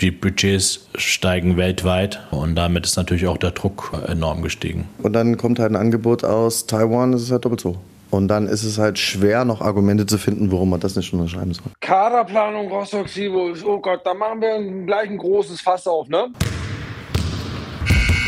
Die 0.00 0.10
Budgets 0.10 0.88
steigen 0.94 1.58
weltweit 1.58 2.20
und 2.30 2.54
damit 2.54 2.86
ist 2.86 2.96
natürlich 2.96 3.26
auch 3.26 3.36
der 3.36 3.50
Druck 3.50 3.92
enorm 4.06 4.40
gestiegen. 4.40 4.88
Und 5.02 5.12
dann 5.12 5.36
kommt 5.36 5.58
halt 5.58 5.72
ein 5.72 5.76
Angebot 5.76 6.24
aus 6.24 6.66
Taiwan, 6.66 7.12
das 7.12 7.20
ist 7.20 7.30
halt 7.30 7.44
doppelt 7.44 7.60
so. 7.60 7.76
Und 8.08 8.28
dann 8.28 8.46
ist 8.46 8.64
es 8.64 8.78
halt 8.78 8.98
schwer, 8.98 9.44
noch 9.44 9.60
Argumente 9.60 10.06
zu 10.06 10.16
finden, 10.16 10.50
warum 10.50 10.70
man 10.70 10.80
das 10.80 10.96
nicht 10.96 11.12
unterschreiben 11.12 11.52
soll. 11.52 11.66
Kaderplanung 11.80 12.68
Rostock 12.68 13.10
Seawolves, 13.10 13.62
oh 13.62 13.78
Gott, 13.78 14.00
da 14.04 14.14
machen 14.14 14.40
wir 14.40 14.86
gleich 14.86 15.10
ein 15.10 15.18
großes 15.18 15.60
Fass 15.60 15.86
auf, 15.86 16.08
ne? 16.08 16.28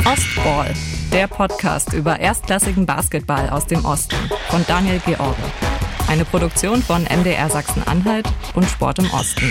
Ostball, 0.04 0.74
der 1.10 1.26
Podcast 1.26 1.94
über 1.94 2.20
erstklassigen 2.20 2.84
Basketball 2.84 3.48
aus 3.48 3.66
dem 3.66 3.82
Osten 3.86 4.16
von 4.50 4.62
Daniel 4.68 5.00
George. 5.06 5.36
Eine 6.06 6.26
Produktion 6.26 6.82
von 6.82 7.04
MDR 7.04 7.48
Sachsen-Anhalt 7.48 8.28
und 8.54 8.66
Sport 8.66 8.98
im 8.98 9.10
Osten. 9.12 9.50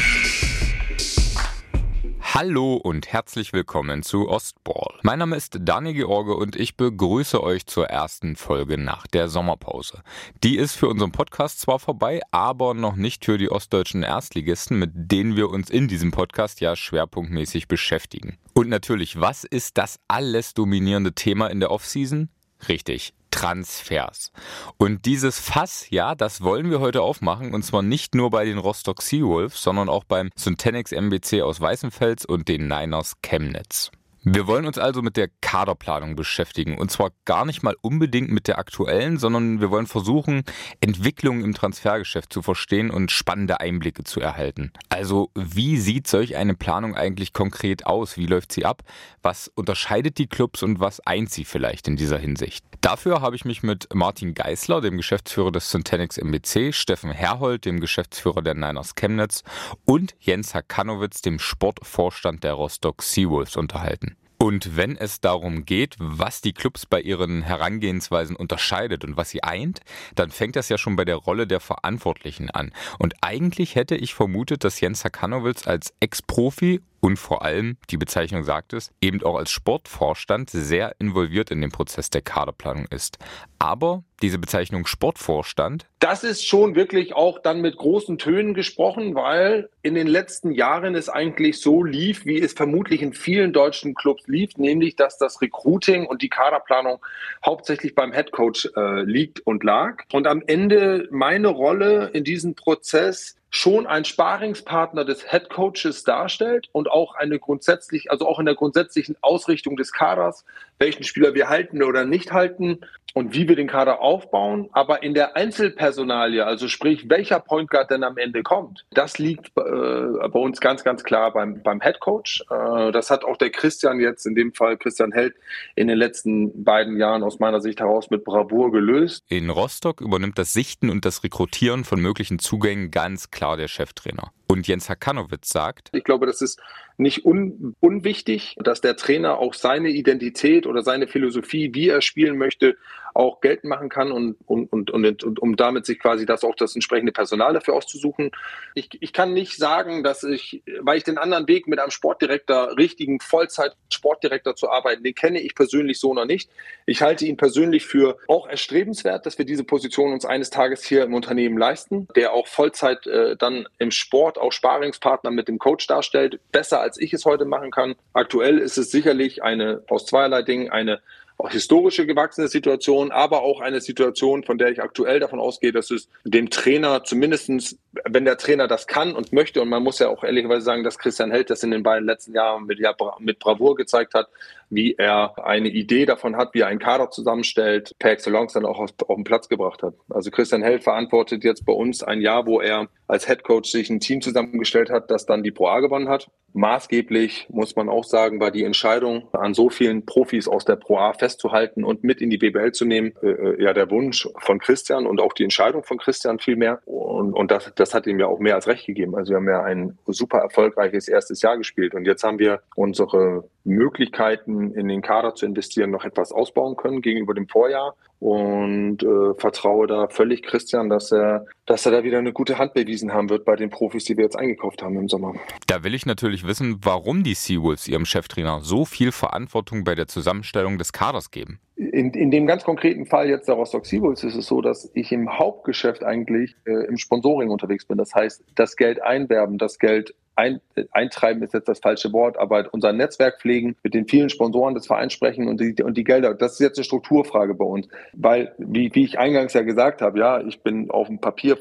Hallo 2.34 2.76
und 2.76 3.12
herzlich 3.12 3.52
willkommen 3.52 4.04
zu 4.04 4.30
Ostball. 4.30 4.98
Mein 5.04 5.20
Name 5.20 5.36
ist 5.36 5.58
Daniel 5.60 5.96
George 5.96 6.34
und 6.34 6.56
ich 6.56 6.78
begrüße 6.78 7.44
euch 7.44 7.66
zur 7.66 7.88
ersten 7.88 8.38
Folge 8.38 8.78
nach 8.78 9.06
der 9.06 9.28
Sommerpause. 9.28 10.02
Die 10.42 10.56
ist 10.56 10.76
für 10.76 10.88
unseren 10.88 11.12
Podcast 11.12 11.60
zwar 11.60 11.78
vorbei, 11.78 12.22
aber 12.32 12.74
noch 12.74 12.96
nicht 12.96 13.26
für 13.26 13.38
die 13.38 13.52
ostdeutschen 13.52 14.04
Erstligisten, 14.04 14.80
mit 14.80 14.92
denen 14.94 15.36
wir 15.36 15.50
uns 15.50 15.70
in 15.70 15.90
diesem 15.90 16.12
Podcast 16.12 16.62
ja 16.62 16.78
schwerpunktmäßig 16.78 17.68
beschäftigen. 17.68 18.38
Und 18.54 18.70
natürlich, 18.70 19.20
was 19.20 19.44
ist 19.44 19.78
das 19.78 20.00
alles 20.08 20.54
dominierende 20.54 21.12
Thema 21.12 21.48
in 21.48 21.60
der 21.60 21.70
Offseason? 21.70 22.30
Richtig, 22.70 23.14
Transfers. 23.32 24.32
Und 24.78 25.06
dieses 25.06 25.40
Fass, 25.40 25.90
ja, 25.90 26.16
das 26.16 26.42
wollen 26.42 26.70
wir 26.70 26.80
heute 26.80 27.02
aufmachen 27.02 27.54
und 27.54 27.64
zwar 27.64 27.82
nicht 27.82 28.14
nur 28.14 28.30
bei 28.30 28.46
den 28.46 28.58
Rostock 28.58 29.02
Seawolves, 29.02 29.62
sondern 29.62 29.90
auch 29.90 30.04
beim 30.04 30.30
Syntenix 30.36 30.92
MBC 30.92 31.42
aus 31.42 31.60
Weißenfels 31.60 32.26
und 32.26 32.48
den 32.48 32.68
Niners 32.68 33.16
Chemnitz. 33.22 33.92
Wir 34.24 34.46
wollen 34.46 34.68
uns 34.68 34.78
also 34.78 35.02
mit 35.02 35.18
der 35.18 35.30
Kaderplanung 35.42 36.16
beschäftigen. 36.16 36.78
Und 36.78 36.92
zwar 36.92 37.10
gar 37.26 37.44
nicht 37.44 37.64
mal 37.64 37.76
unbedingt 37.82 38.30
mit 38.30 38.48
der 38.48 38.60
aktuellen, 38.60 39.18
sondern 39.18 39.62
wir 39.62 39.72
wollen 39.72 39.88
versuchen, 39.88 40.44
Entwicklungen 40.80 41.44
im 41.44 41.56
Transfergeschäft 41.56 42.32
zu 42.32 42.44
verstehen 42.44 42.92
und 42.92 43.10
spannende 43.10 43.60
Einblicke 43.60 44.04
zu 44.04 44.20
erhalten. 44.20 44.74
Also, 44.90 45.32
wie 45.34 45.78
sieht 45.78 46.06
solch 46.06 46.36
eine 46.36 46.54
Planung 46.54 46.96
eigentlich 46.96 47.34
konkret 47.34 47.88
aus? 47.88 48.16
Wie 48.16 48.28
läuft 48.28 48.52
sie 48.52 48.64
ab? 48.64 48.84
Was 49.24 49.48
unterscheidet 49.48 50.20
die 50.20 50.28
Clubs 50.28 50.62
und 50.62 50.80
was 50.80 51.00
eint 51.08 51.32
sie 51.32 51.44
vielleicht 51.44 51.88
in 51.88 51.96
dieser 51.96 52.20
Hinsicht? 52.20 52.64
Dafür 52.82 53.22
habe 53.22 53.36
ich 53.36 53.46
mich 53.46 53.64
mit 53.64 53.88
Martin 53.94 54.36
Geisler, 54.36 54.82
dem 54.82 54.98
Geschäftsführer 54.98 55.52
des 55.52 55.72
Syntanix 55.72 56.18
MBC, 56.18 56.74
Steffen 56.74 57.12
Herhold, 57.12 57.66
dem 57.66 57.80
Geschäftsführer 57.80 58.44
der 58.44 58.54
Niners 58.54 58.94
Chemnitz 58.96 59.44
und 59.86 60.16
Jens 60.20 60.54
Hakanowitz, 60.54 61.22
dem 61.22 61.40
Sportvorstand 61.40 62.44
der 62.44 62.54
Rostock 62.54 63.02
Seawolves, 63.02 63.56
unterhalten. 63.56 64.11
Und 64.42 64.76
wenn 64.76 64.98
es 64.98 65.22
darum 65.22 65.66
geht, 65.66 65.98
was 66.00 66.42
die 66.42 66.54
Clubs 66.54 66.88
bei 66.88 67.00
ihren 67.00 67.44
Herangehensweisen 67.44 68.36
unterscheidet 68.36 69.04
und 69.06 69.16
was 69.16 69.30
sie 69.30 69.44
eint, 69.44 69.82
dann 70.16 70.32
fängt 70.32 70.56
das 70.56 70.68
ja 70.68 70.80
schon 70.80 70.96
bei 70.96 71.06
der 71.06 71.18
Rolle 71.18 71.46
der 71.46 71.60
Verantwortlichen 71.60 72.50
an. 72.50 72.74
Und 72.98 73.14
eigentlich 73.22 73.76
hätte 73.76 73.96
ich 73.96 74.16
vermutet, 74.16 74.64
dass 74.64 74.82
Jens 74.82 75.06
Hakanowitz 75.06 75.68
als 75.68 75.94
Ex-Profi 76.00 76.82
und 77.02 77.18
vor 77.18 77.44
allem, 77.44 77.78
die 77.90 77.98
Bezeichnung 77.98 78.44
sagt 78.44 78.74
es, 78.74 78.92
eben 79.02 79.22
auch 79.24 79.36
als 79.36 79.50
Sportvorstand 79.50 80.52
sehr 80.52 80.96
involviert 81.00 81.50
in 81.50 81.60
den 81.60 81.72
Prozess 81.72 82.12
der 82.12 82.22
Kaderplanung 82.22 82.86
ist. 82.92 83.18
Aber 83.58 84.04
diese 84.22 84.38
Bezeichnung 84.38 84.86
Sportvorstand. 84.86 85.88
Das 86.00 86.24
ist 86.24 86.46
schon 86.46 86.76
wirklich 86.76 87.14
auch 87.14 87.40
dann 87.40 87.62
mit 87.62 87.76
großen 87.76 88.20
Tönen 88.20 88.54
gesprochen, 88.54 89.16
weil 89.16 89.70
in 89.82 89.96
den 89.96 90.06
letzten 90.06 90.52
Jahren 90.52 90.94
es 90.94 91.10
eigentlich 91.10 91.60
so 91.60 91.84
lief, 91.84 92.26
wie 92.26 92.40
es 92.40 92.54
vermutlich 92.54 93.02
in 93.02 93.14
vielen 93.14 93.52
deutschen 93.52 93.96
Clubs 93.96 94.28
lief, 94.28 94.58
nämlich 94.58 94.96
dass 94.96 95.18
das 95.18 95.42
Recruiting 95.42 96.06
und 96.06 96.22
die 96.22 96.30
Kaderplanung 96.30 97.04
hauptsächlich 97.44 97.96
beim 97.96 98.12
Headcoach 98.12 98.70
äh, 98.76 99.02
liegt 99.02 99.40
und 99.40 99.64
lag. 99.64 100.04
Und 100.14 100.28
am 100.28 100.44
Ende 100.46 101.08
meine 101.10 101.48
Rolle 101.48 102.12
in 102.14 102.24
diesem 102.24 102.54
Prozess 102.54 103.36
schon 103.52 103.86
ein 103.86 104.06
Sparingspartner 104.06 105.04
des 105.04 105.30
Head 105.30 105.50
Coaches 105.50 106.04
darstellt 106.04 106.70
und 106.72 106.90
auch 106.90 107.16
eine 107.16 107.38
grundsätzlich, 107.38 108.10
also 108.10 108.26
auch 108.26 108.40
in 108.40 108.46
der 108.46 108.56
grundsätzlichen 108.56 109.18
Ausrichtung 109.20 109.76
des 109.76 109.92
Kaders, 109.92 110.46
welchen 110.80 111.04
Spieler 111.04 111.34
wir 111.34 111.50
halten 111.50 111.84
oder 111.84 112.06
nicht 112.06 112.32
halten 112.32 112.80
und 113.14 113.34
wie 113.34 113.48
wir 113.48 113.56
den 113.56 113.68
Kader 113.68 114.02
aufbauen. 114.02 114.70
Aber 114.72 115.04
in 115.04 115.14
der 115.14 115.36
Einzelpersonalie, 115.36 116.46
also 116.46 116.68
sprich, 116.68 117.10
welcher 117.10 117.40
Point 117.40 117.70
Guard 117.70 117.92
denn 117.92 118.04
am 118.04 118.18
Ende 118.18 118.44
kommt, 118.44 118.86
das 118.92 119.20
liegt 119.20 119.48
äh, 119.48 119.52
bei 119.58 120.40
uns 120.40 120.60
ganz, 120.60 120.84
ganz 120.84 121.04
klar 121.04 121.34
beim, 121.34 121.62
beim 121.62 121.82
Head 121.82 122.00
Coach. 122.00 122.44
Äh, 122.50 122.92
das 122.92 123.10
hat 123.10 123.24
auch 123.24 123.38
der 123.38 123.50
Christian 123.50 124.00
jetzt, 124.00 124.26
in 124.26 124.36
dem 124.36 124.54
Fall 124.54 124.78
Christian 124.78 125.12
Held, 125.12 125.36
in 125.76 125.88
den 125.88 125.98
letzten 125.98 126.64
beiden 126.64 126.98
Jahren 126.98 127.24
aus 127.24 127.40
meiner 127.40 127.62
Sicht 127.62 127.80
heraus 127.80 128.10
mit 128.10 128.24
Bravour 128.24 128.72
gelöst. 128.72 129.24
In 129.30 129.50
Rostock 129.50 130.02
übernimmt 130.02 130.38
das 130.38 130.54
Sichten 130.54 130.90
und 130.90 131.06
das 131.06 131.24
Rekrutieren 131.24 131.84
von 131.84 132.02
möglichen 132.02 132.40
Zugängen 132.40 132.92
ganz 132.92 133.32
klar 133.32 133.58
der 133.58 133.68
Cheftrainer. 133.68 134.32
Und 134.48 134.68
Jens 134.68 134.90
Hakanowitz 134.90 135.48
sagt, 135.48 135.90
ich 135.94 136.04
glaube, 136.04 136.26
das 136.26 136.42
ist 136.42 136.60
nicht 136.98 137.26
un 137.26 137.74
unwichtig, 137.80 138.58
dass 138.60 138.82
der 138.82 138.98
Trainer 138.98 139.38
auch 139.38 139.54
seine 139.54 139.90
Identität 139.90 140.68
oder 140.68 140.82
seine 140.82 141.08
Philosophie, 141.08 141.72
wie 141.74 141.88
er 141.88 142.02
spielen 142.02 142.38
möchte, 142.38 142.76
auch 143.14 143.42
geltend 143.42 143.70
machen 143.70 143.90
kann 143.90 144.12
und, 144.12 144.38
und, 144.46 144.72
und, 144.72 144.92
und, 144.92 145.24
und 145.24 145.40
um 145.40 145.56
damit 145.56 145.86
sich 145.86 146.00
quasi 146.00 146.26
das 146.26 146.44
auch 146.44 146.56
das 146.56 146.76
entsprechende 146.76 147.12
Personal 147.12 147.54
dafür 147.54 147.76
auszusuchen. 147.76 148.32
Ich, 148.76 148.90
ich 149.00 149.14
kann 149.14 149.34
nicht 149.34 149.58
sagen, 149.58 150.04
dass 150.04 150.24
ich, 150.24 150.64
weil 150.80 150.98
ich 150.98 151.04
den 151.04 151.18
anderen 151.18 151.48
Weg 151.48 151.68
mit 151.68 151.80
einem 151.80 151.92
Sportdirektor, 151.92 152.78
richtigen 152.78 153.20
Vollzeit-Sportdirektor 153.20 154.56
zu 154.56 154.70
arbeiten, 154.70 155.04
den 155.04 155.16
kenne 155.16 155.42
ich 155.42 155.56
persönlich 155.56 156.00
so 156.00 156.14
noch 156.14 156.26
nicht. 156.26 156.50
Ich 156.86 157.02
halte 157.02 157.26
ihn 157.26 157.38
persönlich 157.38 157.86
für 157.86 158.18
auch 158.28 158.48
erstrebenswert, 158.48 159.26
dass 159.26 159.38
wir 159.38 159.46
diese 159.46 159.64
Position 159.64 160.14
uns 160.14 160.26
eines 160.26 160.50
Tages 160.50 160.84
hier 160.84 161.04
im 161.04 161.14
Unternehmen 161.14 161.58
leisten, 161.58 162.08
der 162.16 162.34
auch 162.34 162.48
Vollzeit 162.48 163.08
äh, 163.08 163.36
dann 163.36 163.68
im 163.78 163.92
Sport 163.92 164.38
auch 164.38 164.52
Sparingspartner 164.52 165.32
mit 165.32 165.48
dem 165.48 165.60
Coach 165.60 165.88
darstellt, 165.88 166.40
besser 166.52 166.82
als 166.82 167.00
ich 167.00 167.14
es 167.14 167.26
heute 167.26 167.46
machen 167.46 167.72
kann. 167.72 167.96
Aktuell 168.14 168.58
ist 168.58 168.78
es 168.78 168.92
sicherlich 168.92 169.44
eine 169.44 169.84
aus 169.90 170.06
zweierlei 170.06 170.42
Dingen 170.42 170.70
eine 170.70 171.02
historische 171.50 172.06
gewachsene 172.06 172.48
Situation, 172.48 173.12
aber 173.12 173.42
auch 173.42 173.62
eine 173.62 173.82
Situation, 173.82 174.44
von 174.44 174.58
der 174.58 174.70
ich 174.70 174.82
aktuell 174.82 175.20
davon 175.20 175.40
ausgehe, 175.40 175.72
dass 175.72 175.92
es 175.92 176.10
dem 176.24 176.50
Trainer 176.50 177.04
zumindestens, 177.04 177.78
wenn 178.06 178.26
der 178.26 178.38
Trainer 178.38 178.68
das 178.68 178.88
kann 178.88 179.14
und 179.14 179.34
möchte, 179.34 179.62
und 179.62 179.70
man 179.70 179.84
muss 179.84 180.00
ja 180.00 180.10
auch 180.10 180.24
ehrlicherweise 180.24 180.62
sagen, 180.62 180.84
dass 180.84 180.98
Christian 180.98 181.32
Held 181.32 181.50
das 181.50 181.64
in 181.64 181.72
den 181.72 181.84
beiden 181.84 182.06
letzten 182.06 182.34
Jahren 182.34 182.66
mit, 182.66 182.80
ja, 182.80 182.96
mit 183.20 183.40
Bravour 183.40 183.76
gezeigt 183.76 184.14
hat, 184.14 184.28
wie 184.70 184.96
er 184.98 185.34
eine 185.46 185.68
Idee 185.68 186.06
davon 186.06 186.38
hat, 186.38 186.54
wie 186.54 186.62
er 186.62 186.68
einen 186.68 186.80
Kader 186.80 187.10
zusammenstellt, 187.12 187.94
per 188.00 188.12
excellence 188.12 188.54
dann 188.54 188.66
auch 188.66 188.80
auf, 188.80 188.92
auf 189.08 189.16
den 189.16 189.26
Platz 189.26 189.50
gebracht 189.50 189.84
hat. 189.84 189.94
Also 190.10 190.32
Christian 190.32 190.64
Held 190.64 190.84
verantwortet 190.84 191.44
jetzt 191.44 191.66
bei 191.66 191.74
uns 191.74 192.04
ein 192.04 192.22
Jahr, 192.22 192.46
wo 192.46 192.62
er 192.62 192.88
als 193.08 193.28
Head 193.28 193.44
Coach 193.44 193.70
sich 193.70 193.90
ein 193.90 194.00
Team 194.00 194.22
zusammengestellt 194.22 194.90
hat, 194.90 195.12
das 195.12 195.26
dann 195.26 195.44
die 195.44 195.52
Pro 195.52 195.68
A 195.68 195.82
gewonnen 195.82 196.08
hat. 196.08 196.30
Maßgeblich, 196.54 197.48
muss 197.50 197.76
man 197.76 197.90
auch 197.90 198.04
sagen, 198.04 198.40
war 198.40 198.52
die 198.52 198.64
Entscheidung, 198.64 199.28
an 199.34 199.54
so 199.54 199.70
vielen 199.70 200.06
Profis 200.06 200.48
aus 200.48 200.66
der 200.66 200.76
Pro 200.76 200.98
A 200.98 201.14
festzuhalten 201.14 201.84
und 201.84 202.04
mit 202.04 202.22
in 202.22 202.30
die 202.30 202.38
BBL 202.38 202.72
zu 202.72 202.86
nehmen, 202.86 203.14
äh, 203.22 203.30
äh, 203.30 203.64
ja, 203.64 203.74
der 203.74 203.90
Wunsch 203.90 204.28
von 204.40 204.60
Christian 204.60 205.06
und 205.06 205.22
auch 205.22 205.34
die 205.34 205.44
Entscheidung 205.44 205.84
von 205.84 205.98
Christian 205.98 206.40
vielmehr. 206.40 206.82
Und, 206.86 207.34
und 207.34 207.52
das, 207.52 207.72
das 207.76 207.94
hat 207.94 208.08
ihm 208.08 208.20
ja 208.20 208.28
auch 208.28 208.40
mehr 208.40 208.56
als 208.56 208.68
recht 208.68 208.86
gegeben. 208.86 209.16
Also 209.16 209.32
wir 209.32 209.38
haben 209.38 209.48
ja 209.48 209.64
ein 209.64 209.98
super 210.08 210.40
erfolgreiches 210.40 211.08
erstes 211.08 211.42
Jahr 211.42 211.58
gespielt 211.58 211.94
und 211.94 212.06
jetzt 212.06 212.24
haben 212.24 212.40
wir 212.40 212.62
unsere 212.76 213.46
Möglichkeiten 213.64 214.74
in 214.74 214.88
den 214.88 215.02
Kader 215.02 215.36
zu 215.36 215.46
investieren 215.46 215.92
noch 215.92 216.06
etwas 216.06 216.32
ausbauen 216.32 216.76
können 216.76 217.02
gegenüber 217.02 217.34
dem 217.34 217.48
Vorjahr 217.48 217.96
und 218.20 219.02
äh, 219.02 219.34
vertraue 219.36 219.88
da 219.88 220.08
völlig 220.08 220.44
Christian, 220.44 220.90
dass 220.90 221.12
er, 221.12 221.46
dass 221.66 221.86
er 221.86 221.92
da 221.92 222.04
wieder 222.04 222.20
eine 222.20 222.34
gute 222.34 222.60
Hand 222.60 222.76
bewiesen 222.76 223.14
haben 223.14 223.30
wird 223.30 223.46
bei 223.46 223.56
den 223.56 223.72
Profis, 223.72 224.06
die 224.06 224.16
wir 224.16 224.24
jetzt 224.24 224.38
eingekauft 224.38 224.84
haben 224.84 224.96
im 224.98 225.10
Sommer. 225.10 225.34
Da 225.68 225.84
will 225.84 225.96
ich 225.96 226.06
natürlich 226.06 226.46
wissen, 226.46 226.78
warum 226.84 227.24
die 227.24 227.34
Seawolves 227.34 227.88
ihrem 227.88 228.06
Cheftrainer 228.06 228.60
so 228.62 228.86
viel 228.86 229.12
Verantwortung 229.12 229.84
bei 229.84 229.96
der 229.96 230.08
Zusammenstellung 230.08 230.78
des 230.78 230.94
Kaders 230.94 231.32
geben. 231.32 231.60
In, 231.76 232.12
in 232.12 232.30
dem 232.30 232.46
ganz 232.46 232.64
konkreten 232.64 233.08
Fall 233.08 233.28
jetzt 233.28 233.48
der 233.48 233.56
Rostock 233.56 233.88
Seawolves 233.88 234.24
ist 234.24 234.36
es 234.36 234.46
so, 234.46 234.62
dass 234.62 234.92
ich 234.94 235.12
im 235.12 235.40
Hauptgeschäft 235.40 236.04
eigentlich 236.04 236.56
äh, 236.66 236.86
im 236.88 236.98
Sponsoring 236.98 237.50
unterwegs 237.50 237.86
bin. 237.86 237.98
Das 237.98 238.14
heißt, 238.14 238.44
das 238.54 238.76
Geld 238.76 239.02
einwerben, 239.02 239.58
das 239.58 239.80
Geld 239.80 240.14
ein, 240.42 240.60
eintreiben 240.92 241.44
ist 241.44 241.54
jetzt 241.54 241.68
das 241.68 241.80
falsche 241.80 242.12
Wort, 242.14 242.38
aber 242.38 242.68
unser 242.72 242.92
Netzwerk 242.94 243.40
pflegen, 243.40 243.76
mit 243.84 243.94
den 243.94 244.08
vielen 244.08 244.30
Sponsoren 244.30 244.74
des 244.74 244.88
Vereins 244.88 245.14
sprechen 245.14 245.48
und 245.48 245.62
die, 245.62 245.84
und 245.84 245.96
die 245.96 246.04
Gelder, 246.04 246.34
das 246.34 246.54
ist 246.54 246.60
jetzt 246.60 246.78
eine 246.78 246.86
Strukturfrage 246.86 247.54
bei 247.54 247.66
uns. 247.66 247.88
Weil, 248.14 248.54
wie, 248.58 248.94
wie 248.94 249.04
ich 249.04 249.20
eingangs 249.20 249.54
ja 249.54 249.62
gesagt 249.62 250.02
habe, 250.02 250.20
ja, 250.20 250.42
ich 250.42 250.62
bin 250.62 250.90
auf 250.90 251.08
dem 251.08 251.20
Papier 251.20 251.58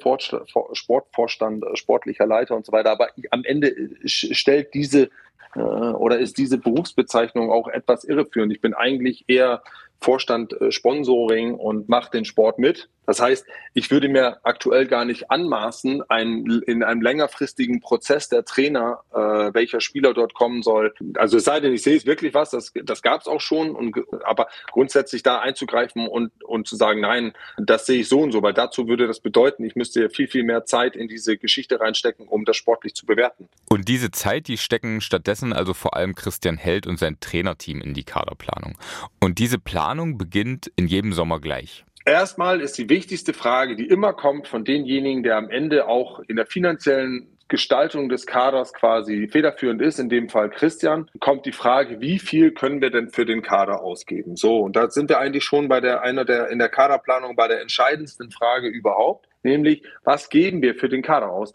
Sportvorstand, 0.73 1.62
äh, 1.62 1.77
sportlicher 1.77 2.27
Leiter 2.27 2.56
und 2.56 2.65
so 2.65 2.73
weiter, 2.73 2.91
aber 2.91 3.09
am 3.31 3.44
Ende 3.44 3.75
stellt 4.06 4.73
diese 4.73 5.11
äh, 5.55 5.61
oder 5.61 6.19
ist 6.19 6.38
diese 6.38 6.59
Berufsbezeichnung 6.59 7.50
auch 7.50 7.69
etwas 7.69 8.05
irreführend. 8.05 8.53
Ich 8.53 8.61
bin 8.61 8.73
eigentlich 8.73 9.25
eher 9.29 9.62
Vorstand 10.00 10.58
äh, 10.61 10.73
Sponsoring 10.73 11.55
und 11.55 11.88
macht 11.88 12.14
den 12.14 12.25
Sport 12.25 12.58
mit. 12.58 12.88
Das 13.11 13.20
heißt, 13.20 13.44
ich 13.75 13.91
würde 13.91 14.08
mir 14.08 14.38
aktuell 14.44 14.87
gar 14.87 15.05
nicht 15.05 15.32
anmaßen, 15.32 16.02
ein, 16.08 16.62
in 16.67 16.85
einem 16.85 17.02
längerfristigen 17.02 17.81
Prozess 17.81 18.29
der 18.29 18.44
Trainer, 18.44 19.00
äh, 19.12 19.52
welcher 19.52 19.81
Spieler 19.81 20.14
dort 20.14 20.32
kommen 20.32 20.62
soll. 20.62 20.94
Also 21.17 21.38
es 21.38 21.44
sei 21.44 21.58
denn, 21.58 21.73
ich 21.75 21.82
sehe 21.82 21.97
es 21.97 22.06
wirklich 22.06 22.35
was, 22.35 22.50
das, 22.50 22.73
das 22.85 23.02
gab 23.02 23.23
es 23.23 23.26
auch 23.26 23.41
schon, 23.41 23.75
und, 23.75 23.97
aber 24.23 24.47
grundsätzlich 24.70 25.25
da 25.25 25.41
einzugreifen 25.41 26.06
und, 26.06 26.31
und 26.44 26.69
zu 26.69 26.76
sagen, 26.76 27.00
nein, 27.00 27.32
das 27.58 27.87
sehe 27.87 28.02
ich 28.02 28.08
so 28.08 28.20
und 28.20 28.31
so, 28.31 28.44
weil 28.44 28.55
dazu 28.55 28.87
würde 28.87 29.08
das 29.08 29.19
bedeuten, 29.19 29.64
ich 29.64 29.75
müsste 29.75 30.08
viel, 30.08 30.29
viel 30.29 30.44
mehr 30.44 30.64
Zeit 30.64 30.94
in 30.94 31.08
diese 31.08 31.37
Geschichte 31.37 31.81
reinstecken, 31.81 32.29
um 32.29 32.44
das 32.44 32.56
sportlich 32.56 32.94
zu 32.94 33.06
bewerten. 33.06 33.49
Und 33.69 33.88
diese 33.88 34.12
Zeit, 34.12 34.47
die 34.47 34.56
stecken 34.56 35.00
stattdessen 35.00 35.52
also 35.52 35.75
vor 35.75 35.97
allem 35.97 36.14
Christian 36.14 36.56
Held 36.56 36.87
und 36.87 36.99
sein 37.00 37.19
Trainerteam 37.19 37.81
in 37.81 37.93
die 37.93 38.05
Kaderplanung. 38.05 38.79
Und 39.19 39.41
diese 39.41 39.58
Planung 39.58 39.89
beginnt 40.19 40.70
in 40.76 40.87
jedem 40.87 41.12
Sommer 41.12 41.40
gleich. 41.40 41.84
Erstmal 42.04 42.60
ist 42.60 42.78
die 42.78 42.88
wichtigste 42.88 43.34
Frage, 43.34 43.76
die 43.76 43.87
immer 43.87 44.14
kommt 44.14 44.48
von 44.48 44.64
denjenigen, 44.64 45.22
der 45.22 45.37
am 45.37 45.50
Ende 45.50 45.87
auch 45.87 46.20
in 46.20 46.37
der 46.37 46.46
finanziellen 46.46 47.37
Gestaltung 47.50 48.08
des 48.08 48.26
Kaders 48.26 48.72
quasi 48.72 49.28
federführend 49.28 49.82
ist, 49.82 49.98
in 49.98 50.08
dem 50.08 50.28
Fall 50.28 50.48
Christian, 50.50 51.10
kommt 51.19 51.44
die 51.44 51.52
Frage, 51.52 52.00
wie 52.00 52.19
viel 52.19 52.52
können 52.52 52.81
wir 52.81 52.90
denn 52.90 53.10
für 53.10 53.26
den 53.26 53.42
Kader 53.42 53.82
ausgeben? 53.82 54.37
So, 54.37 54.60
und 54.60 54.76
da 54.76 54.88
sind 54.88 55.10
wir 55.10 55.19
eigentlich 55.19 55.44
schon 55.44 55.69
bei 55.69 55.81
der 55.81 56.02
einer 56.02 56.25
der 56.25 56.48
in 56.48 56.58
der 56.58 56.69
Kaderplanung 56.69 57.37
bei 57.37 57.48
der 57.48 57.60
entscheidendsten 57.60 58.31
Frage 58.31 58.69
überhaupt, 58.69 59.28
nämlich 59.42 59.82
was 60.04 60.31
geben 60.31 60.62
wir 60.62 60.76
für 60.76 60.88
den 60.88 61.02
Kader 61.02 61.31
aus? 61.31 61.52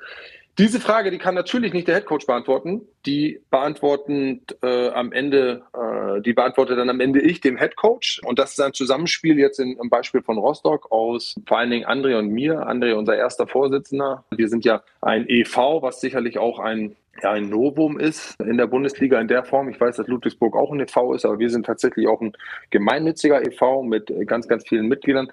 Diese 0.58 0.80
Frage, 0.80 1.12
die 1.12 1.18
kann 1.18 1.36
natürlich 1.36 1.74
nicht 1.74 1.88
der 1.90 1.96
Headcoach 1.96 2.26
beantworten. 2.28 2.88
Die 3.06 3.42
beantworten 3.52 4.42
äh, 4.64 4.88
am 4.90 5.12
Ende, 5.12 5.64
äh, 5.74 6.22
die 6.22 6.32
beantwortet 6.32 6.78
dann 6.78 6.90
am 6.90 7.02
Ende 7.02 7.20
ich, 7.20 7.42
dem 7.42 7.58
Headcoach. 7.58 8.22
Und 8.24 8.40
das 8.40 8.52
ist 8.52 8.62
ein 8.62 8.72
Zusammenspiel 8.72 9.38
jetzt 9.38 9.60
in, 9.60 9.78
im 9.78 9.90
Beispiel 9.90 10.22
von 10.22 10.38
Rostock 10.38 10.92
aus 10.94 11.36
vor 11.46 11.58
allen 11.58 11.72
Dingen 11.72 11.86
André 11.86 12.18
und 12.18 12.30
mir. 12.30 12.70
André, 12.70 12.94
unser 12.94 13.18
erster 13.18 13.48
Vorsitzender. 13.48 14.24
Wir 14.32 14.48
sind 14.48 14.64
ja 14.64 14.82
ein 15.02 15.28
EV, 15.28 15.82
was 15.82 16.00
sicherlich 16.00 16.38
auch 16.38 16.60
ein 16.60 16.96
ja, 17.24 17.32
ein 17.32 17.50
Novum 17.50 17.98
ist 17.98 18.36
in 18.42 18.58
der 18.58 18.68
Bundesliga 18.68 19.20
in 19.22 19.30
der 19.30 19.46
Form. 19.46 19.70
Ich 19.70 19.80
weiß, 19.80 19.96
dass 19.96 20.08
Ludwigsburg 20.08 20.56
auch 20.56 20.72
ein 20.72 20.82
EV 20.82 21.14
ist, 21.14 21.26
aber 21.26 21.40
wir 21.40 21.50
sind 21.50 21.66
tatsächlich 21.66 22.08
auch 22.08 22.22
ein 22.22 22.34
gemeinnütziger 22.72 23.42
EV 23.42 23.84
mit 23.84 24.12
ganz, 24.28 24.50
ganz 24.50 24.68
vielen 24.68 24.88
Mitgliedern. 24.88 25.32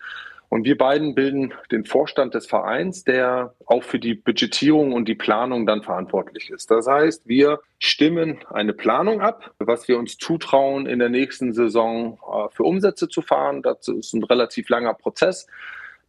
Und 0.52 0.66
wir 0.66 0.76
beiden 0.76 1.14
bilden 1.14 1.54
den 1.70 1.86
Vorstand 1.86 2.34
des 2.34 2.44
Vereins, 2.44 3.04
der 3.04 3.54
auch 3.64 3.82
für 3.82 3.98
die 3.98 4.12
Budgetierung 4.12 4.92
und 4.92 5.08
die 5.08 5.14
Planung 5.14 5.64
dann 5.64 5.82
verantwortlich 5.82 6.50
ist. 6.50 6.70
Das 6.70 6.86
heißt, 6.86 7.26
wir 7.26 7.60
stimmen 7.78 8.44
eine 8.50 8.74
Planung 8.74 9.22
ab, 9.22 9.54
was 9.58 9.88
wir 9.88 9.98
uns 9.98 10.18
zutrauen, 10.18 10.84
in 10.84 10.98
der 10.98 11.08
nächsten 11.08 11.54
Saison 11.54 12.18
äh, 12.30 12.54
für 12.54 12.64
Umsätze 12.64 13.08
zu 13.08 13.22
fahren. 13.22 13.62
Das 13.62 13.88
ist 13.88 14.12
ein 14.12 14.24
relativ 14.24 14.68
langer 14.68 14.92
Prozess 14.92 15.46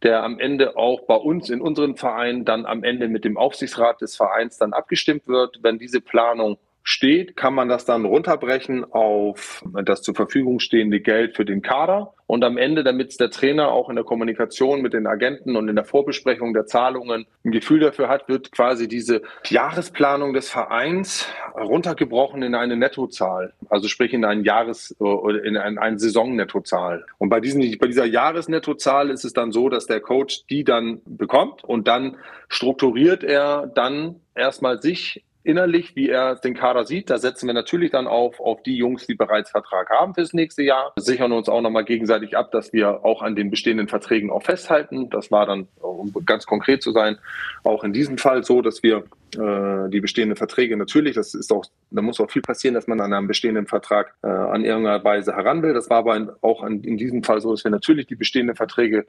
der 0.02 0.22
am 0.22 0.38
Ende 0.38 0.76
auch 0.76 1.06
bei 1.06 1.14
uns 1.14 1.48
in 1.48 1.62
unserem 1.62 1.96
Verein 1.96 2.44
dann 2.44 2.66
am 2.66 2.84
Ende 2.84 3.08
mit 3.08 3.24
dem 3.24 3.38
Aufsichtsrat 3.38 4.02
des 4.02 4.16
Vereins 4.16 4.58
dann 4.58 4.74
abgestimmt 4.74 5.26
wird. 5.26 5.60
Wenn 5.62 5.78
diese 5.78 6.02
Planung 6.02 6.58
steht, 6.84 7.34
kann 7.34 7.54
man 7.54 7.68
das 7.68 7.86
dann 7.86 8.04
runterbrechen 8.04 8.84
auf 8.92 9.64
das 9.84 10.02
zur 10.02 10.14
Verfügung 10.14 10.60
stehende 10.60 11.00
Geld 11.00 11.34
für 11.34 11.46
den 11.46 11.62
Kader. 11.62 12.12
Und 12.26 12.44
am 12.44 12.58
Ende, 12.58 12.84
damit 12.84 13.18
der 13.20 13.30
Trainer 13.30 13.68
auch 13.68 13.88
in 13.88 13.96
der 13.96 14.04
Kommunikation 14.04 14.82
mit 14.82 14.92
den 14.92 15.06
Agenten 15.06 15.56
und 15.56 15.68
in 15.68 15.76
der 15.76 15.84
Vorbesprechung 15.84 16.52
der 16.52 16.66
Zahlungen 16.66 17.26
ein 17.42 17.52
Gefühl 17.52 17.80
dafür 17.80 18.08
hat, 18.08 18.28
wird 18.28 18.52
quasi 18.52 18.86
diese 18.86 19.22
Jahresplanung 19.46 20.34
des 20.34 20.50
Vereins 20.50 21.26
runtergebrochen 21.54 22.42
in 22.42 22.54
eine 22.54 22.76
Nettozahl. 22.76 23.54
Also 23.70 23.88
sprich 23.88 24.12
in 24.12 24.24
einen 24.26 24.44
Jahres- 24.44 24.94
oder 25.00 25.42
in 25.42 25.56
eine, 25.56 25.80
eine 25.80 25.98
Saisonnettozahl. 25.98 27.06
Und 27.16 27.30
bei, 27.30 27.40
diesen, 27.40 27.60
bei 27.78 27.86
dieser 27.86 28.06
Jahresnettozahl 28.06 29.08
ist 29.08 29.24
es 29.24 29.32
dann 29.32 29.52
so, 29.52 29.70
dass 29.70 29.86
der 29.86 30.00
Coach 30.00 30.44
die 30.50 30.64
dann 30.64 31.00
bekommt 31.06 31.64
und 31.64 31.88
dann 31.88 32.16
strukturiert 32.48 33.24
er 33.24 33.70
dann 33.74 34.16
erstmal 34.34 34.82
sich 34.82 35.24
innerlich, 35.44 35.94
wie 35.94 36.08
er 36.08 36.36
den 36.36 36.54
Kader 36.54 36.84
sieht. 36.84 37.10
Da 37.10 37.18
setzen 37.18 37.46
wir 37.46 37.54
natürlich 37.54 37.90
dann 37.90 38.06
auf, 38.06 38.40
auf 38.40 38.62
die 38.62 38.76
Jungs, 38.76 39.06
die 39.06 39.14
bereits 39.14 39.50
Vertrag 39.50 39.90
haben 39.90 40.14
fürs 40.14 40.32
nächste 40.32 40.62
Jahr. 40.62 40.92
Sichern 40.96 41.32
uns 41.32 41.48
auch 41.48 41.60
nochmal 41.60 41.84
gegenseitig 41.84 42.36
ab, 42.36 42.50
dass 42.50 42.72
wir 42.72 43.04
auch 43.04 43.22
an 43.22 43.36
den 43.36 43.50
bestehenden 43.50 43.88
Verträgen 43.88 44.30
auch 44.30 44.42
festhalten. 44.42 45.10
Das 45.10 45.30
war 45.30 45.46
dann, 45.46 45.68
um 45.80 46.12
ganz 46.24 46.46
konkret 46.46 46.82
zu 46.82 46.92
sein, 46.92 47.18
auch 47.62 47.84
in 47.84 47.92
diesem 47.92 48.18
Fall 48.18 48.42
so, 48.42 48.62
dass 48.62 48.82
wir 48.82 49.04
äh, 49.34 49.90
die 49.90 50.00
bestehenden 50.00 50.36
Verträge 50.36 50.76
natürlich, 50.76 51.14
das 51.14 51.34
ist 51.34 51.52
auch, 51.52 51.64
da 51.90 52.02
muss 52.02 52.20
auch 52.20 52.30
viel 52.30 52.42
passieren, 52.42 52.74
dass 52.74 52.86
man 52.86 53.00
an 53.00 53.12
einem 53.12 53.26
bestehenden 53.26 53.66
Vertrag 53.66 54.14
äh, 54.22 54.28
an 54.28 54.64
irgendeiner 54.64 55.04
Weise 55.04 55.36
heran 55.36 55.62
will. 55.62 55.74
Das 55.74 55.90
war 55.90 55.98
aber 55.98 56.36
auch 56.40 56.64
in, 56.64 56.82
in 56.82 56.96
diesem 56.96 57.22
Fall 57.22 57.40
so, 57.40 57.50
dass 57.50 57.64
wir 57.64 57.70
natürlich 57.70 58.06
die 58.06 58.16
bestehenden 58.16 58.56
Verträge 58.56 59.06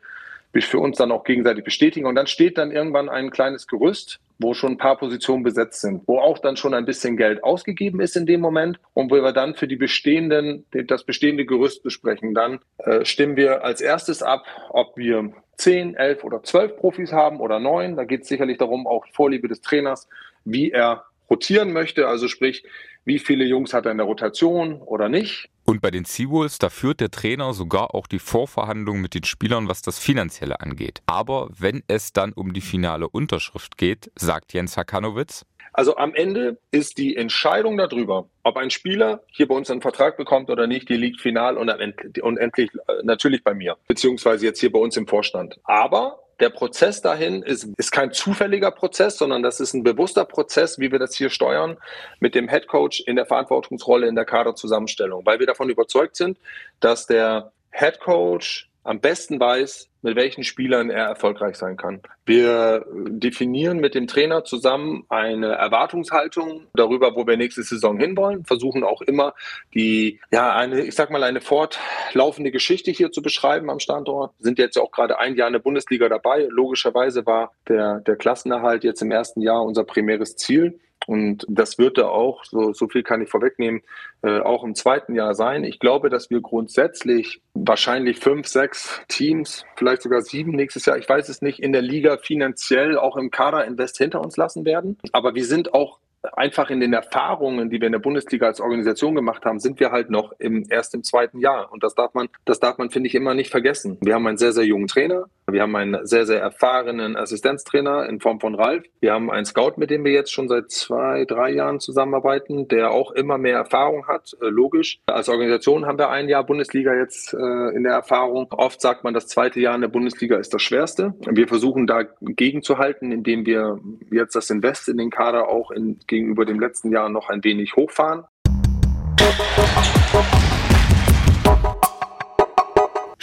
für 0.64 0.80
uns 0.80 0.98
dann 0.98 1.12
auch 1.12 1.24
gegenseitig 1.26 1.66
bestätigen. 1.66 2.06
Und 2.06 2.16
dann 2.16 2.28
steht 2.28 2.58
dann 2.58 2.72
irgendwann 2.72 3.10
ein 3.10 3.32
kleines 3.32 3.68
Gerüst, 3.68 4.20
wo 4.40 4.54
schon 4.54 4.74
ein 4.74 4.78
paar 4.78 4.98
Positionen 4.98 5.44
besetzt 5.44 5.82
sind, 5.82 6.04
wo 6.08 6.20
auch 6.20 6.40
dann 6.40 6.56
schon 6.56 6.74
ein 6.74 6.86
bisschen 6.86 7.18
Geld 7.18 7.44
ausgegeben 7.44 8.00
ist 8.00 8.16
in 8.16 8.26
dem 8.26 8.42
Moment 8.42 8.80
und 8.94 9.12
wo 9.12 9.16
wir 9.16 9.32
dann 9.34 9.56
für 9.56 9.68
die 9.68 9.76
bestehenden, 9.76 10.66
das 10.72 11.04
bestehende 11.04 11.46
Gerüst 11.46 11.84
besprechen. 11.84 12.34
Dann 12.34 12.60
äh, 12.78 13.04
stimmen 13.04 13.36
wir 13.36 13.64
als 13.64 13.82
erstes 13.82 14.24
ab, 14.24 14.46
ob 14.70 14.96
wir 14.96 15.34
zehn, 15.58 15.96
elf 15.96 16.24
oder 16.24 16.44
zwölf 16.44 16.78
Profis 16.78 17.12
haben 17.12 17.40
oder 17.40 17.60
neun. 17.60 17.96
Da 17.96 18.06
geht 18.06 18.22
es 18.22 18.28
sicherlich 18.28 18.58
darum, 18.58 18.88
auch 18.88 19.06
Vorliebe 19.12 19.48
des 19.48 19.62
Trainers, 19.62 20.08
wie 20.44 20.72
er 20.72 21.06
rotieren 21.30 21.74
möchte, 21.74 22.08
also 22.08 22.28
sprich, 22.28 22.64
wie 23.06 23.20
viele 23.20 23.46
Jungs 23.46 23.74
hat 23.74 23.86
er 23.86 23.92
in 23.92 23.98
der 23.98 24.08
Rotation 24.08 24.82
oder 24.82 25.10
nicht. 25.10 25.50
Und 25.64 25.82
bei 25.82 25.92
den 25.92 26.06
Seawolves, 26.06 26.60
da 26.60 26.70
führt 26.70 27.00
der 27.00 27.12
Trainer 27.12 27.54
sogar 27.54 27.96
auch 27.96 28.08
die 28.08 28.20
Vorverhandlungen 28.20 29.02
mit 29.02 29.14
den 29.14 29.24
Spielern, 29.24 29.68
was 29.68 29.82
das 29.82 29.98
Finanzielle 29.98 30.60
angeht. 30.60 31.02
Aber 31.06 31.50
wenn 31.58 31.84
es 31.88 32.14
dann 32.14 32.34
um 32.34 32.54
die 32.54 32.62
finale 32.62 33.08
Unterschrift 33.08 33.78
geht, 33.78 34.12
sagt 34.16 34.54
Jens 34.54 34.78
Hakanowitz. 34.78 35.46
Also 35.74 35.98
am 35.98 36.14
Ende 36.16 36.58
ist 36.72 36.98
die 36.98 37.18
Entscheidung 37.18 37.78
darüber, 37.78 38.30
ob 38.44 38.56
ein 38.56 38.70
Spieler 38.70 39.24
hier 39.28 39.48
bei 39.48 39.56
uns 39.56 39.70
einen 39.70 39.82
Vertrag 39.82 40.16
bekommt 40.16 40.50
oder 40.50 40.68
nicht, 40.68 40.88
die 40.88 40.96
liegt 40.96 41.20
final 41.20 41.58
und 41.58 41.68
endlich 41.68 42.70
äh, 42.88 43.04
natürlich 43.04 43.44
bei 43.44 43.54
mir, 43.54 43.76
beziehungsweise 43.86 44.46
jetzt 44.46 44.62
hier 44.62 44.72
bei 44.72 44.80
uns 44.80 44.96
im 44.96 45.06
Vorstand. 45.06 45.60
Aber 45.66 46.20
der 46.40 46.50
Prozess 46.50 47.02
dahin 47.02 47.44
ist, 47.44 47.68
ist 47.78 47.92
kein 47.92 48.12
zufälliger 48.12 48.72
Prozess, 48.72 49.18
sondern 49.18 49.44
das 49.44 49.60
ist 49.60 49.74
ein 49.74 49.84
bewusster 49.84 50.26
Prozess, 50.26 50.80
wie 50.80 50.92
wir 50.92 51.00
das 51.00 51.16
hier 51.16 51.30
steuern, 51.30 51.78
mit 52.20 52.36
dem 52.36 52.50
Head 52.50 52.68
Coach 52.68 53.02
in 53.02 53.16
der 53.16 53.26
Verantwortungsrolle 53.26 54.08
in 54.08 54.16
der 54.16 54.26
Kaderzusammenstellung, 54.26 55.26
weil 55.26 55.40
wir 55.40 55.48
davon 55.48 55.70
überzeugt 55.70 56.16
sind, 56.16 56.38
dass 56.80 57.08
der 57.08 57.52
Head 57.72 58.00
Coach 58.00 58.70
am 58.84 59.00
besten 59.00 59.40
weiß, 59.40 59.90
mit 60.06 60.16
welchen 60.16 60.44
Spielern 60.44 60.92
er 60.92 61.06
erfolgreich 61.06 61.56
sein 61.56 61.78
kann. 61.78 62.00
Wir 62.28 62.86
definieren 63.08 63.80
mit 63.80 63.96
dem 63.96 64.06
Trainer 64.06 64.44
zusammen 64.44 65.04
eine 65.10 65.54
Erwartungshaltung 65.54 66.68
darüber, 66.76 67.16
wo 67.16 67.26
wir 67.26 67.38
nächste 67.38 67.64
Saison 67.64 67.98
hinwollen, 67.98 68.46
versuchen 68.46 68.84
auch 68.84 69.02
immer 69.02 69.34
die, 69.74 70.20
ja, 70.32 70.56
eine, 70.56 70.82
ich 70.86 70.94
sag 70.94 71.10
mal, 71.10 71.24
eine 71.24 71.42
fortlaufende 71.42 72.52
Geschichte 72.52 72.92
hier 72.92 73.12
zu 73.12 73.24
beschreiben 73.24 73.72
am 73.72 73.80
Standort. 73.80 74.34
Sind 74.38 74.60
jetzt 74.60 74.78
auch 74.78 74.92
gerade 74.92 75.18
ein 75.18 75.36
Jahr 75.36 75.48
in 75.48 75.54
der 75.54 75.60
Bundesliga 75.60 76.08
dabei. 76.08 76.48
Logischerweise 76.52 77.26
war 77.26 77.54
der, 77.68 78.02
der 78.02 78.16
Klassenerhalt 78.16 78.84
jetzt 78.84 79.02
im 79.02 79.10
ersten 79.10 79.42
Jahr 79.42 79.64
unser 79.64 79.86
primäres 79.86 80.36
Ziel. 80.36 80.80
Und 81.08 81.46
das 81.48 81.78
wird 81.78 81.98
da 81.98 82.08
auch, 82.08 82.44
so, 82.46 82.74
so 82.74 82.88
viel 82.88 83.04
kann 83.04 83.22
ich 83.22 83.30
vorwegnehmen, 83.30 83.82
äh, 84.24 84.40
auch 84.40 84.64
im 84.64 84.76
zweiten 84.76 85.16
Jahr 85.16 85.36
sein. 85.36 85.64
Ich 85.64 85.80
glaube, 85.80 86.10
dass 86.10 86.30
wir 86.30 86.42
grundsätzlich 86.42 87.42
wahrscheinlich 87.54 88.20
fünf, 88.20 88.48
sechs 88.48 89.02
Teams, 89.08 89.66
vielleicht 89.76 90.02
sogar 90.02 90.22
sieben 90.22 90.52
nächstes 90.52 90.86
Jahr, 90.86 90.98
ich 90.98 91.08
weiß 91.08 91.30
es 91.30 91.42
nicht, 91.42 91.60
in 91.60 91.74
der 91.74 91.82
Liga 91.82 92.18
finanziell 92.18 92.98
auch 92.98 93.18
im 93.18 93.32
Kader 93.32 93.66
Invest 93.66 93.98
hinter 93.98 94.22
uns 94.22 94.38
lassen 94.38 94.66
werden. 94.66 94.98
Aber 95.12 95.36
wir 95.36 95.46
sind 95.46 95.74
auch 95.74 96.00
einfach 96.34 96.70
in 96.70 96.80
den 96.80 96.94
Erfahrungen, 96.94 97.70
die 97.70 97.80
wir 97.80 97.88
in 97.88 97.92
der 97.92 98.00
Bundesliga 98.00 98.48
als 98.48 98.62
Organisation 98.62 99.16
gemacht 99.16 99.46
haben, 99.46 99.60
sind 99.60 99.80
wir 99.80 99.92
halt 99.92 100.10
noch 100.10 100.34
im, 100.40 100.66
erst 100.70 100.94
im 100.94 101.04
zweiten 101.04 101.40
Jahr. 101.40 101.72
Und 101.72 101.84
das 101.84 101.96
darf 101.96 102.14
man, 102.14 102.30
das 102.46 102.60
darf 102.60 102.78
man, 102.78 102.90
finde 102.90 103.08
ich, 103.08 103.16
immer 103.16 103.34
nicht 103.34 103.52
vergessen. 103.52 103.98
Wir 104.02 104.16
haben 104.16 104.28
einen 104.28 104.38
sehr, 104.38 104.54
sehr 104.54 104.66
jungen 104.66 104.88
Trainer. 104.88 105.26
Wir 105.52 105.62
haben 105.62 105.76
einen 105.76 106.08
sehr, 106.08 106.26
sehr 106.26 106.42
erfahrenen 106.42 107.16
Assistenztrainer 107.16 108.10
in 108.10 108.20
Form 108.20 108.40
von 108.40 108.56
Ralf. 108.56 108.84
Wir 109.00 109.14
haben 109.14 109.30
einen 109.30 109.46
Scout, 109.46 109.74
mit 109.78 109.92
dem 109.92 110.04
wir 110.04 110.12
jetzt 110.12 110.34
schon 110.34 110.48
seit 110.48 110.72
zwei, 110.72 111.26
drei 111.26 111.52
Jahren 111.52 111.80
zusammenarbeiten, 111.80 112.68
der 112.68 112.90
auch 112.90 113.12
immer 113.12 113.38
mehr 113.38 113.58
Erfahrung 113.58 114.08
hat, 114.08 114.36
äh, 114.42 114.48
logisch. 114.48 115.00
Als 115.06 115.30
Organisation 115.30 115.86
haben 115.86 116.00
wir 116.00 116.10
ein 116.10 116.30
Jahr 116.30 116.44
Bundesliga 116.44 116.96
jetzt 116.96 117.36
äh, 117.36 117.76
in 117.76 117.84
der 117.84 117.94
Erfahrung. 117.94 118.48
Oft 118.50 118.82
sagt 118.82 119.04
man, 119.04 119.14
das 119.14 119.28
zweite 119.28 119.60
Jahr 119.60 119.76
in 119.76 119.82
der 119.82 119.88
Bundesliga 119.88 120.38
ist 120.38 120.52
das 120.52 120.64
schwerste. 120.64 121.14
Wir 121.30 121.48
versuchen 121.48 121.86
da 121.86 122.02
gegenzuhalten, 122.22 123.12
indem 123.12 123.46
wir 123.46 123.80
jetzt 124.10 124.36
das 124.36 124.50
Invest 124.50 124.90
in 124.90 124.98
den 124.98 125.12
Kader 125.12 125.48
auch 125.48 125.70
in, 125.70 126.00
gegenüber 126.08 126.46
dem 126.46 126.60
letzten 126.60 126.92
Jahr 126.92 127.10
noch 127.10 127.30
ein 127.30 127.44
wenig 127.44 127.76
hochfahren. 127.76 128.24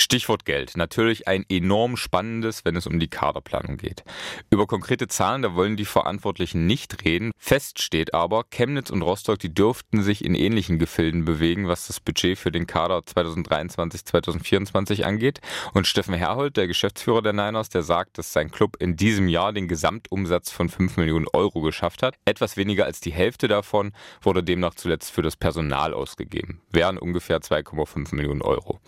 Stichwort 0.02 0.44
Geld. 0.44 0.76
Natürlich 0.76 1.28
ein 1.28 1.44
enorm 1.48 1.96
spannendes, 1.96 2.64
wenn 2.64 2.76
es 2.76 2.86
um 2.86 2.98
die 2.98 3.08
Kaderplanung 3.08 3.76
geht. 3.76 4.02
Über 4.50 4.66
konkrete 4.66 5.06
Zahlen, 5.06 5.42
da 5.42 5.54
wollen 5.54 5.76
die 5.76 5.84
Verantwortlichen 5.84 6.66
nicht 6.66 7.04
reden. 7.04 7.30
Fest 7.38 7.80
steht 7.80 8.12
aber, 8.12 8.44
Chemnitz 8.50 8.90
und 8.90 9.02
Rostock, 9.02 9.38
die 9.38 9.54
dürften 9.54 10.02
sich 10.02 10.24
in 10.24 10.34
ähnlichen 10.34 10.78
Gefilden 10.78 11.24
bewegen, 11.24 11.68
was 11.68 11.86
das 11.86 12.00
Budget 12.00 12.36
für 12.36 12.50
den 12.50 12.66
Kader 12.66 13.06
2023, 13.06 14.04
2024 14.04 15.06
angeht. 15.06 15.40
Und 15.72 15.86
Steffen 15.86 16.14
Herhold, 16.14 16.56
der 16.56 16.66
Geschäftsführer 16.66 17.22
der 17.22 17.32
Niners, 17.32 17.68
der 17.68 17.82
sagt, 17.82 18.18
dass 18.18 18.32
sein 18.32 18.50
Club 18.50 18.76
in 18.80 18.96
diesem 18.96 19.28
Jahr 19.28 19.52
den 19.52 19.68
Gesamtumsatz 19.68 20.50
von 20.50 20.68
5 20.68 20.96
Millionen 20.96 21.26
Euro 21.32 21.60
geschafft 21.60 22.02
hat. 22.02 22.16
Etwas 22.24 22.56
weniger 22.56 22.86
als 22.86 23.00
die 23.00 23.12
Hälfte 23.12 23.46
davon 23.46 23.92
wurde 24.20 24.42
demnach 24.42 24.74
zuletzt 24.74 25.12
für 25.12 25.22
das 25.22 25.36
Personal 25.36 25.94
ausgegeben. 25.94 26.60
Wären 26.70 26.98
ungefähr 26.98 27.38
2,5 27.38 28.14
Millionen 28.14 28.42
Euro. 28.42 28.80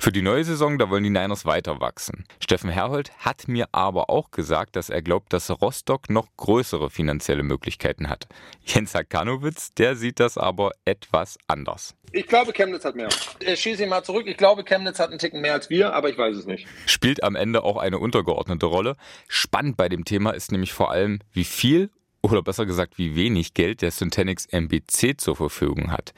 Für 0.00 0.10
die 0.10 0.22
neue 0.22 0.44
Saison, 0.54 0.78
da 0.78 0.88
wollen 0.88 1.02
die 1.02 1.10
Niners 1.10 1.44
weiter 1.44 1.80
wachsen. 1.80 2.24
Steffen 2.40 2.70
Herhold 2.70 3.10
hat 3.18 3.48
mir 3.48 3.66
aber 3.72 4.08
auch 4.08 4.30
gesagt, 4.30 4.76
dass 4.76 4.88
er 4.88 5.02
glaubt, 5.02 5.32
dass 5.32 5.50
Rostock 5.50 6.08
noch 6.10 6.28
größere 6.36 6.90
finanzielle 6.90 7.42
Möglichkeiten 7.42 8.08
hat. 8.08 8.28
Jens 8.64 8.94
Hakanowitz, 8.94 9.74
der 9.74 9.96
sieht 9.96 10.20
das 10.20 10.38
aber 10.38 10.70
etwas 10.84 11.38
anders. 11.48 11.96
Ich 12.12 12.28
glaube, 12.28 12.52
Chemnitz 12.52 12.84
hat 12.84 12.94
mehr. 12.94 13.08
Ich 13.40 13.60
schieße 13.60 13.82
ihn 13.82 13.88
mal 13.88 14.04
zurück. 14.04 14.28
Ich 14.28 14.36
glaube, 14.36 14.62
Chemnitz 14.62 15.00
hat 15.00 15.10
einen 15.10 15.18
Ticken 15.18 15.40
mehr 15.40 15.54
als 15.54 15.70
wir, 15.70 15.92
aber 15.92 16.08
ich 16.08 16.16
weiß 16.16 16.36
es 16.36 16.46
nicht. 16.46 16.68
Spielt 16.86 17.24
am 17.24 17.34
Ende 17.34 17.64
auch 17.64 17.76
eine 17.76 17.98
untergeordnete 17.98 18.66
Rolle. 18.66 18.96
Spannend 19.26 19.76
bei 19.76 19.88
dem 19.88 20.04
Thema 20.04 20.30
ist 20.30 20.52
nämlich 20.52 20.72
vor 20.72 20.92
allem, 20.92 21.18
wie 21.32 21.42
viel 21.42 21.90
oder 22.24 22.42
besser 22.42 22.64
gesagt, 22.64 22.96
wie 22.96 23.14
wenig 23.14 23.52
Geld 23.52 23.82
der 23.82 23.90
Syntanix 23.90 24.46
MBC 24.50 25.20
zur 25.20 25.36
Verfügung 25.36 25.92
hat. 25.92 26.14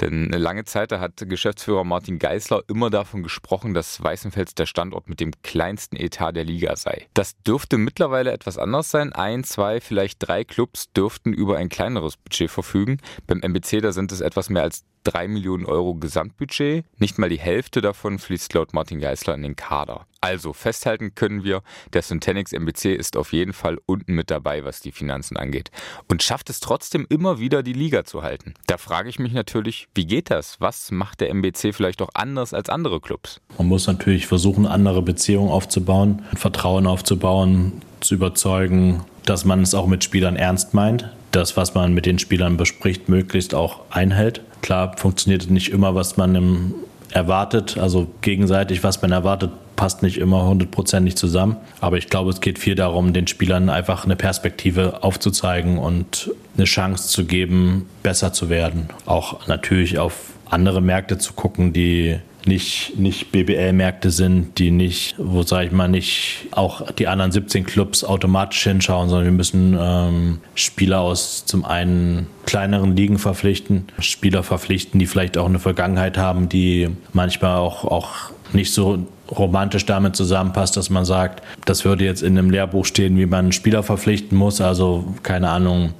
Denn 0.00 0.28
eine 0.28 0.38
lange 0.38 0.64
Zeit 0.64 0.90
hat 0.90 1.22
Geschäftsführer 1.28 1.84
Martin 1.84 2.18
Geisler 2.18 2.62
immer 2.66 2.88
davon 2.88 3.22
gesprochen, 3.22 3.74
dass 3.74 4.02
Weißenfels 4.02 4.54
der 4.54 4.64
Standort 4.64 5.10
mit 5.10 5.20
dem 5.20 5.32
kleinsten 5.42 5.96
Etat 5.96 6.32
der 6.32 6.44
Liga 6.44 6.76
sei. 6.76 7.08
Das 7.12 7.36
dürfte 7.42 7.76
mittlerweile 7.76 8.32
etwas 8.32 8.56
anders 8.56 8.90
sein. 8.90 9.12
Ein, 9.12 9.44
zwei, 9.44 9.82
vielleicht 9.82 10.26
drei 10.26 10.44
Clubs 10.44 10.90
dürften 10.94 11.34
über 11.34 11.58
ein 11.58 11.68
kleineres 11.68 12.16
Budget 12.16 12.50
verfügen. 12.50 12.98
Beim 13.26 13.40
MBC, 13.40 13.82
da 13.82 13.92
sind 13.92 14.12
es 14.12 14.22
etwas 14.22 14.48
mehr 14.48 14.62
als 14.62 14.84
3 15.04 15.28
Millionen 15.28 15.66
Euro 15.66 15.94
Gesamtbudget. 15.94 16.84
Nicht 16.98 17.18
mal 17.18 17.28
die 17.28 17.38
Hälfte 17.38 17.80
davon 17.80 18.18
fließt 18.18 18.52
laut 18.54 18.74
Martin 18.74 19.00
Geisler 19.00 19.34
in 19.34 19.42
den 19.42 19.56
Kader. 19.56 20.06
Also 20.20 20.52
festhalten 20.52 21.14
können 21.14 21.44
wir, 21.44 21.62
der 21.94 22.02
Syntanix 22.02 22.52
MBC 22.52 22.94
ist 22.94 23.16
auf 23.16 23.32
jeden 23.32 23.54
Fall 23.54 23.78
unten 23.86 24.14
mit 24.14 24.30
dabei, 24.30 24.64
was 24.64 24.80
die 24.80 24.92
Finanzen 24.92 25.38
angeht. 25.38 25.70
Und 26.08 26.22
schafft 26.22 26.50
es 26.50 26.60
trotzdem 26.60 27.06
immer 27.08 27.40
wieder, 27.40 27.62
die 27.62 27.72
Liga 27.72 28.04
zu 28.04 28.22
halten. 28.22 28.52
Da 28.66 28.76
frage 28.76 29.08
ich 29.08 29.18
mich 29.18 29.32
natürlich, 29.32 29.88
wie 29.94 30.06
geht 30.06 30.30
das? 30.30 30.60
Was 30.60 30.90
macht 30.90 31.20
der 31.20 31.30
MBC 31.30 31.72
vielleicht 31.72 32.02
auch 32.02 32.10
anders 32.12 32.52
als 32.52 32.68
andere 32.68 33.00
Clubs? 33.00 33.40
Man 33.56 33.68
muss 33.68 33.86
natürlich 33.86 34.26
versuchen, 34.26 34.66
andere 34.66 35.00
Beziehungen 35.00 35.50
aufzubauen, 35.50 36.22
Vertrauen 36.36 36.86
aufzubauen, 36.86 37.80
zu 38.00 38.14
überzeugen, 38.14 39.04
dass 39.24 39.44
man 39.44 39.62
es 39.62 39.74
auch 39.74 39.86
mit 39.86 40.04
Spielern 40.04 40.36
ernst 40.36 40.74
meint, 40.74 41.10
das, 41.30 41.56
was 41.56 41.74
man 41.74 41.94
mit 41.94 42.06
den 42.06 42.18
Spielern 42.18 42.56
bespricht, 42.56 43.08
möglichst 43.08 43.54
auch 43.54 43.80
einhält. 43.90 44.40
Klar 44.62 44.96
funktioniert 44.96 45.50
nicht 45.50 45.70
immer, 45.70 45.94
was 45.94 46.16
man 46.16 46.74
erwartet, 47.12 47.78
also 47.78 48.06
gegenseitig, 48.20 48.84
was 48.84 49.02
man 49.02 49.12
erwartet, 49.12 49.50
passt 49.76 50.02
nicht 50.02 50.18
immer 50.18 50.46
hundertprozentig 50.46 51.16
zusammen. 51.16 51.56
Aber 51.80 51.96
ich 51.96 52.08
glaube, 52.08 52.30
es 52.30 52.40
geht 52.40 52.58
viel 52.58 52.74
darum, 52.74 53.12
den 53.12 53.26
Spielern 53.26 53.70
einfach 53.70 54.04
eine 54.04 54.16
Perspektive 54.16 55.02
aufzuzeigen 55.02 55.78
und 55.78 56.30
eine 56.56 56.66
Chance 56.66 57.08
zu 57.08 57.24
geben, 57.24 57.86
besser 58.02 58.32
zu 58.32 58.50
werden. 58.50 58.90
Auch 59.06 59.46
natürlich 59.46 59.98
auf 59.98 60.32
andere 60.50 60.82
Märkte 60.82 61.18
zu 61.18 61.32
gucken, 61.32 61.72
die 61.72 62.18
nicht, 62.46 62.98
nicht 62.98 63.32
BBL-Märkte 63.32 64.10
sind, 64.10 64.58
die 64.58 64.70
nicht, 64.70 65.14
wo 65.18 65.42
sage 65.42 65.66
ich 65.66 65.72
mal, 65.72 65.88
nicht 65.88 66.48
auch 66.52 66.90
die 66.92 67.06
anderen 67.06 67.32
17 67.32 67.64
Clubs 67.64 68.04
automatisch 68.04 68.62
hinschauen, 68.62 69.08
sondern 69.08 69.26
wir 69.26 69.32
müssen 69.32 69.76
ähm, 69.78 70.38
Spieler 70.54 71.00
aus 71.00 71.44
zum 71.46 71.64
einen 71.64 72.26
kleineren 72.46 72.96
Ligen 72.96 73.18
verpflichten, 73.18 73.86
Spieler 73.98 74.42
verpflichten, 74.42 74.98
die 74.98 75.06
vielleicht 75.06 75.38
auch 75.38 75.46
eine 75.46 75.58
Vergangenheit 75.58 76.18
haben, 76.18 76.48
die 76.48 76.88
manchmal 77.12 77.56
auch, 77.56 77.84
auch 77.84 78.30
nicht 78.52 78.72
so 78.72 79.06
romantisch 79.30 79.86
damit 79.86 80.16
zusammenpasst, 80.16 80.76
dass 80.76 80.90
man 80.90 81.04
sagt, 81.04 81.42
das 81.64 81.84
würde 81.84 82.04
jetzt 82.04 82.22
in 82.22 82.36
einem 82.36 82.50
Lehrbuch 82.50 82.84
stehen, 82.84 83.16
wie 83.16 83.26
man 83.26 83.46
einen 83.46 83.52
Spieler 83.52 83.82
verpflichten 83.82 84.36
muss. 84.36 84.60
Also 84.60 85.14
keine 85.22 85.50
Ahnung, 85.50 85.92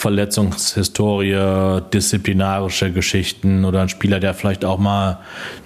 Verletzungshistorie, 0.00 1.82
disziplinarische 1.92 2.90
Geschichten 2.90 3.66
oder 3.66 3.82
ein 3.82 3.90
Spieler, 3.90 4.18
der 4.18 4.32
vielleicht 4.32 4.64
auch 4.64 4.78
mal 4.78 5.18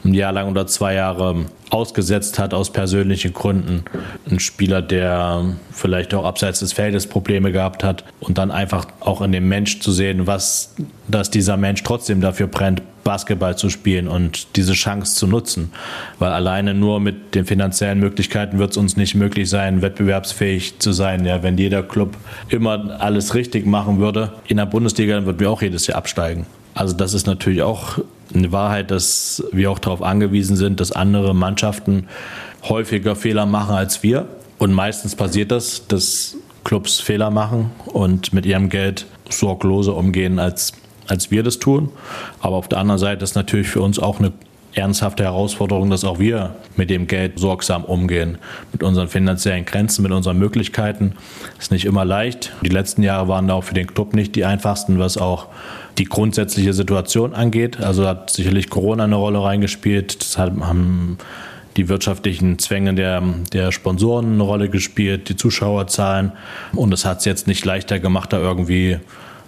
ein 0.04 0.12
Jahr 0.12 0.32
lang 0.32 0.50
oder 0.50 0.66
zwei 0.66 0.94
Jahre 0.94 1.46
ausgesetzt 1.74 2.38
hat 2.38 2.54
aus 2.54 2.72
persönlichen 2.72 3.32
Gründen. 3.32 3.82
Ein 4.30 4.38
Spieler, 4.38 4.80
der 4.80 5.44
vielleicht 5.72 6.14
auch 6.14 6.24
abseits 6.24 6.60
des 6.60 6.72
Feldes 6.72 7.08
Probleme 7.08 7.50
gehabt 7.50 7.82
hat 7.82 8.04
und 8.20 8.38
dann 8.38 8.52
einfach 8.52 8.86
auch 9.00 9.20
in 9.20 9.32
dem 9.32 9.48
Mensch 9.48 9.80
zu 9.80 9.90
sehen, 9.90 10.26
was, 10.28 10.74
dass 11.08 11.30
dieser 11.30 11.56
Mensch 11.56 11.82
trotzdem 11.82 12.20
dafür 12.20 12.46
brennt, 12.46 12.82
Basketball 13.02 13.58
zu 13.58 13.68
spielen 13.68 14.08
und 14.08 14.56
diese 14.56 14.72
Chance 14.72 15.16
zu 15.16 15.26
nutzen. 15.26 15.72
Weil 16.18 16.30
alleine 16.30 16.74
nur 16.74 17.00
mit 17.00 17.34
den 17.34 17.44
finanziellen 17.44 17.98
Möglichkeiten 17.98 18.58
wird 18.58 18.70
es 18.70 18.76
uns 18.76 18.96
nicht 18.96 19.14
möglich 19.14 19.50
sein, 19.50 19.82
wettbewerbsfähig 19.82 20.78
zu 20.78 20.92
sein. 20.92 21.26
Ja, 21.26 21.42
wenn 21.42 21.58
jeder 21.58 21.82
Club 21.82 22.16
immer 22.48 23.00
alles 23.00 23.34
richtig 23.34 23.66
machen 23.66 23.98
würde, 23.98 24.32
in 24.46 24.56
der 24.56 24.66
Bundesliga, 24.66 25.16
dann 25.16 25.26
würden 25.26 25.40
wir 25.40 25.50
auch 25.50 25.60
jedes 25.60 25.86
Jahr 25.88 25.98
absteigen. 25.98 26.46
Also 26.72 26.96
das 26.96 27.14
ist 27.14 27.26
natürlich 27.26 27.62
auch 27.62 27.98
eine 28.34 28.52
Wahrheit, 28.52 28.90
dass 28.90 29.42
wir 29.52 29.70
auch 29.70 29.78
darauf 29.78 30.02
angewiesen 30.02 30.56
sind, 30.56 30.80
dass 30.80 30.92
andere 30.92 31.34
Mannschaften 31.34 32.08
häufiger 32.68 33.16
Fehler 33.16 33.46
machen 33.46 33.74
als 33.74 34.02
wir. 34.02 34.26
Und 34.58 34.72
meistens 34.72 35.14
passiert 35.14 35.50
das, 35.50 35.86
dass 35.88 36.36
Clubs 36.64 37.00
Fehler 37.00 37.30
machen 37.30 37.70
und 37.86 38.32
mit 38.32 38.46
ihrem 38.46 38.68
Geld 38.68 39.06
sorgloser 39.28 39.96
umgehen 39.96 40.38
als 40.38 40.72
als 41.06 41.30
wir 41.30 41.42
das 41.42 41.58
tun. 41.58 41.90
Aber 42.40 42.56
auf 42.56 42.68
der 42.68 42.78
anderen 42.78 42.98
Seite 42.98 43.24
ist 43.24 43.34
natürlich 43.34 43.68
für 43.68 43.82
uns 43.82 43.98
auch 43.98 44.18
eine 44.18 44.32
ernsthafte 44.74 45.22
Herausforderung, 45.22 45.88
dass 45.90 46.04
auch 46.04 46.18
wir 46.18 46.56
mit 46.76 46.90
dem 46.90 47.06
Geld 47.06 47.38
sorgsam 47.38 47.84
umgehen, 47.84 48.38
mit 48.72 48.82
unseren 48.82 49.08
finanziellen 49.08 49.64
Grenzen, 49.64 50.02
mit 50.02 50.10
unseren 50.10 50.38
Möglichkeiten. 50.38 51.12
Ist 51.58 51.70
nicht 51.70 51.84
immer 51.84 52.04
leicht. 52.04 52.52
Die 52.62 52.70
letzten 52.70 53.02
Jahre 53.02 53.28
waren 53.28 53.50
auch 53.50 53.62
für 53.62 53.74
den 53.74 53.86
Club 53.86 54.14
nicht 54.14 54.34
die 54.34 54.44
einfachsten, 54.44 54.98
was 54.98 55.16
auch 55.16 55.46
die 55.98 56.04
grundsätzliche 56.04 56.72
Situation 56.72 57.34
angeht. 57.34 57.80
Also 57.80 58.06
hat 58.06 58.30
sicherlich 58.30 58.70
Corona 58.70 59.04
eine 59.04 59.16
Rolle 59.16 59.42
reingespielt. 59.42 60.20
Deshalb 60.20 60.60
haben 60.60 61.18
die 61.76 61.88
wirtschaftlichen 61.88 62.58
Zwänge 62.58 62.94
der, 62.94 63.22
der 63.52 63.72
Sponsoren 63.72 64.34
eine 64.34 64.42
Rolle 64.42 64.68
gespielt, 64.68 65.28
die 65.28 65.36
Zuschauerzahlen. 65.36 66.32
Und 66.72 66.92
es 66.92 67.04
hat 67.04 67.18
es 67.18 67.24
jetzt 67.24 67.46
nicht 67.46 67.64
leichter 67.64 67.98
gemacht, 67.98 68.32
da 68.32 68.38
irgendwie 68.38 68.98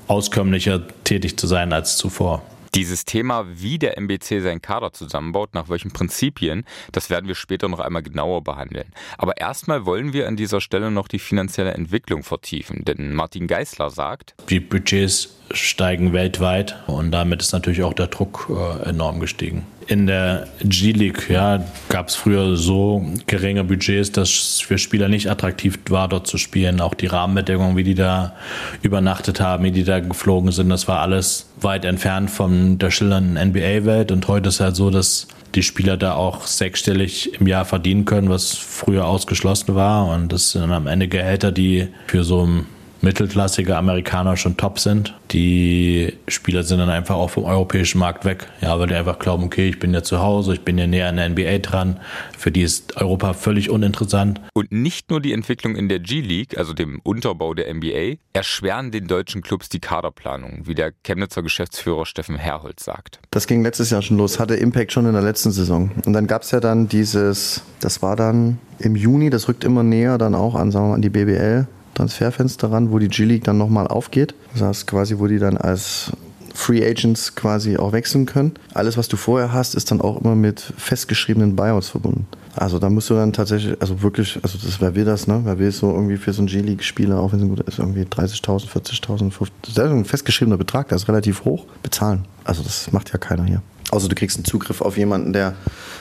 auskömmlicher 0.08 0.82
tätig 1.04 1.36
zu 1.38 1.46
sein 1.46 1.72
als 1.72 1.96
zuvor. 1.96 2.42
Dieses 2.74 3.06
Thema, 3.06 3.46
wie 3.48 3.78
der 3.78 3.96
MBC 3.96 4.42
seinen 4.42 4.60
Kader 4.60 4.92
zusammenbaut, 4.92 5.54
nach 5.54 5.70
welchen 5.70 5.92
Prinzipien, 5.92 6.64
das 6.92 7.08
werden 7.08 7.26
wir 7.26 7.34
später 7.34 7.68
noch 7.68 7.80
einmal 7.80 8.02
genauer 8.02 8.44
behandeln. 8.44 8.92
Aber 9.16 9.38
erstmal 9.38 9.86
wollen 9.86 10.12
wir 10.12 10.28
an 10.28 10.36
dieser 10.36 10.60
Stelle 10.60 10.90
noch 10.90 11.08
die 11.08 11.18
finanzielle 11.18 11.72
Entwicklung 11.72 12.22
vertiefen, 12.22 12.84
denn 12.84 13.14
Martin 13.14 13.46
Geisler 13.46 13.88
sagt, 13.88 14.34
die 14.50 14.60
Budgets 14.60 15.36
steigen 15.50 16.12
weltweit 16.12 16.76
und 16.86 17.12
damit 17.12 17.40
ist 17.40 17.52
natürlich 17.52 17.82
auch 17.82 17.94
der 17.94 18.08
Druck 18.08 18.50
äh, 18.50 18.88
enorm 18.88 19.20
gestiegen. 19.20 19.66
In 19.88 20.08
der 20.08 20.48
G-League 20.60 21.30
ja, 21.30 21.64
gab 21.88 22.08
es 22.08 22.16
früher 22.16 22.56
so 22.56 23.06
geringe 23.28 23.62
Budgets, 23.62 24.10
dass 24.10 24.28
es 24.28 24.60
für 24.60 24.78
Spieler 24.78 25.08
nicht 25.08 25.30
attraktiv 25.30 25.78
war, 25.88 26.08
dort 26.08 26.26
zu 26.26 26.38
spielen. 26.38 26.80
Auch 26.80 26.94
die 26.94 27.06
Rahmenbedingungen, 27.06 27.76
wie 27.76 27.84
die 27.84 27.94
da 27.94 28.34
übernachtet 28.82 29.40
haben, 29.40 29.62
wie 29.62 29.70
die 29.70 29.84
da 29.84 30.00
geflogen 30.00 30.50
sind, 30.50 30.70
das 30.70 30.88
war 30.88 31.00
alles 31.00 31.48
weit 31.60 31.84
entfernt 31.84 32.32
von 32.32 32.78
der 32.78 32.90
schillernden 32.90 33.50
NBA-Welt. 33.50 34.10
Und 34.10 34.26
heute 34.26 34.48
ist 34.48 34.58
halt 34.58 34.74
so, 34.74 34.90
dass 34.90 35.28
die 35.54 35.62
Spieler 35.62 35.96
da 35.96 36.14
auch 36.14 36.48
sechsstellig 36.48 37.40
im 37.40 37.46
Jahr 37.46 37.64
verdienen 37.64 38.04
können, 38.06 38.28
was 38.28 38.54
früher 38.54 39.06
ausgeschlossen 39.06 39.76
war. 39.76 40.08
Und 40.08 40.32
das 40.32 40.50
sind 40.50 40.72
am 40.72 40.88
Ende 40.88 41.06
Gehälter, 41.06 41.52
die 41.52 41.86
für 42.08 42.24
so 42.24 42.44
ein 42.44 42.66
mittelklassige 43.06 43.76
Amerikaner 43.76 44.36
schon 44.36 44.56
top 44.56 44.80
sind. 44.80 45.14
Die 45.30 46.12
Spieler 46.26 46.64
sind 46.64 46.80
dann 46.80 46.90
einfach 46.90 47.14
auch 47.14 47.30
vom 47.30 47.44
europäischen 47.44 47.98
Markt 47.98 48.24
weg. 48.24 48.48
Ja, 48.60 48.78
weil 48.80 48.88
die 48.88 48.94
einfach 48.94 49.20
glauben, 49.20 49.44
okay, 49.44 49.68
ich 49.68 49.78
bin 49.78 49.94
ja 49.94 50.02
zu 50.02 50.18
Hause, 50.18 50.54
ich 50.54 50.62
bin 50.62 50.76
ja 50.76 50.88
näher 50.88 51.08
an 51.08 51.16
der 51.16 51.28
NBA 51.28 51.58
dran. 51.58 52.00
Für 52.36 52.50
die 52.50 52.62
ist 52.62 52.96
Europa 52.96 53.32
völlig 53.32 53.70
uninteressant. 53.70 54.40
Und 54.54 54.72
nicht 54.72 55.08
nur 55.08 55.20
die 55.20 55.32
Entwicklung 55.32 55.76
in 55.76 55.88
der 55.88 56.00
G-League, 56.00 56.58
also 56.58 56.72
dem 56.72 57.00
Unterbau 57.04 57.54
der 57.54 57.72
NBA, 57.72 58.16
erschweren 58.32 58.90
den 58.90 59.06
deutschen 59.06 59.40
Clubs 59.40 59.68
die 59.68 59.78
Kaderplanung, 59.78 60.62
wie 60.64 60.74
der 60.74 60.92
Chemnitzer 61.04 61.44
Geschäftsführer 61.44 62.06
Steffen 62.06 62.36
Herholz 62.36 62.84
sagt. 62.84 63.20
Das 63.30 63.46
ging 63.46 63.62
letztes 63.62 63.90
Jahr 63.90 64.02
schon 64.02 64.16
los, 64.16 64.40
hatte 64.40 64.56
Impact 64.56 64.90
schon 64.90 65.06
in 65.06 65.12
der 65.12 65.22
letzten 65.22 65.52
Saison. 65.52 65.92
Und 66.04 66.12
dann 66.12 66.26
gab 66.26 66.42
es 66.42 66.50
ja 66.50 66.58
dann 66.58 66.88
dieses, 66.88 67.62
das 67.78 68.02
war 68.02 68.16
dann 68.16 68.58
im 68.80 68.96
Juni, 68.96 69.30
das 69.30 69.46
rückt 69.46 69.62
immer 69.62 69.84
näher 69.84 70.18
dann 70.18 70.34
auch 70.34 70.56
an, 70.56 70.72
sagen 70.72 70.86
wir 70.86 70.88
mal, 70.88 70.94
an 70.96 71.02
die 71.02 71.10
BBL 71.10 71.68
Transferfenster 71.96 72.70
ran, 72.70 72.92
wo 72.92 72.98
die 72.98 73.08
G-League 73.08 73.44
dann 73.44 73.58
nochmal 73.58 73.88
aufgeht. 73.88 74.34
Das 74.52 74.62
heißt 74.62 74.86
quasi, 74.86 75.18
wo 75.18 75.26
die 75.26 75.38
dann 75.38 75.56
als 75.56 76.12
Free 76.54 76.84
Agents 76.84 77.34
quasi 77.34 77.76
auch 77.76 77.92
wechseln 77.92 78.26
können. 78.26 78.54
Alles, 78.72 78.96
was 78.96 79.08
du 79.08 79.16
vorher 79.16 79.52
hast, 79.52 79.74
ist 79.74 79.90
dann 79.90 80.00
auch 80.00 80.20
immer 80.20 80.34
mit 80.34 80.72
festgeschriebenen 80.76 81.54
Buyouts 81.54 81.90
verbunden. 81.90 82.26
Also 82.54 82.78
da 82.78 82.88
musst 82.88 83.10
du 83.10 83.14
dann 83.14 83.34
tatsächlich, 83.34 83.78
also 83.80 84.00
wirklich, 84.00 84.38
also 84.42 84.58
das, 84.62 84.80
wer 84.80 84.94
will 84.94 85.04
das, 85.04 85.26
ne? 85.26 85.42
Wer 85.44 85.58
will 85.58 85.70
so 85.70 85.92
irgendwie 85.92 86.16
für 86.16 86.32
so 86.32 86.40
einen 86.40 86.48
G-League-Spieler, 86.48 87.20
auch 87.20 87.32
wenn 87.32 87.42
es 87.42 87.48
guter 87.48 87.68
ist, 87.68 87.78
irgendwie 87.78 88.02
30.000, 88.02 88.66
40.000, 88.68 89.32
50.000, 89.32 89.48
das 89.62 89.70
ist 89.72 89.78
ein 89.78 90.04
festgeschriebener 90.06 90.56
Betrag, 90.56 90.88
der 90.88 90.96
ist 90.96 91.06
relativ 91.06 91.44
hoch, 91.44 91.66
bezahlen. 91.82 92.24
Also 92.44 92.62
das 92.62 92.90
macht 92.92 93.12
ja 93.12 93.18
keiner 93.18 93.44
hier. 93.44 93.60
Außer 93.90 94.08
du 94.08 94.14
kriegst 94.14 94.38
einen 94.38 94.46
Zugriff 94.46 94.80
auf 94.80 94.96
jemanden, 94.96 95.34
der 95.34 95.54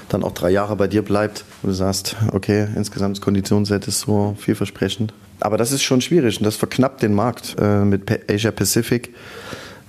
dann 0.07 0.23
auch 0.23 0.31
drei 0.31 0.49
Jahre 0.49 0.77
bei 0.77 0.87
dir 0.87 1.01
bleibt 1.01 1.43
und 1.61 1.69
du 1.69 1.75
sagst, 1.75 2.15
okay, 2.31 2.67
insgesamt 2.75 3.17
das 3.17 3.21
Konditionsset 3.21 3.87
ist 3.87 3.99
so 3.99 4.35
vielversprechend. 4.39 5.13
Aber 5.39 5.57
das 5.57 5.71
ist 5.71 5.83
schon 5.83 6.01
schwierig 6.01 6.37
und 6.37 6.45
das 6.45 6.55
verknappt 6.55 7.01
den 7.01 7.13
Markt 7.13 7.55
äh, 7.59 7.83
mit 7.83 8.03
Asia 8.29 8.51
Pacific. 8.51 9.13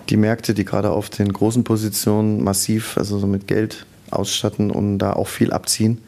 Die 0.09 0.17
Märkte, 0.17 0.55
die 0.55 0.65
gerade 0.65 0.91
auf 0.91 1.11
den 1.11 1.33
großen 1.33 1.65
Positionen 1.65 2.43
massiv, 2.43 2.97
also 2.97 3.19
so 3.19 3.27
mit 3.27 3.47
Geld 3.47 3.87
ausstatten 4.11 4.71
und 4.71 4.99
da 4.99 5.13
auch 5.13 5.29
viel 5.29 5.53
abziehen. 5.53 5.99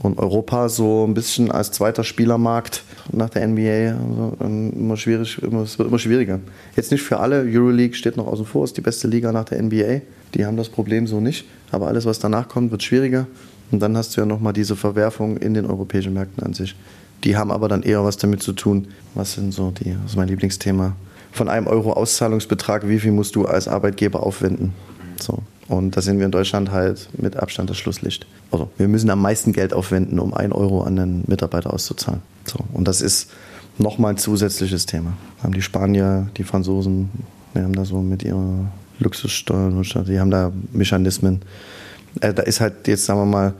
Und 0.00 0.18
Europa 0.18 0.68
so 0.68 1.04
ein 1.04 1.14
bisschen 1.14 1.50
als 1.50 1.72
zweiter 1.72 2.04
Spielermarkt 2.04 2.84
nach 3.10 3.30
der 3.30 3.48
NBA 3.48 3.96
also 3.98 4.36
immer 4.40 4.96
schwierig, 4.96 5.42
immer, 5.42 5.62
es 5.62 5.78
wird 5.78 5.88
immer 5.88 5.98
schwieriger. 5.98 6.38
Jetzt 6.76 6.92
nicht 6.92 7.02
für 7.02 7.18
alle, 7.18 7.40
Euroleague 7.40 7.96
steht 7.96 8.16
noch 8.16 8.28
außen 8.28 8.46
vor, 8.46 8.64
ist 8.64 8.76
die 8.76 8.80
beste 8.80 9.08
Liga 9.08 9.32
nach 9.32 9.44
der 9.44 9.60
NBA. 9.60 10.02
Die 10.34 10.46
haben 10.46 10.56
das 10.56 10.68
Problem 10.68 11.06
so 11.06 11.20
nicht. 11.20 11.46
Aber 11.72 11.88
alles, 11.88 12.04
was 12.04 12.20
danach 12.20 12.48
kommt, 12.48 12.70
wird 12.70 12.82
schwieriger. 12.82 13.26
Und 13.70 13.80
dann 13.80 13.96
hast 13.96 14.16
du 14.16 14.20
ja 14.20 14.26
nochmal 14.26 14.52
diese 14.52 14.76
Verwerfung 14.76 15.36
in 15.36 15.54
den 15.54 15.66
europäischen 15.66 16.14
Märkten 16.14 16.44
an 16.44 16.54
sich. 16.54 16.76
Die 17.24 17.36
haben 17.36 17.50
aber 17.50 17.68
dann 17.68 17.82
eher 17.82 18.04
was 18.04 18.16
damit 18.16 18.42
zu 18.42 18.52
tun, 18.52 18.88
was 19.14 19.34
sind 19.34 19.52
so 19.52 19.70
die, 19.70 19.94
das 20.02 20.12
ist 20.12 20.16
mein 20.16 20.28
Lieblingsthema. 20.28 20.94
Von 21.32 21.48
einem 21.48 21.66
Euro 21.66 21.92
Auszahlungsbetrag, 21.92 22.88
wie 22.88 22.98
viel 22.98 23.12
musst 23.12 23.36
du 23.36 23.46
als 23.46 23.68
Arbeitgeber 23.68 24.22
aufwenden? 24.22 24.72
So. 25.20 25.42
Und 25.68 25.96
da 25.96 26.00
sind 26.00 26.18
wir 26.18 26.24
in 26.24 26.32
Deutschland 26.32 26.70
halt 26.70 27.08
mit 27.20 27.36
Abstand 27.36 27.68
das 27.68 27.76
Schlusslicht. 27.76 28.26
Also 28.50 28.70
wir 28.78 28.88
müssen 28.88 29.10
am 29.10 29.20
meisten 29.20 29.52
Geld 29.52 29.74
aufwenden, 29.74 30.18
um 30.18 30.32
einen 30.32 30.52
Euro 30.52 30.82
an 30.82 30.96
den 30.96 31.24
Mitarbeiter 31.26 31.72
auszuzahlen. 31.72 32.22
So. 32.46 32.58
Und 32.72 32.88
das 32.88 33.02
ist 33.02 33.30
nochmal 33.76 34.14
ein 34.14 34.16
zusätzliches 34.16 34.86
Thema. 34.86 35.12
Haben 35.42 35.52
die 35.52 35.62
Spanier, 35.62 36.28
die 36.36 36.44
Franzosen, 36.44 37.10
wir 37.52 37.62
haben 37.62 37.74
da 37.74 37.84
so 37.84 38.00
mit 38.00 38.22
ihrer 38.22 38.72
Luxussteuern, 38.98 39.84
die 40.06 40.18
haben 40.18 40.30
da 40.30 40.52
Mechanismen. 40.72 41.42
Äh, 42.20 42.32
da 42.32 42.42
ist 42.42 42.60
halt 42.60 42.88
jetzt, 42.88 43.04
sagen 43.04 43.20
wir 43.20 43.26
mal, 43.26 43.54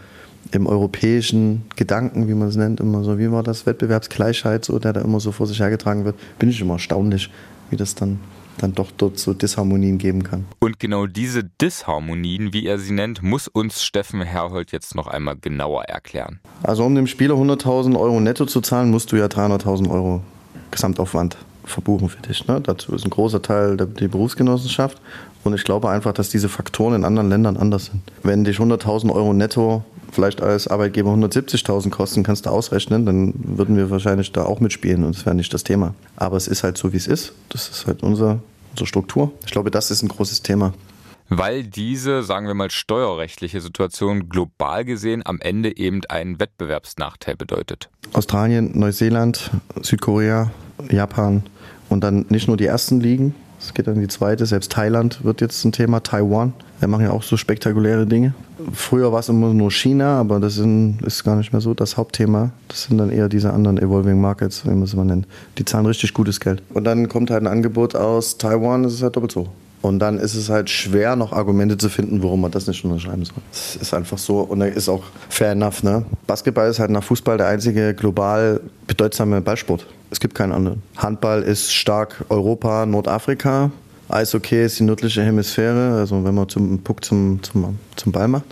im 0.53 0.67
europäischen 0.67 1.63
Gedanken, 1.77 2.29
wie 2.29 2.35
man 2.35 2.49
es 2.49 2.57
nennt, 2.57 2.81
immer 2.81 3.05
so, 3.05 3.19
wie 3.19 3.31
war 3.31 3.43
das, 3.43 3.67
Wettbewerbsgleichheit, 3.67 4.65
so, 4.65 4.79
der 4.79 4.93
da 4.93 5.01
immer 5.01 5.21
so 5.21 5.33
vor 5.33 5.47
sich 5.47 5.61
hergetragen 5.61 6.05
wird, 6.05 6.17
bin 6.39 6.49
ich 6.49 6.61
immer 6.61 6.75
erstaunlich, 6.75 7.31
wie 7.71 7.77
das 7.77 7.95
dann 7.95 8.19
dann 8.59 8.75
doch 8.75 8.91
dort 8.97 9.19
so 9.19 9.35
Disharmonien 9.35 9.99
geben 9.99 10.23
kann. 10.23 10.45
Und 10.59 10.79
genau 10.79 11.07
diese 11.07 11.45
Disharmonien, 11.45 12.53
wie 12.53 12.67
er 12.67 12.79
sie 12.79 12.93
nennt, 12.93 13.23
muss 13.23 13.49
uns 13.49 13.83
Steffen 13.83 14.21
Herhold 14.21 14.73
jetzt 14.73 14.95
noch 14.95 15.07
einmal 15.07 15.37
genauer 15.37 15.85
erklären. 15.85 16.41
Also 16.63 16.85
um 16.85 16.95
dem 16.95 17.07
Spieler 17.07 17.35
100.000 17.35 17.99
Euro 17.99 18.21
netto 18.21 18.47
zu 18.47 18.61
zahlen, 18.61 18.91
musst 18.91 19.13
du 19.13 19.17
ja 19.17 19.27
300.000 19.27 19.89
Euro 19.91 20.23
Gesamtaufwand 20.71 21.37
verbuchen 21.65 22.09
für 22.09 22.21
dich. 22.23 22.47
Ne? 22.47 22.61
Dazu 22.61 22.95
ist 22.95 23.05
ein 23.05 23.11
großer 23.11 23.43
Teil 23.43 23.77
der, 23.77 23.87
die 23.87 24.09
Berufsgenossenschaft. 24.09 25.01
Und 25.45 25.55
ich 25.55 25.65
glaube 25.65 25.89
einfach, 25.89 26.13
dass 26.13 26.31
diese 26.31 26.49
Faktoren 26.49 26.95
in 26.95 27.05
anderen 27.05 27.29
Ländern 27.29 27.57
anders 27.57 27.87
sind. 27.87 28.03
Wenn 28.23 28.45
dich 28.45 28.59
100.000 28.59 29.13
Euro 29.13 29.33
netto 29.33 29.85
vielleicht 30.13 30.41
als 30.41 30.69
Arbeitgeber 30.69 31.11
170.000 31.11 31.91
kosten, 31.91 32.23
kannst 32.23 32.47
du 32.47 32.51
ausrechnen, 32.51 33.07
dann 33.07 33.35
würden 33.37 33.77
wir 33.77 33.91
wahrscheinlich 33.91 34.33
da 34.33 34.45
auch 34.45 34.61
mitspielen 34.61 35.05
und 35.05 35.17
es 35.17 35.27
wäre 35.27 35.35
nicht 35.35 35.53
das 35.53 35.65
Thema. 35.65 35.95
Aber 36.17 36.37
es 36.37 36.49
ist 36.49 36.65
halt 36.65 36.79
so, 36.79 36.93
wie 36.93 36.97
es 36.97 37.07
ist. 37.07 37.33
Das 37.49 37.69
ist 37.69 37.87
halt 37.87 38.03
unser, 38.03 38.41
unsere 38.71 38.87
Struktur. 38.87 39.33
Ich 39.45 39.53
glaube, 39.53 39.71
das 39.71 39.91
ist 39.91 40.03
ein 40.03 40.09
großes 40.09 40.43
Thema 40.43 40.73
weil 41.29 41.65
diese, 41.65 42.23
sagen 42.23 42.47
wir 42.47 42.55
mal, 42.55 42.71
steuerrechtliche 42.71 43.61
Situation 43.61 44.29
global 44.29 44.85
gesehen 44.85 45.23
am 45.25 45.41
Ende 45.41 45.77
eben 45.77 46.01
einen 46.09 46.41
Wettbewerbsnachteil 46.41 47.37
bedeutet. 47.37 47.91
Australien, 48.15 48.79
Neuseeland, 48.79 49.51
Südkorea, 49.83 50.51
Japan 50.91 51.43
und 51.89 52.03
dann 52.03 52.27
nicht 52.29 52.49
nur 52.49 52.57
die 52.57 52.67
ersten 52.67 53.01
Ligen, 53.01 53.35
es 53.61 53.75
geht 53.75 53.87
dann 53.87 54.01
die 54.01 54.09
zweite, 54.09 54.47
selbst 54.47 54.73
Thailand 54.73 55.25
wird 55.25 55.41
jetzt 55.41 55.65
ein 55.65 55.73
Thema, 55.73 56.01
Taiwan. 56.01 56.53
Wir 56.79 56.89
machen 56.89 57.05
ja 57.05 57.11
auch 57.11 57.23
so 57.23 57.37
spektakuläre 57.37 58.07
Dinge. 58.07 58.35
Früher 58.73 59.13
war 59.13 59.21
es 59.21 59.29
immer 59.29 59.53
nur 59.53 59.71
China, 59.71 60.21
aber 60.21 60.41
das 60.41 60.55
sind, 60.55 61.03
ist 61.03 61.25
gar 61.25 61.37
nicht 61.37 61.53
mehr 61.53 61.61
so 61.61 61.75
das 61.75 61.97
Hauptthema. 61.97 62.51
Das 62.69 62.85
sind 62.85 62.99
dann 62.99 63.11
eher 63.11 63.29
diese 63.29 63.53
anderen 63.53 63.79
Evolving 63.79 64.21
Markets, 64.21 64.65
wie 64.65 64.71
man 64.71 64.83
es 64.83 64.95
mal 64.95 65.05
nennt. 65.05 65.27
Die 65.59 65.65
zahlen 65.65 65.87
richtig 65.87 66.15
gutes 66.15 66.41
Geld. 66.41 66.63
Und 66.73 66.85
dann 66.85 67.09
kommt 67.09 67.31
halt 67.31 67.43
ein 67.43 67.47
Angebot 67.47 67.95
aus 67.95 68.39
Taiwan, 68.39 68.85
das 68.85 68.95
ist 68.95 69.03
halt 69.03 69.17
doppelt 69.17 69.33
so. 69.33 69.49
Und 69.81 70.01
dann 70.01 70.19
ist 70.19 70.35
es 70.35 70.49
halt 70.49 70.71
schwer, 70.71 71.15
noch 71.15 71.33
Argumente 71.33 71.79
zu 71.79 71.89
finden, 71.89 72.23
warum 72.23 72.41
man 72.41 72.51
das 72.51 72.67
nicht 72.67 72.85
unterschreiben 72.85 73.25
soll. 73.25 73.37
Das 73.51 73.77
ist 73.77 73.95
einfach 73.95 74.19
so 74.19 74.41
und 74.41 74.61
ist 74.61 74.89
auch 74.89 75.05
fair 75.29 75.53
enough. 75.53 75.83
Ne? 75.83 76.05
Basketball 76.27 76.69
ist 76.69 76.81
halt 76.81 76.91
nach 76.91 77.05
Fußball 77.05 77.39
der 77.39 77.47
einzige 77.47 77.95
global 77.95 78.61
bedeutsame 78.87 79.41
Ballsport. 79.41 79.87
Es 80.11 80.19
gibt 80.19 80.35
keinen 80.35 80.53
anderen. 80.53 80.83
Handball 80.97 81.43
ist 81.43 81.73
stark 81.73 82.25
Europa, 82.29 82.87
Nordafrika. 82.87 83.71
Eishockey 84.09 84.65
ist 84.65 84.79
die 84.79 84.85
nördliche 84.85 85.23
Hemisphäre, 85.23 85.99
also 85.99 86.25
wenn 86.25 86.35
man 86.35 86.49
zum 86.49 86.79
Puck 86.83 87.05
zum, 87.05 87.43
zum, 87.43 87.79
zum 87.95 88.13
Ball 88.13 88.27
macht. 88.27 88.47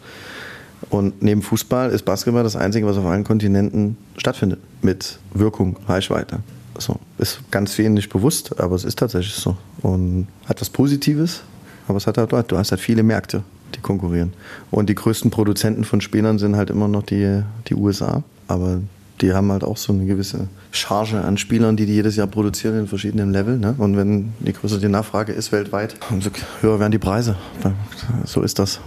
Und 0.91 1.23
neben 1.23 1.43
Fußball 1.43 1.91
ist 1.91 2.05
Basketball 2.05 2.43
das 2.43 2.55
Einzige, 2.55 2.87
was 2.87 2.99
auf 2.99 3.07
allen 3.07 3.25
Kontinenten 3.25 3.97
stattfindet. 4.19 4.61
Mit 4.83 5.19
Wirkung, 5.33 5.77
Reichweite. 5.89 6.41
So, 6.79 6.99
ist 7.19 7.41
ganz 7.51 7.79
nicht 7.79 8.11
bewusst, 8.11 8.59
aber 8.61 8.75
es 8.75 8.85
ist 8.85 8.99
tatsächlich 8.99 9.35
so. 9.35 9.57
Und 9.83 10.29
hat 10.47 10.61
was 10.61 10.71
Positives, 10.71 11.43
aber 11.89 11.97
es 11.97 12.07
hat 12.07 12.19
halt, 12.19 12.51
du 12.51 12.59
hast 12.59 12.71
halt 12.71 12.81
viele 12.81 13.03
Märkte, 13.03 13.43
die 13.75 13.81
konkurrieren. 13.81 14.33
Und 14.71 14.89
die 14.89 14.95
größten 14.95 15.31
Produzenten 15.31 15.85
von 15.85 16.01
Spielern 16.01 16.39
sind 16.39 16.57
halt 16.57 16.71
immer 16.71 16.89
noch 16.89 17.03
die, 17.03 17.43
die 17.69 17.75
USA. 17.75 18.23
Aber 18.49 18.81
die 19.21 19.33
haben 19.33 19.51
halt 19.51 19.65
auch 19.65 19.77
so 19.77 19.93
eine 19.93 20.05
gewisse 20.05 20.49
Charge 20.73 21.21
an 21.23 21.39
Spielern, 21.39 21.77
die 21.77 21.87
die 21.87 21.95
jedes 21.95 22.17
Jahr 22.17 22.27
produzieren 22.27 22.79
in 22.79 22.87
verschiedenen 22.87 23.33
Leveln. 23.33 23.61
Ne? 23.61 23.75
Und 23.79 23.97
wenn 23.97 24.35
je 24.41 24.53
größer 24.53 24.79
die 24.79 24.89
Nachfrage 24.89 25.33
ist 25.33 25.53
weltweit, 25.53 25.95
umso 26.11 26.31
höher 26.61 26.79
werden 26.79 26.93
die 26.93 26.99
Preise. 26.99 27.37
So 28.25 28.43
ist 28.43 28.59
das. 28.59 28.81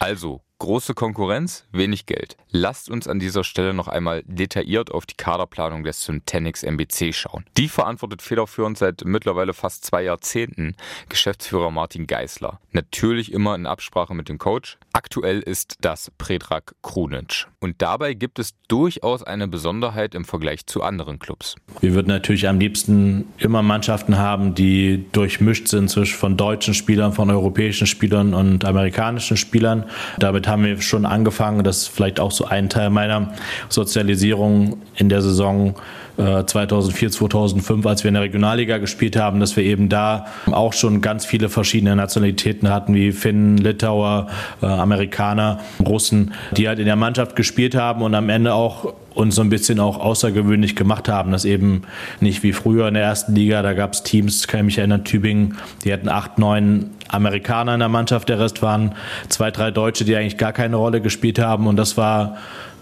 Also, 0.00 0.40
Große 0.58 0.94
Konkurrenz, 0.94 1.66
wenig 1.70 2.06
Geld. 2.06 2.38
Lasst 2.50 2.88
uns 2.88 3.06
an 3.06 3.18
dieser 3.18 3.44
Stelle 3.44 3.74
noch 3.74 3.88
einmal 3.88 4.22
detailliert 4.26 4.90
auf 4.90 5.04
die 5.04 5.14
Kaderplanung 5.14 5.84
des 5.84 6.02
Syntanix 6.02 6.62
MBC 6.62 7.12
schauen. 7.12 7.44
Die 7.58 7.68
verantwortet 7.68 8.22
federführend 8.22 8.78
seit 8.78 9.04
mittlerweile 9.04 9.52
fast 9.52 9.84
zwei 9.84 10.02
Jahrzehnten 10.02 10.74
Geschäftsführer 11.10 11.70
Martin 11.70 12.06
Geisler. 12.06 12.58
Natürlich 12.72 13.32
immer 13.32 13.54
in 13.54 13.66
Absprache 13.66 14.14
mit 14.14 14.30
dem 14.30 14.38
Coach. 14.38 14.78
Aktuell 14.94 15.40
ist 15.40 15.76
das 15.82 16.10
Predrag 16.16 16.74
Krunic. 16.80 17.46
Und 17.60 17.82
dabei 17.82 18.14
gibt 18.14 18.38
es 18.38 18.54
durchaus 18.68 19.22
eine 19.22 19.48
Besonderheit 19.48 20.14
im 20.14 20.24
Vergleich 20.24 20.64
zu 20.64 20.82
anderen 20.82 21.18
Clubs. 21.18 21.56
Wir 21.80 21.94
würden 21.94 22.08
natürlich 22.08 22.48
am 22.48 22.58
liebsten 22.58 23.26
immer 23.36 23.60
Mannschaften 23.62 24.16
haben, 24.16 24.54
die 24.54 25.04
durchmischt 25.12 25.68
sind 25.68 25.90
zwischen 25.90 26.16
von 26.16 26.38
deutschen 26.38 26.72
Spielern, 26.72 27.12
von 27.12 27.30
europäischen 27.30 27.86
Spielern 27.86 28.32
und 28.32 28.64
amerikanischen 28.64 29.36
Spielern. 29.36 29.84
Damit 30.18 30.45
haben 30.46 30.64
wir 30.64 30.80
schon 30.80 31.06
angefangen. 31.06 31.64
Das 31.64 31.78
ist 31.78 31.88
vielleicht 31.88 32.20
auch 32.20 32.30
so 32.30 32.44
ein 32.44 32.68
Teil 32.68 32.90
meiner 32.90 33.32
Sozialisierung 33.68 34.78
in 34.96 35.08
der 35.08 35.22
Saison 35.22 35.74
2004, 36.16 37.08
äh, 37.08 37.10
2005, 37.10 37.86
als 37.86 38.04
wir 38.04 38.08
in 38.08 38.14
der 38.14 38.22
Regionalliga 38.22 38.78
gespielt 38.78 39.16
haben, 39.16 39.38
dass 39.40 39.56
wir 39.56 39.64
eben 39.64 39.88
da 39.88 40.26
auch 40.50 40.72
schon 40.72 41.02
ganz 41.02 41.26
viele 41.26 41.48
verschiedene 41.48 41.94
Nationalitäten 41.94 42.70
hatten, 42.70 42.94
wie 42.94 43.12
Finnen, 43.12 43.58
Litauer, 43.58 44.28
äh, 44.62 44.66
Amerikaner, 44.66 45.60
Russen, 45.84 46.32
die 46.52 46.68
halt 46.68 46.78
in 46.78 46.86
der 46.86 46.96
Mannschaft 46.96 47.36
gespielt 47.36 47.74
haben 47.74 48.02
und 48.02 48.14
am 48.14 48.30
Ende 48.30 48.54
auch 48.54 48.94
uns 49.14 49.34
so 49.34 49.42
ein 49.42 49.48
bisschen 49.48 49.80
auch 49.80 49.98
außergewöhnlich 49.98 50.76
gemacht 50.76 51.08
haben. 51.08 51.32
Das 51.32 51.44
eben 51.44 51.82
nicht 52.20 52.42
wie 52.42 52.52
früher 52.52 52.88
in 52.88 52.94
der 52.94 53.02
ersten 53.02 53.34
Liga, 53.34 53.62
da 53.62 53.72
gab 53.72 53.94
es 53.94 54.02
Teams, 54.02 54.46
kann 54.46 54.60
ich 54.60 54.66
mich 54.66 54.78
erinnern, 54.78 55.04
Tübingen, 55.04 55.56
die 55.84 55.92
hatten 55.92 56.08
acht, 56.08 56.38
neun 56.38 56.90
Amerikaner 57.08 57.74
in 57.74 57.80
der 57.80 57.88
Mannschaft, 57.88 58.28
der 58.28 58.38
Rest 58.38 58.62
waren 58.62 58.94
zwei, 59.28 59.50
drei 59.50 59.70
Deutsche, 59.70 60.04
die 60.04 60.16
eigentlich 60.16 60.38
gar 60.38 60.52
keine 60.52 60.76
Rolle 60.76 61.00
gespielt 61.00 61.38
haben 61.38 61.66
und 61.66 61.76
das 61.76 61.96
war 61.96 62.36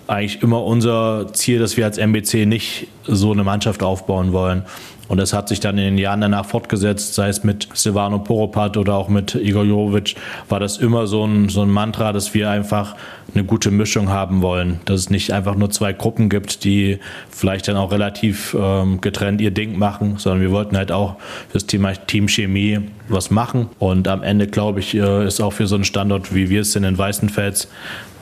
eigentlich 0.07 0.43
immer 0.43 0.63
unser 0.63 1.33
Ziel, 1.33 1.59
dass 1.59 1.77
wir 1.77 1.85
als 1.87 1.99
MBC 1.99 2.47
nicht 2.47 2.89
so 3.05 3.33
eine 3.33 3.45
Mannschaft 3.45 3.83
aufbauen 3.83 4.33
wollen. 4.33 4.65
Und 5.09 5.19
das 5.19 5.33
hat 5.33 5.49
sich 5.49 5.61
dann 5.61 5.77
in 5.77 5.85
den 5.85 5.99
Jahren 5.99 6.23
danach 6.23 6.47
fortgesetzt, 6.47 7.15
sei 7.15 7.29
es 7.29 7.45
mit 7.45 7.69
Silvano 7.75 8.21
Poropat 8.21 8.77
oder 8.77 8.95
auch 8.95 9.09
mit 9.09 9.35
Igor 9.35 9.65
Jovic, 9.65 10.15
war 10.49 10.61
das 10.61 10.79
immer 10.79 11.07
so 11.07 11.27
ein, 11.27 11.49
so 11.49 11.63
ein 11.63 11.71
Mantra, 11.71 12.13
dass 12.13 12.33
wir 12.33 12.49
einfach 12.49 12.97
eine 13.35 13.45
gute 13.45 13.71
Mischung 13.71 14.09
haben 14.09 14.43
wollen. 14.43 14.81
Dass 14.87 15.01
es 15.01 15.11
nicht 15.11 15.33
einfach 15.33 15.57
nur 15.57 15.71
zwei 15.71 15.93
Gruppen 15.93 16.29
gibt, 16.29 16.65
die 16.65 16.99
vielleicht 17.31 17.69
dann 17.69 17.77
auch 17.77 17.93
relativ 17.93 18.57
ähm, 18.59 19.01
getrennt 19.01 19.41
ihr 19.41 19.51
Ding 19.51 19.79
machen, 19.79 20.17
sondern 20.17 20.41
wir 20.41 20.51
wollten 20.51 20.77
halt 20.77 20.91
auch 20.93 21.17
fürs 21.51 21.67
Thema 21.67 21.93
Teamchemie 21.93 22.81
was 23.09 23.31
machen. 23.31 23.69
Und 23.79 24.09
am 24.09 24.23
Ende, 24.23 24.47
glaube 24.47 24.81
ich, 24.81 24.95
äh, 24.95 25.27
ist 25.27 25.41
auch 25.41 25.53
für 25.53 25.67
so 25.67 25.75
einen 25.75 25.85
Standort, 25.85 26.35
wie 26.35 26.49
wir 26.49 26.63
es 26.63 26.73
sind 26.73 26.85
in 26.85 26.97
Weißenfels, 26.97 27.69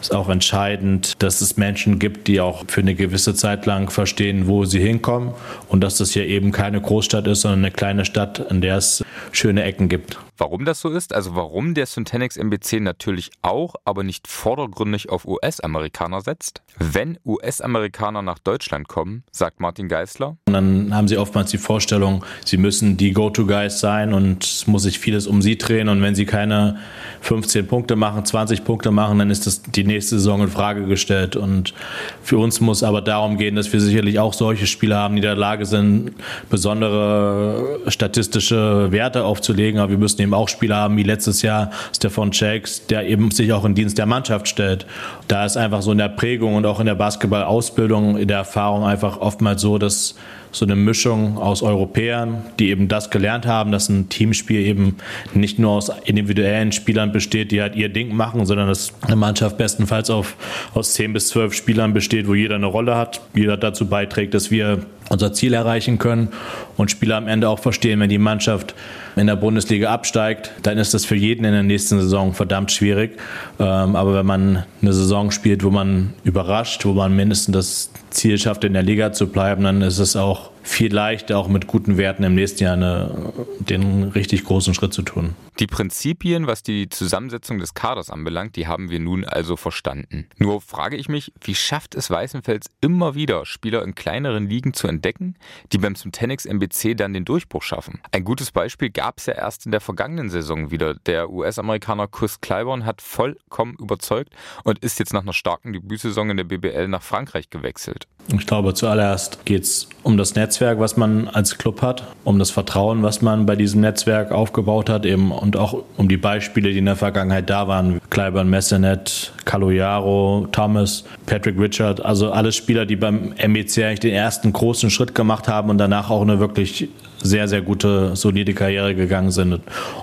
ist 0.03 0.15
auch 0.15 0.29
entscheidend, 0.29 1.23
dass 1.23 1.41
es 1.41 1.57
Menschen 1.57 1.99
gibt, 1.99 2.27
die 2.29 2.41
auch 2.41 2.65
für 2.69 2.81
eine 2.81 2.95
gewisse 2.95 3.35
Zeit 3.35 3.67
lang 3.67 3.91
verstehen, 3.91 4.47
wo 4.47 4.65
sie 4.65 4.81
hinkommen 4.81 5.33
und 5.69 5.81
dass 5.83 5.99
das 5.99 6.11
hier 6.11 6.27
eben 6.27 6.53
keine 6.53 6.81
Großstadt 6.81 7.27
ist, 7.29 7.43
sondern 7.43 7.61
eine 7.61 7.71
kleine 7.71 8.05
Stadt, 8.05 8.39
in 8.51 8.61
der 8.61 8.77
es 8.77 9.05
schöne 9.31 9.63
Ecken 9.63 9.89
gibt. 9.89 10.19
Warum 10.43 10.65
das 10.65 10.81
so 10.81 10.89
ist, 10.89 11.15
also 11.15 11.37
warum 11.37 11.73
der 11.73 11.87
Syntanix 11.87 12.37
MBC 12.37 12.81
natürlich 12.81 13.31
auch, 13.43 13.77
aber 13.85 14.03
nicht 14.03 14.27
vordergründig 14.27 15.09
auf 15.09 15.25
US-Amerikaner 15.25 16.21
setzt? 16.21 16.63
Wenn 16.81 17.17
US-Amerikaner 17.25 18.23
nach 18.23 18.41
Deutschland 18.41 18.89
kommen, 18.89 19.23
sagt 19.31 19.61
Martin 19.61 19.87
Geisler. 19.87 20.37
Und 20.49 20.55
dann 20.55 20.97
haben 20.97 21.07
sie 21.07 21.17
oftmals 21.17 21.53
die 21.53 21.59
Vorstellung, 21.59 22.25
sie 22.45 22.57
müssen 22.57 22.97
die 22.97 23.13
Go-To-Guys 23.13 23.79
sein 23.79 24.13
und 24.13 24.43
es 24.43 24.67
muss 24.67 24.83
sich 24.83 24.99
vieles 24.99 25.29
um 25.29 25.43
sie 25.43 25.59
drehen 25.59 25.89
und 25.89 26.03
wenn 26.03 26.17
sie 26.17 26.27
keine 26.27 26.81
15 27.21 27.69
Punkte 27.69 27.95
machen, 27.95 28.25
20 28.25 28.65
Punkte 28.65 28.91
machen, 28.91 29.21
dann 29.21 29.31
ist 29.31 29.47
das 29.47 29.63
die 29.63 29.85
nächste 29.85 30.17
Saison 30.17 30.43
in 30.43 30.49
Frage 30.49 30.87
gestellt. 30.87 31.37
Und 31.37 31.73
für 32.21 32.39
uns 32.39 32.61
muss 32.61 32.83
aber 32.83 33.01
darum 33.01 33.39
gehen, 33.39 33.55
dass 33.55 33.73
wir 33.73 33.81
sicherlich 33.81 34.19
auch 34.19 34.35
solche 34.35 34.67
Spieler 34.67 34.97
haben, 34.97 35.15
die 35.15 35.21
in 35.21 35.23
der 35.23 35.37
Lage 35.37 35.67
sind, 35.67 36.15
besondere 36.51 37.79
statistische 37.87 38.91
Werte 38.91 39.23
aufzulegen. 39.23 39.79
Aber 39.79 39.91
wir 39.91 39.99
müssen 39.99 40.21
eben 40.21 40.32
auch 40.35 40.49
Spieler 40.49 40.77
haben, 40.77 40.97
wie 40.97 41.03
letztes 41.03 41.43
Jahr 41.43 41.71
Stefan 41.95 42.33
Shakes, 42.33 42.87
der 42.87 43.07
eben 43.07 43.31
sich 43.31 43.53
auch 43.53 43.65
in 43.65 43.75
Dienst 43.75 43.99
der 43.99 44.07
Mannschaft 44.07 44.49
stellt. 44.49 44.87
Da 45.29 45.45
ist 45.45 45.57
einfach 45.57 45.83
so 45.83 45.93
in 45.93 45.99
der 45.99 46.09
Prägung 46.09 46.55
und 46.57 46.67
auch 46.67 46.81
in 46.81 46.87
der 46.87 46.95
Basketballausbildung, 46.95 48.17
in 48.17 48.29
der 48.29 48.39
Erfahrung 48.39 48.85
einfach 48.85 49.19
oftmals 49.19 49.63
so, 49.63 49.79
dass 49.79 50.15
so 50.53 50.67
eine 50.67 50.77
Mischung 50.77 51.39
aus 51.39 51.63
Europäern, 51.63 52.45
die 52.59 52.69
eben 52.69 52.87
das 52.87 53.11
gelernt 53.11 53.47
haben, 53.47 53.73
dass 53.73 53.89
ein 53.89 54.11
Teamspiel 54.11 54.61
eben 54.61 54.97
nicht 55.35 55.59
nur 55.59 55.73
aus 55.73 55.91
individuellen 56.05 56.73
Spielern 56.73 57.11
besteht, 57.11 57.51
die 57.51 57.63
halt 57.63 57.75
ihr 57.75 57.89
Ding 57.89 58.15
machen, 58.15 58.45
sondern 58.45 58.69
dass 58.69 58.93
eine 59.01 59.17
Mannschaft 59.17 59.57
bestenfalls 59.57 60.11
auf, 60.11 60.37
aus 60.75 60.93
zehn 60.93 61.15
bis 61.15 61.29
zwölf 61.29 61.55
Spielern 61.55 61.95
besteht, 61.95 62.29
wo 62.29 62.35
jeder 62.35 62.57
eine 62.57 62.67
Rolle 62.67 62.97
hat, 62.97 63.23
jeder 63.35 63.57
dazu 63.57 63.87
beiträgt, 63.87 64.35
dass 64.35 64.51
wir 64.51 64.85
unser 65.09 65.33
Ziel 65.33 65.55
erreichen 65.55 65.99
können 65.99 66.29
und 66.77 66.91
Spieler 66.91 67.17
am 67.17 67.29
Ende 67.29 67.49
auch 67.49 67.59
verstehen, 67.59 68.01
wenn 68.01 68.11
die 68.11 68.19
Mannschaft 68.19 68.75
in 69.17 69.27
der 69.27 69.37
Bundesliga 69.37 69.93
absteigt, 69.93 70.53
dann 70.63 70.79
ist 70.79 70.95
das 70.95 71.05
für 71.05 71.17
jeden 71.17 71.45
in 71.45 71.53
der 71.53 71.63
nächsten 71.63 72.01
Saison 72.01 72.33
verdammt 72.33 72.73
schwierig. 72.73 73.19
Ähm, 73.59 73.97
aber 73.97 74.15
wenn 74.15 74.27
man 74.27 74.65
eine 74.81 74.93
Saison 74.93 75.31
spielt, 75.31 75.65
wo 75.65 75.71
man 75.71 76.15
überrascht, 76.25 76.85
wo 76.85 76.93
man 76.93 77.15
mindestens 77.15 77.53
das 77.55 77.91
Ziel 78.13 78.39
schafft, 78.39 78.65
in 78.65 78.73
der 78.73 78.83
Liga 78.83 79.13
zu 79.13 79.27
bleiben, 79.27 79.65
dann 79.65 79.83
ist 79.83 79.99
es 79.99 80.17
auch 80.17 80.51
viel 80.63 80.93
leichter, 80.93 81.39
auch 81.39 81.49
mit 81.49 81.67
guten 81.67 81.97
Werten 81.97 82.23
im 82.25 82.35
nächsten 82.35 82.65
Jahr 82.65 82.75
eine, 82.75 83.33
den 83.59 84.05
richtig 84.05 84.45
großen 84.45 84.75
Schritt 84.75 84.93
zu 84.93 85.03
tun. 85.03 85.35
Die 85.59 85.67
Prinzipien, 85.67 86.47
was 86.47 86.63
die 86.63 86.89
Zusammensetzung 86.89 87.59
des 87.59 87.75
Kaders 87.75 88.09
anbelangt, 88.09 88.57
die 88.57 88.67
haben 88.67 88.89
wir 88.91 89.01
nun 89.01 89.25
also 89.25 89.57
verstanden. 89.57 90.27
Nur 90.39 90.63
frage 90.63 90.97
ich 90.97 91.11
mich, 91.11 91.31
wie 91.43 91.55
schafft 91.55 91.95
es 91.95 92.11
Weißenfels 92.11 92.71
immer 92.81 93.15
wieder, 93.15 93.45
Spieler 93.45 93.83
in 93.83 93.95
kleineren 93.95 94.49
Ligen 94.49 94.73
zu 94.73 94.89
entdecken, 94.89 95.37
die 95.71 95.79
beim 95.79 95.95
Syntanix 95.95 96.47
MBC 96.47 96.97
dann 96.97 97.13
den 97.13 97.27
Durchbruch 97.27 97.63
schaffen? 97.63 98.01
Ein 98.13 98.25
gutes 98.25 98.51
Beispiel 98.51 98.89
gab 98.89 99.19
es 99.19 99.27
ja 99.27 99.35
erst 99.35 99.67
in 99.67 99.73
der 99.73 99.83
vergangenen 99.83 100.31
Saison 100.31 100.71
wieder. 100.71 100.95
Der 100.95 101.31
US-Amerikaner 101.31 102.09
Chris 102.09 102.41
Clyburn 102.41 102.87
hat 102.87 103.03
vollkommen 103.03 103.77
überzeugt 103.79 104.33
und 104.65 104.79
ist 104.79 104.99
jetzt 104.99 105.13
nach 105.13 105.23
einer 105.23 105.35
starken 105.35 105.75
Debütsaison 105.75 106.31
in 106.31 106.39
der 106.39 106.45
BBL 106.45 106.89
nach 106.89 107.03
Frankreich 107.03 107.51
gewechselt. 107.51 108.07
Ich 108.29 108.47
glaube, 108.47 108.73
zuallererst 108.73 109.45
geht 109.45 109.65
es 109.65 109.89
um 110.03 110.17
das 110.17 110.35
Netzwerk, 110.35 110.79
was 110.79 110.97
man 110.97 111.29
als 111.29 111.59
Club 111.59 111.83
hat, 111.83 112.15
um 112.25 112.39
das 112.39 112.51
Vertrauen, 112.51 113.03
was 113.03 113.21
man 113.21 113.47
bei 113.47 113.57
diesem 113.57 113.81
Netzwerk 113.81 114.31
aufgebaut 114.31 114.89
hat, 114.89 115.05
eben 115.05 115.33
und 115.43 115.57
auch 115.57 115.83
um 115.97 116.07
die 116.07 116.17
Beispiele, 116.17 116.71
die 116.71 116.79
in 116.79 116.85
der 116.85 116.95
Vergangenheit 116.95 117.51
da 117.51 117.67
waren. 117.67 118.01
Kleiber 118.11 118.45
Messenet, 118.45 119.33
Caloyaro, 119.45 120.47
Thomas, 120.53 121.03
Patrick 121.27 121.59
Richard, 121.59 122.05
also 122.05 122.31
alle 122.31 122.53
Spieler, 122.53 122.87
die 122.87 122.95
beim 122.95 123.33
MBC 123.37 123.83
eigentlich 123.83 124.01
den 124.01 124.15
ersten 124.15 124.53
großen 124.53 124.89
Schritt 124.89 125.17
gemacht 125.17 125.49
haben 125.49 125.69
und 125.69 125.79
danach 125.79 126.11
auch 126.11 126.23
eine 126.23 126.39
wirklich 126.39 126.89
sehr, 127.21 127.49
sehr 127.49 127.61
gute, 127.61 128.15
solide 128.15 128.55
Karriere 128.55 128.95
gegangen 128.95 129.33
sind. 129.33 129.55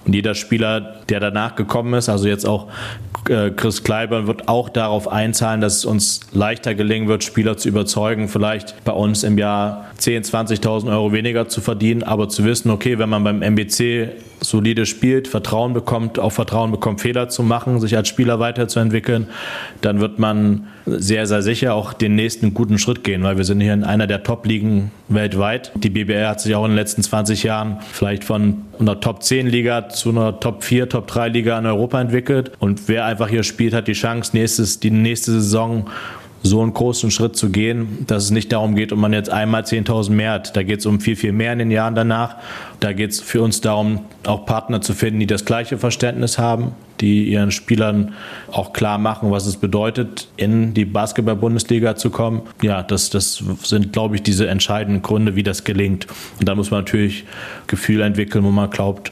Und 0.06 0.14
jeder 0.14 0.36
Spieler, 0.36 0.98
der 1.08 1.22
danach 1.22 1.56
gekommen 1.56 1.94
ist, 1.94 2.10
also 2.10 2.28
jetzt 2.28 2.46
auch 2.46 2.68
äh, 3.30 3.52
Chris 3.52 3.84
Kleiber, 3.84 4.28
wird 4.28 4.50
auch 4.50 4.68
darauf 4.68 5.08
einzahlen, 5.08 5.62
dass 5.62 5.78
es 5.78 5.86
uns 5.86 6.20
leichter 6.34 6.76
gelingen 6.76 7.08
wird, 7.08 7.24
Spieler 7.24 7.56
zu 7.56 7.70
überzeugen, 7.70 8.28
vielleicht 8.28 8.84
bei 8.84 8.92
uns 8.92 9.24
im 9.24 9.38
Jahr 9.38 9.86
10.000, 10.00 10.60
20.000 10.60 10.92
Euro 10.92 11.14
weniger 11.14 11.48
zu 11.48 11.62
verdienen, 11.62 12.04
aber 12.04 12.28
zu 12.28 12.44
wissen, 12.44 12.72
okay, 12.72 13.00
wenn 13.00 13.08
man 13.08 13.24
beim 13.24 13.42
MBC 13.42 14.10
solide 14.42 14.86
spielt, 14.86 15.28
Vertrauen 15.28 15.74
bekommt, 15.74 16.20
auch 16.20 16.32
Vertrauen 16.32 16.72
bekommt, 16.72 17.02
Fehler 17.02 17.30
zu 17.30 17.44
machen, 17.44 17.80
sich 17.80 17.96
als 17.96 18.08
Spieler 18.08 18.40
weiterzuentwickeln, 18.40 19.28
dann 19.82 20.00
wird 20.00 20.20
man 20.20 20.68
sehr, 20.86 21.28
sehr 21.28 21.42
sicher 21.42 21.74
auch 21.74 21.94
den 21.94 22.16
nächsten 22.16 22.54
guten 22.54 22.80
Schritt 22.80 23.04
gehen, 23.04 23.24
weil 23.24 23.38
wir 23.38 23.44
sind 23.44 23.62
hier 23.62 23.74
in 23.74 23.84
einer 23.84 24.08
der 24.08 24.24
Top-Ligen 24.24 24.92
weltweit. 25.08 25.72
Die 25.76 25.90
BBL 25.90 26.28
hat 26.28 26.42
sich 26.42 26.56
auch 26.56 26.66
in 26.66 26.72
den 26.72 26.78
letzten 26.78 27.04
20 27.04 27.44
Jahren 27.44 27.78
vielleicht 27.92 28.24
von 28.24 28.64
einer 28.80 29.00
Top-10-Liga 29.00 29.90
zu 29.90 30.10
einer 30.10 30.40
Top-4, 30.40 30.90
Top-3-Liga 30.90 31.58
in 31.60 31.66
Europa 31.66 32.00
entwickelt. 32.02 32.52
Und 32.60 32.88
wer 32.88 33.06
einfach 33.06 33.30
hier 33.30 33.44
spielt, 33.44 33.74
hat 33.74 33.88
die 33.88 33.94
Chance, 33.94 34.32
nächstes, 34.36 34.80
die 34.80 34.92
nächste 34.92 35.32
Saison 35.32 35.90
so 36.44 36.62
einen 36.62 36.74
großen 36.74 37.12
Schritt 37.12 37.36
zu 37.36 37.50
gehen, 37.50 38.06
dass 38.08 38.24
es 38.24 38.32
nicht 38.32 38.52
darum 38.52 38.76
geht, 38.76 38.94
ob 38.94 39.00
man 39.00 39.14
jetzt 39.14 39.30
einmal 39.30 39.64
10.000 39.64 40.12
mehr 40.12 40.32
hat. 40.32 40.56
Da 40.56 40.64
geht 40.64 40.80
es 40.80 40.86
um 40.86 41.00
viel, 41.00 41.16
viel 41.16 41.34
mehr 41.34 41.54
in 41.54 41.60
den 41.60 41.72
Jahren 41.72 41.96
danach. 41.96 42.38
Da 42.80 42.94
geht 42.94 43.12
es 43.12 43.20
für 43.20 43.42
uns 43.42 43.62
darum, 43.62 44.06
auch 44.26 44.46
Partner 44.46 44.82
zu 44.82 44.94
finden, 44.94 45.20
die 45.20 45.28
das 45.28 45.44
gleiche 45.44 45.78
Verständnis 45.78 46.38
haben, 46.38 46.72
die 47.02 47.30
ihren 47.30 47.52
Spielern 47.52 48.14
auch 48.52 48.72
klar 48.72 48.98
machen, 48.98 49.32
was 49.32 49.48
es 49.48 49.58
bedeutet, 49.58 50.30
in 50.38 50.74
die 50.74 50.86
Basketball-Bundesliga 50.86 51.96
zu 51.96 52.10
kommen. 52.10 52.42
Ja, 52.62 52.84
das, 52.84 53.10
das 53.10 53.44
sind, 53.64 53.92
glaube 53.92 54.16
ich, 54.16 54.24
diese 54.24 54.48
entscheidenden 54.48 55.02
Gründe, 55.02 55.36
wie 55.36 55.44
das 55.44 55.66
gelingt. 55.66 56.08
Und 56.40 56.48
da 56.48 56.56
muss 56.56 56.72
man 56.72 56.82
natürlich 56.82 57.26
Gefühl 57.68 58.02
entwickeln, 58.02 58.44
wo 58.46 58.52
man 58.52 58.70
glaubt, 58.70 59.12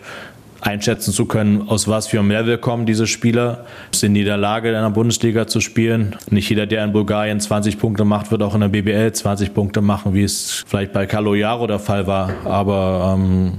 einschätzen 0.68 1.14
zu 1.14 1.26
können, 1.26 1.68
aus 1.68 1.88
was 1.88 2.08
für 2.08 2.20
einem 2.20 2.30
Level 2.30 2.58
kommen 2.58 2.86
diese 2.86 3.08
Spieler. 3.08 3.66
Sind 3.92 4.14
die 4.14 4.22
in 4.22 4.26
der 4.26 4.38
Lage, 4.38 4.68
in 4.68 4.76
der 4.76 4.90
Bundesliga 4.90 5.48
zu 5.48 5.62
spielen? 5.62 6.16
Nicht 6.30 6.50
jeder, 6.50 6.66
der 6.66 6.84
in 6.84 6.92
Bulgarien 6.92 7.40
20 7.40 7.80
Punkte 7.80 8.06
macht, 8.06 8.32
wird 8.32 8.44
auch 8.44 8.54
in 8.54 8.62
der 8.62 8.68
BBL 8.68 9.12
20 9.14 9.54
Punkte 9.54 9.82
machen, 9.82 10.14
wie 10.14 10.24
es 10.24 10.66
vielleicht 10.68 10.94
bei 10.94 11.06
Carlo 11.06 11.34
Jaro 11.36 11.68
der 11.68 11.80
Fall 11.80 12.06
war. 12.06 12.32
Aber 12.44 13.16
ähm, 13.18 13.54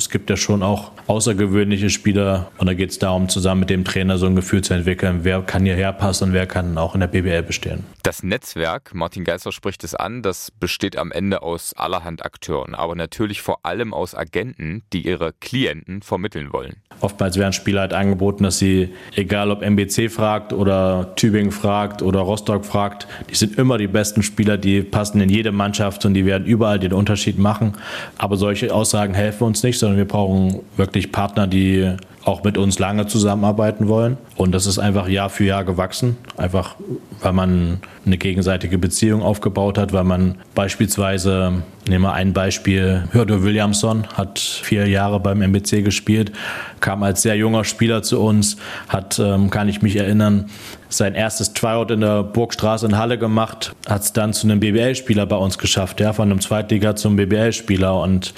es 0.00 0.08
gibt 0.08 0.30
ja 0.30 0.36
schon 0.36 0.62
auch 0.62 0.92
außergewöhnliche 1.08 1.90
Spieler 1.90 2.50
und 2.56 2.66
da 2.66 2.72
geht 2.72 2.90
es 2.90 2.98
darum, 2.98 3.28
zusammen 3.28 3.60
mit 3.60 3.70
dem 3.70 3.84
Trainer 3.84 4.16
so 4.16 4.24
ein 4.24 4.34
Gefühl 4.34 4.62
zu 4.62 4.72
entwickeln, 4.72 5.20
wer 5.24 5.42
kann 5.42 5.64
hierher 5.64 5.92
passen 5.92 6.28
und 6.28 6.32
wer 6.32 6.46
kann 6.46 6.78
auch 6.78 6.94
in 6.94 7.00
der 7.00 7.06
BBL 7.06 7.42
bestehen. 7.42 7.84
Das 8.02 8.22
Netzwerk, 8.22 8.94
Martin 8.94 9.24
Geister 9.24 9.52
spricht 9.52 9.84
es 9.84 9.94
an, 9.94 10.22
das 10.22 10.50
besteht 10.50 10.96
am 10.96 11.12
Ende 11.12 11.42
aus 11.42 11.74
allerhand 11.74 12.24
Akteuren, 12.24 12.74
aber 12.74 12.94
natürlich 12.94 13.42
vor 13.42 13.58
allem 13.62 13.92
aus 13.92 14.14
Agenten, 14.14 14.82
die 14.94 15.06
ihre 15.06 15.34
Klienten 15.34 16.00
vermitteln 16.00 16.52
wollen. 16.52 16.76
Oftmals 17.02 17.38
werden 17.38 17.52
Spieler 17.52 17.82
halt 17.82 17.94
angeboten, 17.94 18.44
dass 18.44 18.58
sie, 18.58 18.90
egal 19.16 19.50
ob 19.50 19.62
MBC 19.62 20.10
fragt 20.10 20.52
oder 20.52 21.14
Tübingen 21.16 21.52
fragt 21.52 22.02
oder 22.02 22.20
Rostock 22.20 22.64
fragt, 22.64 23.06
die 23.30 23.34
sind 23.34 23.56
immer 23.58 23.78
die 23.78 23.86
besten 23.86 24.22
Spieler, 24.22 24.58
die 24.58 24.82
passen 24.82 25.20
in 25.20 25.28
jede 25.28 25.52
Mannschaft 25.52 26.04
und 26.04 26.14
die 26.14 26.26
werden 26.26 26.46
überall 26.46 26.78
den 26.78 26.92
Unterschied 26.92 27.38
machen. 27.38 27.72
Aber 28.18 28.36
solche 28.36 28.72
Aussagen 28.74 29.14
helfen 29.14 29.44
uns 29.44 29.62
nicht, 29.62 29.78
sondern 29.78 29.89
wir 29.96 30.06
brauchen 30.06 30.60
wirklich 30.76 31.12
Partner, 31.12 31.46
die 31.46 31.96
auch 32.24 32.44
mit 32.44 32.58
uns 32.58 32.78
lange 32.78 33.06
zusammenarbeiten 33.06 33.88
wollen. 33.88 34.18
Und 34.36 34.52
das 34.52 34.66
ist 34.66 34.78
einfach 34.78 35.08
Jahr 35.08 35.30
für 35.30 35.44
Jahr 35.44 35.64
gewachsen. 35.64 36.16
Einfach, 36.36 36.76
weil 37.22 37.32
man 37.32 37.80
eine 38.04 38.18
gegenseitige 38.18 38.78
Beziehung 38.78 39.22
aufgebaut 39.22 39.78
hat, 39.78 39.92
weil 39.92 40.04
man 40.04 40.36
beispielsweise, 40.54 41.62
nehmen 41.88 42.04
wir 42.04 42.12
ein 42.12 42.32
Beispiel, 42.34 43.04
Hördo 43.12 43.42
Williamson 43.42 44.06
hat 44.14 44.38
vier 44.38 44.86
Jahre 44.86 45.18
beim 45.18 45.40
MBC 45.40 45.82
gespielt, 45.82 46.32
kam 46.80 47.02
als 47.02 47.22
sehr 47.22 47.36
junger 47.36 47.64
Spieler 47.64 48.02
zu 48.02 48.20
uns, 48.20 48.56
hat, 48.88 49.18
ähm, 49.18 49.48
kann 49.48 49.68
ich 49.68 49.80
mich 49.80 49.96
erinnern, 49.96 50.50
sein 50.90 51.14
erstes 51.14 51.52
Tryout 51.52 51.90
in 51.90 52.00
der 52.00 52.22
Burgstraße 52.22 52.84
in 52.86 52.98
Halle 52.98 53.16
gemacht, 53.16 53.74
hat 53.88 54.02
es 54.02 54.12
dann 54.12 54.32
zu 54.32 54.46
einem 54.46 54.60
BBL-Spieler 54.60 55.24
bei 55.24 55.36
uns 55.36 55.56
geschafft, 55.56 56.00
ja, 56.00 56.12
von 56.12 56.30
einem 56.30 56.40
Zweitliga 56.40 56.96
zum 56.96 57.16
BBL-Spieler 57.16 58.00
und 58.00 58.34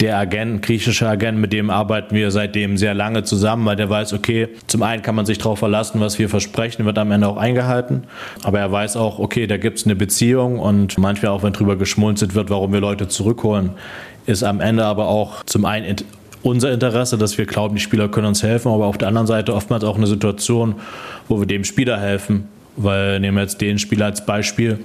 der 0.00 0.18
Agent, 0.18 0.62
griechische 0.62 1.08
Agent, 1.08 1.38
mit 1.38 1.52
dem 1.52 1.70
arbeiten 1.70 2.14
wir 2.14 2.30
seitdem 2.30 2.76
sehr 2.76 2.92
lange 2.92 3.22
zusammen, 3.22 3.64
weil 3.64 3.76
der 3.76 3.88
weiß, 3.88 4.12
okay, 4.12 4.48
zum 4.66 4.82
einen 4.82 5.02
kann 5.02 5.14
man 5.14 5.24
sich 5.24 5.38
darauf 5.38 5.58
verlassen, 5.58 6.00
was 6.00 6.18
wir 6.18 6.28
versprechen, 6.28 6.84
wird 6.84 6.98
am 6.98 7.10
Ende 7.10 7.28
auch 7.28 7.38
eingehalten. 7.38 8.04
Aber 8.42 8.58
er 8.58 8.70
weiß 8.70 8.96
auch, 8.96 9.18
okay, 9.18 9.46
da 9.46 9.56
gibt 9.56 9.78
es 9.78 9.86
eine 9.86 9.96
Beziehung 9.96 10.58
und 10.58 10.98
manchmal 10.98 11.32
auch, 11.32 11.42
wenn 11.42 11.54
drüber 11.54 11.76
geschmunzelt 11.76 12.34
wird, 12.34 12.50
warum 12.50 12.72
wir 12.72 12.80
Leute 12.80 13.08
zurückholen, 13.08 13.70
ist 14.26 14.42
am 14.42 14.60
Ende 14.60 14.84
aber 14.84 15.08
auch 15.08 15.44
zum 15.44 15.64
einen 15.64 15.96
unser 16.42 16.72
Interesse, 16.72 17.18
dass 17.18 17.38
wir 17.38 17.46
glauben, 17.46 17.74
die 17.74 17.80
Spieler 17.80 18.08
können 18.08 18.28
uns 18.28 18.42
helfen, 18.42 18.70
aber 18.70 18.86
auf 18.86 18.98
der 18.98 19.08
anderen 19.08 19.26
Seite 19.26 19.54
oftmals 19.54 19.82
auch 19.82 19.96
eine 19.96 20.06
Situation, 20.06 20.76
wo 21.28 21.40
wir 21.40 21.46
dem 21.46 21.64
Spieler 21.64 21.98
helfen. 21.98 22.48
Weil 22.76 23.18
nehmen 23.20 23.38
wir 23.38 23.42
jetzt 23.42 23.60
den 23.60 23.78
Spieler 23.78 24.04
als 24.06 24.26
Beispiel, 24.26 24.78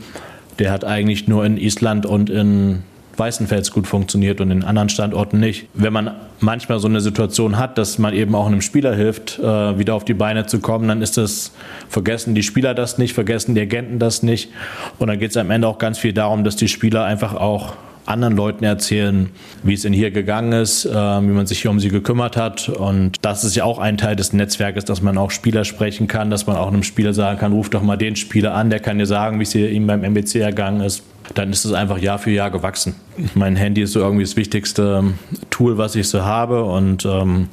der 0.59 0.71
hat 0.71 0.85
eigentlich 0.85 1.27
nur 1.27 1.45
in 1.45 1.57
Island 1.57 2.05
und 2.05 2.29
in 2.29 2.83
Weißenfels 3.21 3.71
gut 3.71 3.85
funktioniert 3.85 4.41
und 4.41 4.49
in 4.49 4.63
anderen 4.63 4.89
Standorten 4.89 5.39
nicht. 5.39 5.67
Wenn 5.75 5.93
man 5.93 6.11
manchmal 6.39 6.79
so 6.79 6.87
eine 6.87 7.01
Situation 7.01 7.59
hat, 7.59 7.77
dass 7.77 7.99
man 7.99 8.15
eben 8.15 8.33
auch 8.33 8.47
einem 8.47 8.61
Spieler 8.61 8.95
hilft, 8.95 9.37
äh, 9.37 9.77
wieder 9.77 9.93
auf 9.93 10.05
die 10.05 10.15
Beine 10.15 10.47
zu 10.47 10.59
kommen, 10.59 10.87
dann 10.87 11.03
ist 11.03 11.17
das, 11.17 11.51
vergessen 11.87 12.33
die 12.33 12.41
Spieler 12.41 12.73
das 12.73 12.97
nicht, 12.97 13.13
vergessen 13.13 13.53
die 13.53 13.61
Agenten 13.61 13.99
das 13.99 14.23
nicht. 14.23 14.49
Und 14.97 15.07
dann 15.07 15.19
geht 15.19 15.29
es 15.29 15.37
am 15.37 15.51
Ende 15.51 15.67
auch 15.67 15.77
ganz 15.77 15.99
viel 15.99 16.13
darum, 16.13 16.43
dass 16.43 16.55
die 16.55 16.67
Spieler 16.67 17.05
einfach 17.05 17.35
auch 17.35 17.73
anderen 18.07 18.35
Leuten 18.35 18.63
erzählen, 18.63 19.29
wie 19.61 19.75
es 19.75 19.85
in 19.85 19.93
hier 19.93 20.09
gegangen 20.09 20.53
ist, 20.53 20.85
äh, 20.85 20.91
wie 20.91 21.31
man 21.31 21.45
sich 21.45 21.61
hier 21.61 21.69
um 21.69 21.79
sie 21.79 21.89
gekümmert 21.89 22.37
hat. 22.37 22.69
Und 22.69 23.17
das 23.21 23.43
ist 23.43 23.55
ja 23.55 23.63
auch 23.63 23.77
ein 23.77 23.97
Teil 23.97 24.15
des 24.15 24.33
Netzwerkes, 24.33 24.85
dass 24.85 25.03
man 25.03 25.19
auch 25.19 25.29
Spieler 25.29 25.63
sprechen 25.63 26.07
kann, 26.07 26.31
dass 26.31 26.47
man 26.47 26.57
auch 26.57 26.69
einem 26.69 26.81
Spieler 26.81 27.13
sagen 27.13 27.39
kann, 27.39 27.53
ruf 27.53 27.69
doch 27.69 27.83
mal 27.83 27.97
den 27.97 28.15
Spieler 28.15 28.55
an, 28.55 28.71
der 28.71 28.79
kann 28.79 28.97
dir 28.97 29.05
sagen, 29.05 29.37
wie 29.37 29.43
es 29.43 29.53
ihm 29.53 29.85
beim 29.85 30.03
MBC 30.03 30.39
ergangen 30.39 30.81
ist 30.81 31.03
dann 31.33 31.51
ist 31.51 31.65
es 31.65 31.73
einfach 31.73 31.97
Jahr 31.97 32.19
für 32.19 32.31
Jahr 32.31 32.51
gewachsen. 32.51 32.95
Mein 33.35 33.55
Handy 33.55 33.81
ist 33.81 33.93
so 33.93 33.99
irgendwie 33.99 34.23
das 34.23 34.35
wichtigste 34.35 35.03
Tool, 35.49 35.77
was 35.77 35.95
ich 35.95 36.07
so 36.07 36.23
habe 36.23 36.63
und 36.63 37.05
ähm, 37.05 37.49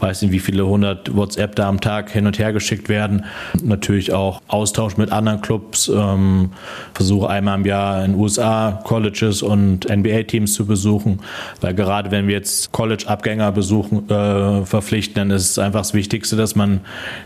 weiß 0.00 0.22
nicht, 0.22 0.32
wie 0.32 0.40
viele 0.40 0.66
hundert 0.66 1.14
WhatsApp 1.14 1.54
da 1.56 1.68
am 1.68 1.80
Tag 1.80 2.10
hin 2.10 2.26
und 2.26 2.38
her 2.38 2.52
geschickt 2.52 2.88
werden. 2.88 3.24
Natürlich 3.62 4.12
auch 4.12 4.42
Austausch 4.48 4.96
mit 4.96 5.12
anderen 5.12 5.40
Clubs. 5.40 5.88
Ähm, 5.88 6.50
versuche 6.94 7.28
einmal 7.28 7.58
im 7.58 7.66
Jahr 7.66 8.04
in 8.04 8.14
USA 8.14 8.80
Colleges 8.84 9.42
und 9.42 9.88
NBA-Teams 9.88 10.54
zu 10.54 10.66
besuchen, 10.66 11.20
weil 11.60 11.74
gerade 11.74 12.10
wenn 12.10 12.26
wir 12.26 12.34
jetzt 12.34 12.72
College-Abgänger 12.72 13.52
besuchen, 13.52 14.08
äh, 14.08 14.64
verpflichten, 14.64 15.14
dann 15.16 15.30
ist 15.30 15.50
es 15.50 15.58
einfach 15.58 15.80
das 15.80 15.94
Wichtigste, 15.94 16.36
dass 16.36 16.56
man 16.56 16.80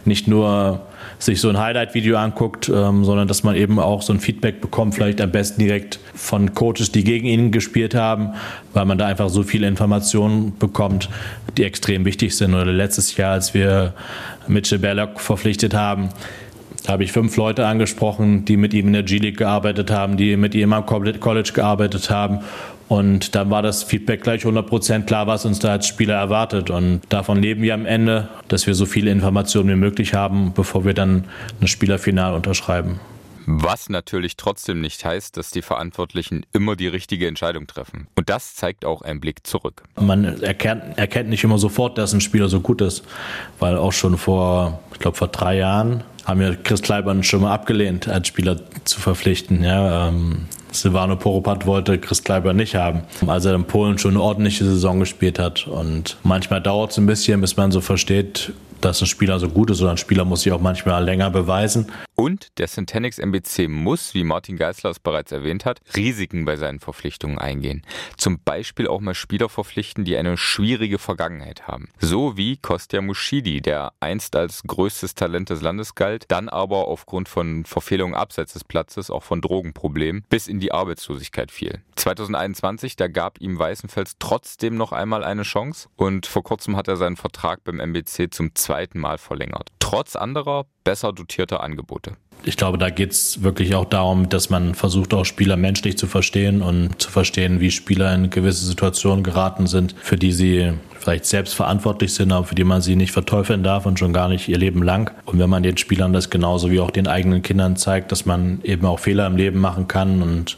nicht 0.04 0.28
nur 0.28 0.80
sich 1.18 1.40
so 1.40 1.48
ein 1.48 1.58
Highlight-Video 1.58 2.16
anguckt, 2.16 2.68
ähm, 2.68 3.04
sondern 3.04 3.28
dass 3.28 3.42
man 3.42 3.56
eben 3.56 3.78
auch 3.78 4.02
so 4.02 4.12
ein 4.12 4.20
Feedback 4.20 4.60
bekommt, 4.60 4.94
vielleicht 4.94 5.20
am 5.20 5.32
besten 5.32 5.60
direkt 5.60 5.98
von 6.14 6.54
Coaches, 6.54 6.92
die 6.92 7.04
gegen 7.04 7.26
ihn 7.26 7.50
gespielt 7.50 7.94
haben, 7.94 8.34
weil 8.72 8.84
man 8.84 8.98
da 8.98 9.06
einfach 9.06 9.28
so 9.28 9.42
viele 9.42 9.66
Informationen 9.66 10.56
bekommt, 10.58 11.08
die 11.56 11.64
extrem 11.64 12.04
wichtig 12.04 12.36
sind. 12.36 12.54
Oder 12.54 12.66
letztes 12.66 13.16
Jahr, 13.16 13.32
als 13.32 13.54
wir 13.54 13.94
Mitchell 14.46 14.78
Belloc 14.78 15.20
verpflichtet 15.20 15.74
haben, 15.74 16.10
habe 16.86 17.04
ich 17.04 17.12
fünf 17.12 17.36
Leute 17.36 17.66
angesprochen, 17.66 18.44
die 18.44 18.56
mit 18.56 18.72
ihm 18.74 18.88
in 18.88 18.92
der 18.92 19.02
G-League 19.02 19.38
gearbeitet 19.38 19.90
haben, 19.90 20.16
die 20.16 20.36
mit 20.36 20.54
ihm 20.54 20.72
am 20.72 20.86
College 20.86 21.52
gearbeitet 21.52 22.10
haben 22.10 22.40
und 22.88 23.34
dann 23.34 23.50
war 23.50 23.60
das 23.60 23.82
Feedback 23.82 24.22
gleich 24.22 24.44
100% 24.44 25.02
klar, 25.02 25.26
was 25.26 25.44
uns 25.44 25.58
da 25.58 25.72
als 25.72 25.86
Spieler 25.86 26.14
erwartet. 26.14 26.70
Und 26.70 27.02
davon 27.10 27.40
leben 27.40 27.62
wir 27.62 27.74
am 27.74 27.84
Ende, 27.84 28.28
dass 28.48 28.66
wir 28.66 28.74
so 28.74 28.86
viele 28.86 29.10
Informationen 29.10 29.68
wie 29.68 29.74
möglich 29.74 30.14
haben, 30.14 30.54
bevor 30.54 30.86
wir 30.86 30.94
dann 30.94 31.24
ein 31.60 31.68
Spielerfinal 31.68 32.34
unterschreiben. 32.34 32.98
Was 33.50 33.88
natürlich 33.88 34.36
trotzdem 34.36 34.80
nicht 34.80 35.04
heißt, 35.04 35.36
dass 35.36 35.50
die 35.50 35.62
Verantwortlichen 35.62 36.44
immer 36.52 36.76
die 36.76 36.88
richtige 36.88 37.26
Entscheidung 37.26 37.66
treffen. 37.66 38.06
Und 38.14 38.28
das 38.28 38.54
zeigt 38.54 38.84
auch 38.84 39.00
ein 39.02 39.20
Blick 39.20 39.46
zurück. 39.46 39.84
Man 39.98 40.24
erkennt, 40.42 40.98
erkennt 40.98 41.30
nicht 41.30 41.44
immer 41.44 41.58
sofort, 41.58 41.96
dass 41.96 42.12
ein 42.12 42.20
Spieler 42.20 42.48
so 42.48 42.60
gut 42.60 42.80
ist, 42.82 43.04
weil 43.58 43.76
auch 43.76 43.92
schon 43.92 44.18
vor, 44.18 44.80
ich 44.92 44.98
glaube, 44.98 45.16
vor 45.16 45.28
drei 45.28 45.56
Jahren 45.56 46.04
haben 46.28 46.40
wir 46.40 46.56
Chris 46.56 46.82
Kleibern 46.82 47.22
schon 47.22 47.40
mal 47.40 47.54
abgelehnt, 47.54 48.06
als 48.06 48.28
Spieler 48.28 48.58
zu 48.84 49.00
verpflichten. 49.00 49.64
Ja, 49.64 50.08
ähm, 50.08 50.46
Silvano 50.70 51.16
Poropat 51.16 51.64
wollte 51.64 51.98
Chris 51.98 52.22
Kleiber 52.22 52.52
nicht 52.52 52.74
haben, 52.74 53.00
als 53.26 53.46
er 53.46 53.54
in 53.54 53.64
Polen 53.64 53.96
schon 53.96 54.10
eine 54.10 54.20
ordentliche 54.20 54.64
Saison 54.64 55.00
gespielt 55.00 55.38
hat. 55.38 55.66
Und 55.66 56.18
manchmal 56.24 56.60
dauert 56.60 56.90
es 56.90 56.98
ein 56.98 57.06
bisschen, 57.06 57.40
bis 57.40 57.56
man 57.56 57.72
so 57.72 57.80
versteht, 57.80 58.52
dass 58.82 59.00
ein 59.00 59.06
Spieler 59.06 59.38
so 59.38 59.48
gut 59.48 59.70
ist 59.70 59.80
oder 59.80 59.92
ein 59.92 59.96
Spieler 59.96 60.26
muss 60.26 60.42
sich 60.42 60.52
auch 60.52 60.60
manchmal 60.60 61.02
länger 61.02 61.30
beweisen. 61.30 61.86
Und 62.20 62.58
der 62.58 62.66
Syntanix 62.66 63.18
MBC 63.18 63.68
muss, 63.68 64.12
wie 64.12 64.24
Martin 64.24 64.56
Geisler 64.56 64.90
es 64.90 64.98
bereits 64.98 65.30
erwähnt 65.30 65.64
hat, 65.64 65.80
Risiken 65.94 66.44
bei 66.44 66.56
seinen 66.56 66.80
Verpflichtungen 66.80 67.38
eingehen. 67.38 67.82
Zum 68.16 68.40
Beispiel 68.40 68.88
auch 68.88 69.00
mal 69.00 69.14
Spieler 69.14 69.48
verpflichten, 69.48 70.04
die 70.04 70.16
eine 70.16 70.36
schwierige 70.36 70.98
Vergangenheit 70.98 71.68
haben. 71.68 71.90
So 72.00 72.36
wie 72.36 72.56
Kostja 72.56 73.02
Muschidi, 73.02 73.60
der 73.60 73.92
einst 74.00 74.34
als 74.34 74.64
größtes 74.64 75.14
Talent 75.14 75.50
des 75.50 75.62
Landes 75.62 75.94
galt, 75.94 76.24
dann 76.26 76.48
aber 76.48 76.88
aufgrund 76.88 77.28
von 77.28 77.64
Verfehlungen 77.64 78.16
abseits 78.16 78.54
des 78.54 78.64
Platzes, 78.64 79.12
auch 79.12 79.22
von 79.22 79.40
Drogenproblemen, 79.40 80.24
bis 80.28 80.48
in 80.48 80.58
die 80.58 80.72
Arbeitslosigkeit 80.72 81.52
fiel. 81.52 81.82
2021, 81.94 82.96
da 82.96 83.06
gab 83.06 83.40
ihm 83.40 83.56
Weißenfels 83.56 84.16
trotzdem 84.18 84.76
noch 84.76 84.90
einmal 84.90 85.22
eine 85.22 85.42
Chance 85.44 85.88
und 85.94 86.26
vor 86.26 86.42
kurzem 86.42 86.74
hat 86.74 86.88
er 86.88 86.96
seinen 86.96 87.16
Vertrag 87.16 87.62
beim 87.62 87.78
MBC 87.78 88.34
zum 88.34 88.56
zweiten 88.56 88.98
Mal 88.98 89.18
verlängert. 89.18 89.70
Trotz 89.78 90.16
anderer, 90.16 90.66
besser 90.88 91.12
dotierter 91.12 91.62
Angebote. 91.62 92.12
Ich 92.44 92.56
glaube, 92.56 92.78
da 92.78 92.88
geht 92.88 93.12
es 93.12 93.42
wirklich 93.42 93.74
auch 93.74 93.84
darum, 93.84 94.30
dass 94.30 94.48
man 94.48 94.74
versucht, 94.74 95.12
auch 95.12 95.26
Spieler 95.26 95.58
menschlich 95.58 95.98
zu 95.98 96.06
verstehen 96.06 96.62
und 96.62 97.02
zu 97.02 97.10
verstehen, 97.10 97.60
wie 97.60 97.70
Spieler 97.70 98.14
in 98.14 98.30
gewisse 98.30 98.64
Situationen 98.64 99.22
geraten 99.22 99.66
sind, 99.66 99.94
für 100.00 100.16
die 100.16 100.32
sie 100.32 100.72
vielleicht 100.98 101.26
selbst 101.26 101.52
verantwortlich 101.52 102.14
sind, 102.14 102.32
aber 102.32 102.46
für 102.46 102.54
die 102.54 102.64
man 102.64 102.80
sie 102.80 102.96
nicht 102.96 103.12
verteufeln 103.12 103.62
darf 103.62 103.84
und 103.84 103.98
schon 103.98 104.14
gar 104.14 104.30
nicht 104.30 104.48
ihr 104.48 104.56
Leben 104.56 104.82
lang. 104.82 105.10
Und 105.26 105.38
wenn 105.38 105.50
man 105.50 105.62
den 105.62 105.76
Spielern 105.76 106.14
das 106.14 106.30
genauso 106.30 106.70
wie 106.70 106.80
auch 106.80 106.90
den 106.90 107.06
eigenen 107.06 107.42
Kindern 107.42 107.76
zeigt, 107.76 108.10
dass 108.10 108.24
man 108.24 108.60
eben 108.62 108.86
auch 108.86 108.98
Fehler 108.98 109.26
im 109.26 109.36
Leben 109.36 109.60
machen 109.60 109.88
kann 109.88 110.22
und 110.22 110.56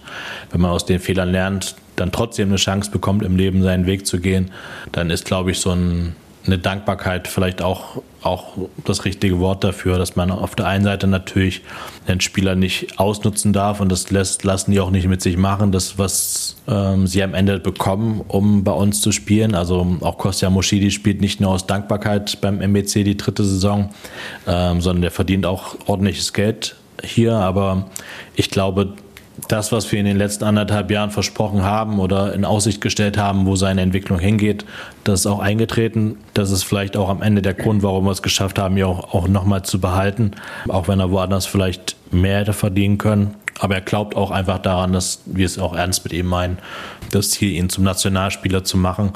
wenn 0.53 0.61
man 0.61 0.71
aus 0.71 0.87
den 0.87 1.01
Fehlern 1.01 1.33
lernt, 1.33 1.75
dann 1.97 2.13
trotzdem 2.13 2.51
eine 2.51 2.57
Chance 2.57 2.93
bekommt, 2.93 3.25
im 3.25 3.35
Leben 3.35 3.65
seinen 3.65 3.87
Weg 3.87 4.07
zu 4.07 4.21
gehen, 4.21 4.53
dann 4.93 5.11
ist, 5.11 5.25
glaube 5.25 5.51
ich, 5.51 5.59
so 5.59 5.73
ein 5.73 6.15
eine 6.47 6.59
Dankbarkeit 6.59 7.29
vielleicht 7.29 7.63
auch, 7.63 8.03
auch 8.23 8.57
das 8.85 9.05
richtige 9.05 9.39
Wort 9.41 9.63
dafür, 9.63 9.99
dass 9.99 10.17
man 10.17 10.31
auf 10.31 10.55
der 10.55 10.67
einen 10.67 10.85
Seite 10.85 11.07
natürlich 11.07 11.63
den 12.09 12.21
Spieler 12.21 12.55
nicht 12.55 12.99
ausnutzen 12.99 13.53
darf 13.53 13.81
und 13.81 13.91
das 13.91 14.11
lässt, 14.11 14.45
lassen 14.45 14.73
die 14.73 14.81
auch 14.81 14.91
nicht 14.91 15.07
mit 15.07 15.23
sich 15.23 15.37
machen, 15.37 15.71
das, 15.71 15.99
was 15.99 16.57
ähm, 16.67 17.07
sie 17.07 17.23
am 17.23 17.35
Ende 17.35 17.59
bekommen, 17.59 18.23
um 18.27 18.65
bei 18.65 18.73
uns 18.73 19.01
zu 19.01 19.13
spielen. 19.13 19.55
Also 19.55 19.99
auch 20.01 20.19
Kostja 20.19 20.51
Moschidi 20.51 20.91
spielt 20.91 21.21
nicht 21.21 21.41
nur 21.41 21.51
aus 21.51 21.67
Dankbarkeit 21.67 22.41
beim 22.41 22.61
MBC 22.61 23.05
die 23.05 23.17
dritte 23.17 23.45
Saison, 23.45 23.91
ähm, 24.47 24.81
sondern 24.81 25.03
der 25.03 25.11
verdient 25.11 25.47
auch 25.47 25.77
ordentliches 25.87 26.33
Geld 26.33 26.77
hier. 27.03 27.35
Aber 27.35 27.91
ich 28.35 28.51
glaube, 28.51 28.95
das, 29.49 29.73
was 29.73 29.91
wir 29.91 29.99
in 29.99 30.07
den 30.07 30.17
letzten 30.17 30.45
anderthalb 30.45 30.91
Jahren 30.91 31.11
versprochen 31.11 31.63
haben 31.63 31.99
oder 31.99 32.35
in 32.35 32.45
Aussicht 32.45 32.81
gestellt 32.81 33.19
haben, 33.19 33.47
wo 33.47 33.57
seine 33.57 33.81
Entwicklung 33.81 34.19
hingeht, 34.19 34.65
das 35.05 35.21
ist 35.21 35.27
auch 35.27 35.41
eingetreten. 35.41 36.17
Das 36.35 36.51
ist 36.51 36.63
vielleicht 36.63 36.97
auch 36.97 37.09
am 37.09 37.23
Ende 37.23 37.43
der 37.43 37.55
Grund, 37.55 37.83
warum 37.83 38.05
wir 38.05 38.13
es 38.13 38.23
geschafft 38.23 38.59
haben, 38.59 38.77
ihn 38.77 38.85
auch, 38.85 39.15
auch 39.15 39.29
nochmal 39.29 39.63
zu 39.63 39.81
behalten, 39.81 40.33
auch 40.69 40.89
wenn 40.89 41.01
er 41.01 41.11
woanders 41.11 41.47
vielleicht 41.47 41.97
mehr 42.11 42.41
hätte 42.41 42.53
verdienen 42.53 42.99
können. 42.99 43.35
Aber 43.59 43.75
er 43.75 43.83
glaubt 43.83 44.17
auch 44.17 44.31
einfach 44.31 44.59
daran, 44.59 44.93
dass 44.93 45.21
wir 45.27 45.45
es 45.45 45.59
auch 45.59 45.75
ernst 45.75 46.05
mit 46.05 46.13
ihm 46.13 46.27
meinen, 46.27 46.59
das 47.11 47.31
Ziel, 47.31 47.53
ihn 47.53 47.69
zum 47.69 47.85
Nationalspieler 47.85 48.65
zu 48.65 48.79
machen 48.79 49.13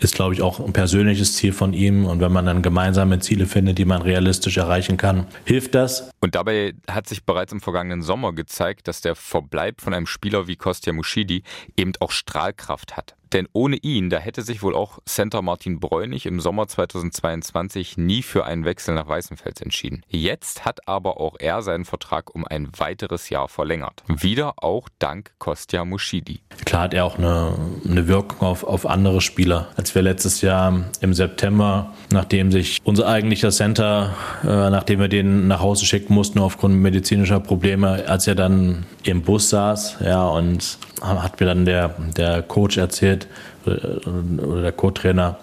ist, 0.00 0.14
glaube 0.14 0.34
ich, 0.34 0.42
auch 0.42 0.60
ein 0.60 0.72
persönliches 0.72 1.36
Ziel 1.36 1.52
von 1.52 1.72
ihm. 1.72 2.04
Und 2.06 2.20
wenn 2.20 2.32
man 2.32 2.46
dann 2.46 2.62
gemeinsame 2.62 3.18
Ziele 3.18 3.46
findet, 3.46 3.78
die 3.78 3.84
man 3.84 4.02
realistisch 4.02 4.56
erreichen 4.56 4.96
kann, 4.96 5.26
hilft 5.44 5.74
das. 5.74 6.10
Und 6.20 6.34
dabei 6.34 6.74
hat 6.90 7.08
sich 7.08 7.24
bereits 7.24 7.52
im 7.52 7.60
vergangenen 7.60 8.02
Sommer 8.02 8.32
gezeigt, 8.32 8.88
dass 8.88 9.00
der 9.00 9.14
Verbleib 9.14 9.80
von 9.80 9.94
einem 9.94 10.06
Spieler 10.06 10.46
wie 10.46 10.56
Kostja 10.56 10.92
Muschidi 10.92 11.42
eben 11.76 11.92
auch 12.00 12.10
Strahlkraft 12.10 12.96
hat. 12.96 13.16
Denn 13.32 13.48
ohne 13.52 13.76
ihn, 13.76 14.10
da 14.10 14.18
hätte 14.18 14.42
sich 14.42 14.62
wohl 14.62 14.74
auch 14.74 14.98
Center 15.04 15.42
Martin 15.42 15.80
Bräunig 15.80 16.26
im 16.26 16.40
Sommer 16.40 16.68
2022 16.68 17.96
nie 17.96 18.22
für 18.22 18.44
einen 18.44 18.64
Wechsel 18.64 18.94
nach 18.94 19.08
Weißenfels 19.08 19.60
entschieden. 19.60 20.02
Jetzt 20.08 20.64
hat 20.64 20.86
aber 20.88 21.20
auch 21.20 21.36
er 21.38 21.62
seinen 21.62 21.84
Vertrag 21.84 22.34
um 22.34 22.46
ein 22.46 22.68
weiteres 22.76 23.28
Jahr 23.30 23.48
verlängert. 23.48 24.02
Wieder 24.06 24.54
auch 24.62 24.88
dank 24.98 25.32
Kostja 25.38 25.84
Muschidi. 25.84 26.40
Klar 26.64 26.82
hat 26.82 26.94
er 26.94 27.04
auch 27.04 27.18
eine, 27.18 27.54
eine 27.84 28.08
Wirkung 28.08 28.40
auf, 28.40 28.64
auf 28.64 28.86
andere 28.86 29.20
Spieler. 29.20 29.68
Als 29.76 29.94
wir 29.94 30.02
letztes 30.02 30.40
Jahr 30.40 30.84
im 31.00 31.14
September, 31.14 31.92
nachdem 32.10 32.52
sich 32.52 32.80
unser 32.84 33.08
eigentlicher 33.08 33.50
Center, 33.50 34.14
äh, 34.42 34.46
nachdem 34.46 35.00
wir 35.00 35.08
den 35.08 35.48
nach 35.48 35.60
Hause 35.60 35.86
schicken 35.86 36.14
mussten 36.14 36.38
aufgrund 36.38 36.76
medizinischer 36.76 37.40
Probleme, 37.40 38.04
als 38.06 38.26
er 38.26 38.34
dann 38.34 38.86
im 39.02 39.22
Bus 39.22 39.50
saß, 39.50 39.98
ja, 40.04 40.26
und 40.26 40.78
hat 41.00 41.40
mir 41.40 41.46
dann 41.46 41.64
der, 41.64 41.88
der 42.16 42.42
Coach 42.42 42.76
erzählt 42.76 43.25
oder 43.64 44.62
der 44.62 44.72
Co-Trainer, 44.72 45.38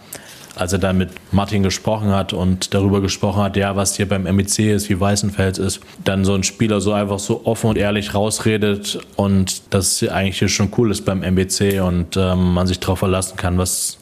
als 0.55 0.71
er 0.71 0.79
dann 0.79 0.97
mit 0.97 1.09
Martin 1.31 1.63
gesprochen 1.63 2.11
hat 2.11 2.31
und 2.31 2.73
darüber 2.73 3.01
gesprochen 3.01 3.41
hat, 3.41 3.57
ja, 3.57 3.75
was 3.75 3.95
hier 3.95 4.07
beim 4.07 4.23
MEC 4.23 4.59
ist, 4.59 4.89
wie 4.89 4.99
Weißenfels 4.99 5.57
ist, 5.57 5.79
dann 6.03 6.25
so 6.25 6.35
ein 6.35 6.43
Spieler 6.43 6.79
so 6.79 6.93
einfach 6.93 7.19
so 7.19 7.41
offen 7.45 7.71
und 7.71 7.77
ehrlich 7.77 8.13
rausredet 8.13 8.99
und 9.15 9.73
das 9.73 10.03
eigentlich 10.03 10.39
hier 10.39 10.49
schon 10.49 10.71
cool 10.77 10.91
ist 10.91 11.05
beim 11.05 11.23
MBC 11.23 11.81
und 11.81 12.17
ähm, 12.17 12.53
man 12.53 12.67
sich 12.67 12.79
darauf 12.79 12.99
verlassen 12.99 13.35
kann, 13.35 13.57
was, 13.57 13.97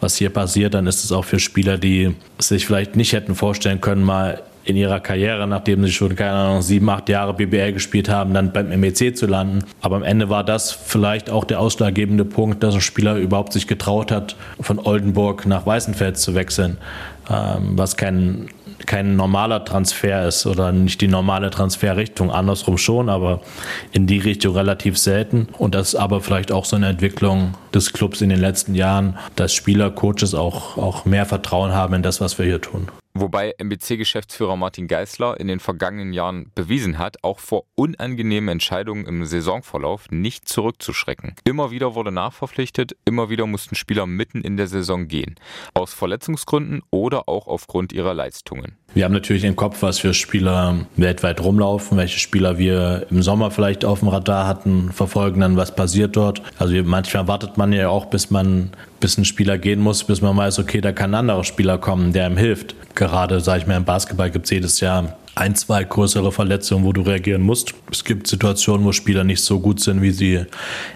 was 0.00 0.16
hier 0.16 0.30
passiert, 0.30 0.74
dann 0.74 0.86
ist 0.86 1.04
es 1.04 1.12
auch 1.12 1.24
für 1.24 1.38
Spieler, 1.38 1.78
die 1.78 2.14
sich 2.38 2.66
vielleicht 2.66 2.96
nicht 2.96 3.12
hätten 3.12 3.34
vorstellen 3.34 3.80
können, 3.80 4.04
mal 4.04 4.42
in 4.64 4.76
ihrer 4.76 5.00
Karriere, 5.00 5.46
nachdem 5.46 5.84
sie 5.84 5.92
schon, 5.92 6.16
keine 6.16 6.32
Ahnung, 6.32 6.62
sieben, 6.62 6.88
acht 6.88 7.08
Jahre 7.08 7.34
BBL 7.34 7.72
gespielt 7.72 8.08
haben, 8.08 8.32
dann 8.34 8.52
beim 8.52 8.68
MEC 8.80 9.16
zu 9.16 9.26
landen. 9.26 9.64
Aber 9.80 9.96
am 9.96 10.02
Ende 10.02 10.30
war 10.30 10.44
das 10.44 10.72
vielleicht 10.72 11.30
auch 11.30 11.44
der 11.44 11.60
ausschlaggebende 11.60 12.24
Punkt, 12.24 12.62
dass 12.62 12.74
ein 12.74 12.80
Spieler 12.80 13.16
überhaupt 13.16 13.52
sich 13.52 13.66
getraut 13.66 14.10
hat, 14.10 14.36
von 14.60 14.78
Oldenburg 14.78 15.46
nach 15.46 15.66
Weißenfels 15.66 16.20
zu 16.20 16.34
wechseln, 16.34 16.78
ähm, 17.30 17.76
was 17.76 17.96
kein 17.96 18.48
kein 18.86 19.16
normaler 19.16 19.64
Transfer 19.64 20.26
ist 20.26 20.46
oder 20.46 20.72
nicht 20.72 21.00
die 21.00 21.08
normale 21.08 21.50
Transferrichtung. 21.50 22.30
Andersrum 22.30 22.76
schon, 22.76 23.08
aber 23.08 23.40
in 23.92 24.06
die 24.06 24.18
Richtung 24.18 24.54
relativ 24.54 24.98
selten. 24.98 25.48
Und 25.58 25.74
das 25.74 25.88
ist 25.88 25.94
aber 25.94 26.20
vielleicht 26.20 26.52
auch 26.52 26.64
so 26.64 26.76
eine 26.76 26.88
Entwicklung 26.88 27.54
des 27.72 27.92
Clubs 27.92 28.20
in 28.20 28.28
den 28.28 28.40
letzten 28.40 28.74
Jahren, 28.74 29.16
dass 29.36 29.54
Spieler, 29.54 29.90
Coaches 29.90 30.34
auch, 30.34 30.76
auch 30.76 31.04
mehr 31.04 31.24
Vertrauen 31.24 31.72
haben 31.72 31.94
in 31.94 32.02
das, 32.02 32.20
was 32.20 32.38
wir 32.38 32.46
hier 32.46 32.60
tun. 32.60 32.88
Wobei 33.16 33.54
MBC-Geschäftsführer 33.58 34.56
Martin 34.56 34.88
Geißler 34.88 35.38
in 35.38 35.46
den 35.46 35.60
vergangenen 35.60 36.12
Jahren 36.12 36.50
bewiesen 36.56 36.98
hat, 36.98 37.22
auch 37.22 37.38
vor 37.38 37.62
unangenehmen 37.76 38.48
Entscheidungen 38.48 39.06
im 39.06 39.24
Saisonverlauf 39.24 40.10
nicht 40.10 40.48
zurückzuschrecken. 40.48 41.36
Immer 41.44 41.70
wieder 41.70 41.94
wurde 41.94 42.10
nachverpflichtet, 42.10 42.96
immer 43.04 43.30
wieder 43.30 43.46
mussten 43.46 43.76
Spieler 43.76 44.06
mitten 44.06 44.40
in 44.40 44.56
der 44.56 44.66
Saison 44.66 45.06
gehen. 45.06 45.36
Aus 45.74 45.94
Verletzungsgründen 45.94 46.82
oder 46.90 47.28
auch 47.28 47.46
aufgrund 47.46 47.92
ihrer 47.92 48.14
Leistungen. 48.14 48.76
Wir 48.94 49.04
haben 49.04 49.12
natürlich 49.12 49.44
im 49.44 49.54
Kopf, 49.54 49.82
was 49.82 50.00
für 50.00 50.12
Spieler 50.12 50.86
weltweit 50.96 51.40
rumlaufen, 51.40 51.96
welche 51.96 52.18
Spieler 52.18 52.58
wir 52.58 53.06
im 53.10 53.22
Sommer 53.22 53.52
vielleicht 53.52 53.84
auf 53.84 54.00
dem 54.00 54.08
Radar 54.08 54.48
hatten, 54.48 54.90
verfolgen 54.90 55.40
dann, 55.40 55.56
was 55.56 55.74
passiert 55.74 56.16
dort. 56.16 56.42
Also 56.58 56.74
manchmal 56.82 57.28
wartet 57.28 57.56
man 57.58 57.72
ja 57.72 57.88
auch, 57.88 58.06
bis 58.06 58.30
man, 58.30 58.70
bis 59.04 59.18
ein 59.18 59.26
Spieler 59.26 59.58
gehen 59.58 59.82
muss, 59.82 60.02
bis 60.04 60.22
man 60.22 60.34
weiß, 60.34 60.60
okay, 60.60 60.80
da 60.80 60.90
kann 60.90 61.10
ein 61.10 61.16
anderer 61.16 61.44
Spieler 61.44 61.76
kommen, 61.76 62.14
der 62.14 62.26
ihm 62.26 62.38
hilft. 62.38 62.74
Gerade, 62.94 63.40
sage 63.40 63.60
ich 63.60 63.66
mal, 63.66 63.76
im 63.76 63.84
Basketball 63.84 64.30
gibt 64.30 64.46
es 64.46 64.50
jedes 64.50 64.80
Jahr 64.80 65.18
ein, 65.34 65.54
zwei 65.54 65.84
größere 65.84 66.32
Verletzungen, 66.32 66.84
wo 66.84 66.92
du 66.92 67.02
reagieren 67.02 67.42
musst. 67.42 67.74
Es 67.90 68.04
gibt 68.04 68.26
Situationen, 68.26 68.86
wo 68.86 68.92
Spieler 68.92 69.24
nicht 69.24 69.42
so 69.42 69.60
gut 69.60 69.80
sind, 69.80 70.00
wie 70.02 70.10
sie 70.10 70.44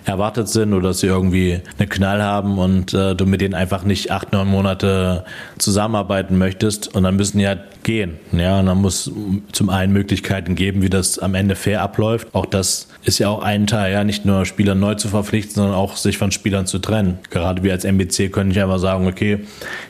erwartet 0.05 0.49
sind 0.49 0.73
oder 0.73 0.89
dass 0.89 1.01
sie 1.01 1.09
irgendwie 1.09 1.61
eine 1.79 1.89
Knall 1.89 2.23
haben 2.23 2.59
und 2.59 2.95
äh, 2.95 3.15
du 3.15 3.27
mit 3.27 3.41
denen 3.41 3.55
einfach 3.55 3.85
nicht 3.85 4.11
acht, 4.11 4.33
neun 4.33 4.49
Monate 4.49 5.25
zusammenarbeiten 5.59 6.39
möchtest 6.39 6.95
und 6.95 7.03
dann 7.03 7.17
müssen 7.17 7.39
die 7.39 7.47
halt 7.49 7.61
gehen. 7.83 8.19
Ja, 8.33 8.61
und 8.61 8.67
dann 8.67 8.79
muss 8.79 9.11
zum 9.53 9.71
einen 9.71 9.93
Möglichkeiten 9.93 10.55
geben, 10.55 10.83
wie 10.83 10.91
das 10.91 11.19
am 11.19 11.35
Ende 11.35 11.57
fair 11.57 11.83
abläuft. 11.83 12.29
Auch 12.35 12.47
das 12.47 12.89
ist 13.05 13.19
ja 13.19 13.29
auch 13.29 13.43
ein 13.43 13.67
Teil, 13.67 13.93
ja, 13.93 14.05
nicht 14.05 14.25
nur 14.25 14.45
Spieler 14.45 14.75
neu 14.75 14.95
zu 14.95 15.09
verpflichten, 15.09 15.55
sondern 15.55 15.75
auch 15.75 15.97
sich 15.97 16.19
von 16.19 16.31
Spielern 16.31 16.67
zu 16.67 16.79
trennen. 16.79 17.19
Gerade 17.31 17.63
wir 17.63 17.73
als 17.73 17.85
MBC 17.85 18.31
können 18.31 18.49
nicht 18.49 18.61
einfach 18.61 18.79
sagen, 18.79 19.07
okay, 19.07 19.41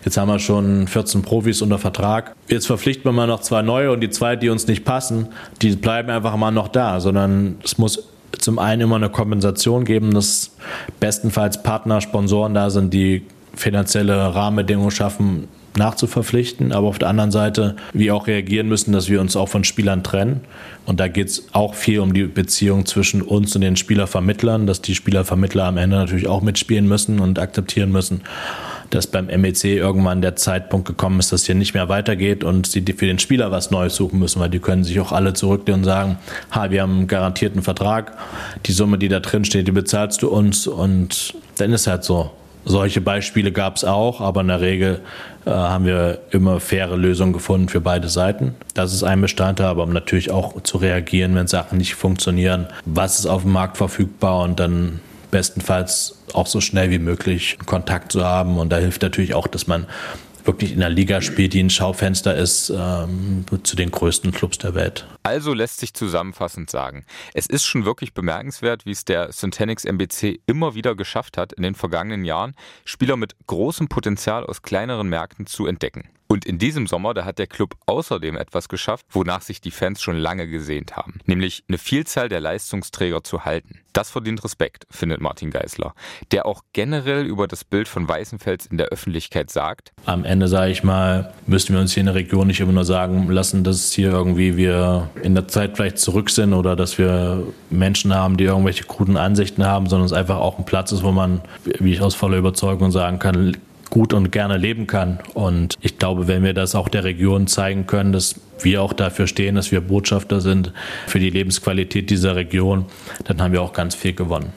jetzt 0.04 0.16
haben 0.16 0.28
wir 0.28 0.38
schon 0.38 0.86
14 0.86 1.22
Profis 1.22 1.60
unter 1.60 1.78
Vertrag, 1.78 2.36
jetzt 2.48 2.66
verpflichten 2.66 3.04
wir 3.04 3.12
mal 3.12 3.26
noch 3.26 3.40
zwei 3.40 3.62
neue 3.62 3.90
und 3.90 4.00
die 4.00 4.10
zwei, 4.10 4.36
die 4.38 4.48
uns 4.48 4.66
nicht 4.66 4.84
passen, 4.84 5.28
die 5.62 5.76
bleiben 5.76 6.10
einfach 6.10 6.36
mal 6.36 6.50
noch 6.50 6.68
da, 6.68 7.00
sondern 7.00 7.56
es 7.64 7.78
muss 7.78 8.08
zum 8.38 8.58
einen 8.58 8.82
immer 8.82 8.96
eine 8.96 9.10
Kompensation 9.10 9.84
geben, 9.84 10.12
dass 10.14 10.52
bestenfalls 11.00 11.62
Partner, 11.62 12.00
Sponsoren 12.00 12.54
da 12.54 12.70
sind, 12.70 12.92
die 12.92 13.24
finanzielle 13.54 14.34
Rahmenbedingungen 14.34 14.90
schaffen, 14.90 15.48
nachzuverpflichten, 15.76 16.72
aber 16.72 16.88
auf 16.88 16.98
der 16.98 17.08
anderen 17.08 17.30
Seite 17.30 17.76
wir 17.92 18.14
auch 18.14 18.26
reagieren 18.26 18.68
müssen, 18.68 18.92
dass 18.92 19.08
wir 19.08 19.20
uns 19.20 19.36
auch 19.36 19.48
von 19.48 19.64
Spielern 19.64 20.02
trennen. 20.02 20.40
Und 20.86 21.00
da 21.00 21.08
geht 21.08 21.28
es 21.28 21.48
auch 21.52 21.74
viel 21.74 22.00
um 22.00 22.14
die 22.14 22.24
Beziehung 22.24 22.86
zwischen 22.86 23.22
uns 23.22 23.54
und 23.54 23.60
den 23.60 23.76
Spielervermittlern, 23.76 24.66
dass 24.66 24.82
die 24.82 24.94
Spielervermittler 24.94 25.64
am 25.64 25.76
Ende 25.76 25.96
natürlich 25.96 26.26
auch 26.26 26.42
mitspielen 26.42 26.88
müssen 26.88 27.20
und 27.20 27.38
akzeptieren 27.38 27.92
müssen, 27.92 28.22
dass 28.90 29.06
beim 29.06 29.26
MEC 29.26 29.64
irgendwann 29.64 30.22
der 30.22 30.36
Zeitpunkt 30.36 30.86
gekommen 30.86 31.18
ist, 31.18 31.32
dass 31.32 31.44
hier 31.44 31.54
nicht 31.54 31.74
mehr 31.74 31.88
weitergeht 31.88 32.44
und 32.44 32.66
sie 32.66 32.82
für 32.82 33.06
den 33.06 33.18
Spieler 33.18 33.50
was 33.50 33.70
Neues 33.70 33.96
suchen 33.96 34.18
müssen, 34.18 34.40
weil 34.40 34.50
die 34.50 34.58
können 34.60 34.84
sich 34.84 34.98
auch 35.00 35.12
alle 35.12 35.34
zurücklehnen 35.34 35.80
und 35.80 35.84
sagen, 35.84 36.18
ha, 36.50 36.70
wir 36.70 36.82
haben 36.82 36.98
einen 36.98 37.06
garantierten 37.06 37.62
Vertrag, 37.62 38.16
die 38.66 38.72
Summe, 38.72 38.98
die 38.98 39.08
da 39.08 39.20
drin 39.20 39.44
steht, 39.44 39.68
die 39.68 39.72
bezahlst 39.72 40.22
du 40.22 40.28
uns 40.28 40.66
und 40.66 41.34
dann 41.56 41.72
ist 41.72 41.86
halt 41.86 42.04
so. 42.04 42.30
Solche 42.64 43.00
Beispiele 43.00 43.50
gab 43.50 43.76
es 43.76 43.84
auch, 43.84 44.20
aber 44.20 44.42
in 44.42 44.48
der 44.48 44.60
Regel 44.60 45.00
äh, 45.46 45.50
haben 45.50 45.86
wir 45.86 46.18
immer 46.30 46.60
faire 46.60 46.96
Lösungen 46.96 47.32
gefunden 47.32 47.68
für 47.68 47.80
beide 47.80 48.08
Seiten. 48.08 48.54
Das 48.74 48.92
ist 48.92 49.04
ein 49.04 49.22
Bestandteil, 49.22 49.68
aber 49.68 49.84
um 49.84 49.92
natürlich 49.92 50.30
auch 50.30 50.60
zu 50.62 50.76
reagieren, 50.76 51.34
wenn 51.34 51.46
Sachen 51.46 51.78
nicht 51.78 51.94
funktionieren. 51.94 52.66
Was 52.84 53.20
ist 53.20 53.26
auf 53.26 53.42
dem 53.42 53.52
Markt 53.52 53.78
verfügbar 53.78 54.42
und 54.42 54.60
dann 54.60 55.00
bestenfalls 55.30 56.18
auch 56.32 56.46
so 56.46 56.60
schnell 56.60 56.90
wie 56.90 56.98
möglich 56.98 57.58
Kontakt 57.66 58.12
zu 58.12 58.24
haben. 58.24 58.58
Und 58.58 58.70
da 58.70 58.78
hilft 58.78 59.02
natürlich 59.02 59.34
auch, 59.34 59.46
dass 59.46 59.66
man 59.66 59.86
wirklich 60.48 60.72
in 60.72 60.80
der 60.80 60.88
Liga 60.88 61.20
spielt, 61.20 61.52
die 61.52 61.62
ein 61.62 61.70
Schaufenster 61.70 62.34
ist 62.34 62.70
ähm, 62.70 63.44
zu 63.62 63.76
den 63.76 63.90
größten 63.90 64.32
Clubs 64.32 64.58
der 64.58 64.74
Welt. 64.74 65.06
Also 65.22 65.52
lässt 65.52 65.78
sich 65.78 65.92
zusammenfassend 65.92 66.70
sagen, 66.70 67.04
es 67.34 67.46
ist 67.46 67.64
schon 67.64 67.84
wirklich 67.84 68.14
bemerkenswert, 68.14 68.86
wie 68.86 68.92
es 68.92 69.04
der 69.04 69.30
Syntanix 69.30 69.84
MBC 69.84 70.40
immer 70.46 70.74
wieder 70.74 70.94
geschafft 70.94 71.36
hat, 71.36 71.52
in 71.52 71.62
den 71.62 71.74
vergangenen 71.74 72.24
Jahren 72.24 72.54
Spieler 72.84 73.16
mit 73.16 73.36
großem 73.46 73.88
Potenzial 73.88 74.44
aus 74.46 74.62
kleineren 74.62 75.08
Märkten 75.08 75.46
zu 75.46 75.66
entdecken. 75.66 76.08
Und 76.30 76.44
in 76.44 76.58
diesem 76.58 76.86
Sommer, 76.86 77.14
da 77.14 77.24
hat 77.24 77.38
der 77.38 77.46
Club 77.46 77.74
außerdem 77.86 78.36
etwas 78.36 78.68
geschafft, 78.68 79.06
wonach 79.10 79.40
sich 79.40 79.62
die 79.62 79.70
Fans 79.70 80.02
schon 80.02 80.18
lange 80.18 80.46
gesehnt 80.46 80.94
haben, 80.94 81.20
nämlich 81.24 81.64
eine 81.68 81.78
Vielzahl 81.78 82.28
der 82.28 82.40
Leistungsträger 82.40 83.24
zu 83.24 83.46
halten. 83.46 83.80
Das 83.94 84.10
verdient 84.10 84.44
Respekt, 84.44 84.86
findet 84.90 85.22
Martin 85.22 85.50
Geisler, 85.50 85.94
der 86.30 86.44
auch 86.44 86.62
generell 86.74 87.24
über 87.24 87.48
das 87.48 87.64
Bild 87.64 87.88
von 87.88 88.06
Weißenfels 88.06 88.66
in 88.66 88.76
der 88.76 88.88
Öffentlichkeit 88.88 89.50
sagt. 89.50 89.92
Am 90.04 90.24
Ende, 90.24 90.48
sage 90.48 90.70
ich 90.70 90.84
mal, 90.84 91.32
müssten 91.46 91.72
wir 91.72 91.80
uns 91.80 91.94
hier 91.94 92.02
in 92.02 92.06
der 92.06 92.14
Region 92.14 92.46
nicht 92.46 92.60
immer 92.60 92.72
nur 92.72 92.84
sagen 92.84 93.28
lassen, 93.30 93.64
dass 93.64 93.90
hier 93.92 94.10
irgendwie 94.10 94.58
wir 94.58 95.08
in 95.22 95.34
der 95.34 95.48
Zeit 95.48 95.76
vielleicht 95.76 95.98
zurück 95.98 96.28
sind 96.28 96.52
oder 96.52 96.76
dass 96.76 96.98
wir 96.98 97.42
Menschen 97.70 98.14
haben, 98.14 98.36
die 98.36 98.44
irgendwelche 98.44 98.84
kruden 98.84 99.16
Ansichten 99.16 99.64
haben, 99.64 99.88
sondern 99.88 100.04
es 100.04 100.12
einfach 100.12 100.36
auch 100.36 100.58
ein 100.58 100.66
Platz 100.66 100.92
ist, 100.92 101.02
wo 101.02 101.10
man, 101.10 101.40
wie 101.64 101.94
ich 101.94 102.02
aus 102.02 102.14
voller 102.14 102.36
Überzeugung 102.36 102.90
sagen 102.90 103.18
kann, 103.18 103.56
gut 103.90 104.12
und 104.12 104.30
gerne 104.30 104.56
leben 104.56 104.86
kann. 104.86 105.18
Und 105.34 105.76
ich 105.80 105.98
glaube, 105.98 106.28
wenn 106.28 106.42
wir 106.42 106.54
das 106.54 106.74
auch 106.74 106.88
der 106.88 107.04
Region 107.04 107.46
zeigen 107.46 107.86
können, 107.86 108.12
dass 108.12 108.40
wir 108.60 108.82
auch 108.82 108.92
dafür 108.92 109.26
stehen, 109.26 109.54
dass 109.54 109.70
wir 109.70 109.80
Botschafter 109.80 110.40
sind 110.40 110.72
für 111.06 111.18
die 111.18 111.30
Lebensqualität 111.30 112.10
dieser 112.10 112.36
Region, 112.36 112.86
dann 113.24 113.40
haben 113.40 113.52
wir 113.52 113.62
auch 113.62 113.72
ganz 113.72 113.94
viel 113.94 114.12
gewonnen. 114.12 114.52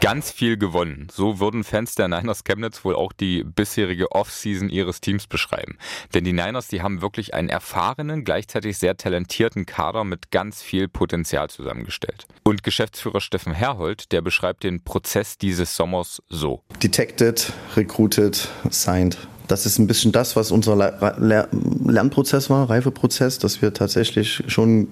Ganz 0.00 0.30
viel 0.30 0.56
gewonnen. 0.56 1.08
So 1.12 1.40
würden 1.40 1.64
Fans 1.64 1.94
der 1.94 2.08
Niners 2.08 2.44
Chemnitz 2.44 2.84
wohl 2.84 2.94
auch 2.94 3.12
die 3.12 3.44
bisherige 3.44 4.12
Offseason 4.12 4.68
ihres 4.68 5.00
Teams 5.00 5.26
beschreiben. 5.26 5.78
Denn 6.12 6.24
die 6.24 6.32
Niners, 6.32 6.68
die 6.68 6.82
haben 6.82 7.02
wirklich 7.02 7.34
einen 7.34 7.48
erfahrenen, 7.48 8.24
gleichzeitig 8.24 8.78
sehr 8.78 8.96
talentierten 8.96 9.66
Kader 9.66 10.04
mit 10.04 10.30
ganz 10.30 10.62
viel 10.62 10.88
Potenzial 10.88 11.50
zusammengestellt. 11.50 12.26
Und 12.42 12.62
Geschäftsführer 12.62 13.20
Steffen 13.20 13.54
Herhold, 13.54 14.12
der 14.12 14.20
beschreibt 14.20 14.64
den 14.64 14.82
Prozess 14.82 15.38
dieses 15.38 15.76
Sommers 15.76 16.22
so. 16.28 16.62
Detected, 16.82 17.52
recruited, 17.76 18.48
signed. 18.70 19.16
Das 19.48 19.66
ist 19.66 19.78
ein 19.78 19.86
bisschen 19.86 20.12
das, 20.12 20.36
was 20.36 20.50
unser 20.50 20.74
Lernprozess 20.76 22.48
war, 22.48 22.70
Reifeprozess, 22.70 23.38
dass 23.38 23.60
wir 23.60 23.74
tatsächlich 23.74 24.42
schon 24.48 24.88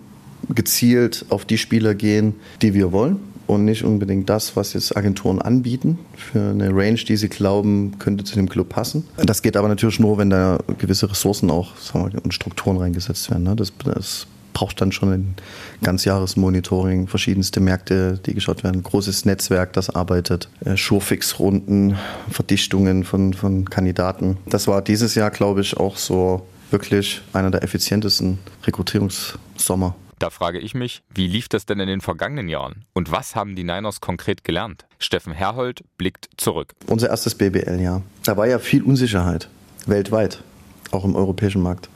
gezielt 0.48 1.24
auf 1.30 1.44
die 1.44 1.56
Spieler 1.56 1.94
gehen, 1.94 2.34
die 2.60 2.74
wir 2.74 2.92
wollen 2.92 3.31
und 3.46 3.64
nicht 3.64 3.84
unbedingt 3.84 4.28
das, 4.28 4.56
was 4.56 4.72
jetzt 4.72 4.96
Agenturen 4.96 5.40
anbieten 5.40 5.98
für 6.16 6.50
eine 6.50 6.70
Range, 6.70 6.94
die 6.94 7.16
sie 7.16 7.28
glauben, 7.28 7.98
könnte 7.98 8.24
zu 8.24 8.34
dem 8.34 8.48
Club 8.48 8.70
passen. 8.70 9.04
Das 9.16 9.42
geht 9.42 9.56
aber 9.56 9.68
natürlich 9.68 10.00
nur, 10.00 10.18
wenn 10.18 10.30
da 10.30 10.58
gewisse 10.78 11.10
Ressourcen 11.10 11.50
auch 11.50 11.72
wir, 11.92 12.24
und 12.24 12.34
Strukturen 12.34 12.76
reingesetzt 12.78 13.30
werden. 13.30 13.44
Ne? 13.44 13.56
Das, 13.56 13.72
das 13.84 14.26
braucht 14.52 14.80
dann 14.80 14.92
schon 14.92 15.12
ein 15.12 15.34
Ganzjahresmonitoring, 15.82 17.08
verschiedenste 17.08 17.60
Märkte, 17.60 18.18
die 18.24 18.34
geschaut 18.34 18.64
werden, 18.64 18.82
großes 18.82 19.24
Netzwerk, 19.24 19.72
das 19.72 19.90
arbeitet, 19.90 20.48
äh, 20.64 20.76
Showfix-Runden, 20.76 21.96
Verdichtungen 22.30 23.04
von, 23.04 23.34
von 23.34 23.68
Kandidaten. 23.68 24.36
Das 24.46 24.68
war 24.68 24.82
dieses 24.82 25.14
Jahr, 25.14 25.30
glaube 25.30 25.62
ich, 25.62 25.76
auch 25.76 25.96
so 25.96 26.46
wirklich 26.70 27.22
einer 27.32 27.50
der 27.50 27.62
effizientesten 27.62 28.38
Rekrutierungssommer 28.64 29.94
da 30.22 30.30
frage 30.30 30.60
ich 30.60 30.74
mich, 30.74 31.02
wie 31.12 31.26
lief 31.26 31.48
das 31.48 31.66
denn 31.66 31.80
in 31.80 31.88
den 31.88 32.00
vergangenen 32.00 32.48
Jahren? 32.48 32.84
Und 32.92 33.10
was 33.10 33.34
haben 33.34 33.56
die 33.56 33.64
Niners 33.64 34.00
konkret 34.00 34.44
gelernt? 34.44 34.86
Steffen 35.00 35.32
Herhold 35.32 35.82
blickt 35.98 36.28
zurück. 36.36 36.74
Unser 36.86 37.10
erstes 37.10 37.34
BBL-Jahr. 37.34 38.02
Da 38.24 38.36
war 38.36 38.46
ja 38.46 38.60
viel 38.60 38.84
Unsicherheit, 38.84 39.48
weltweit, 39.86 40.44
auch 40.92 41.04
im 41.04 41.16
europäischen 41.16 41.60
Markt. 41.60 41.88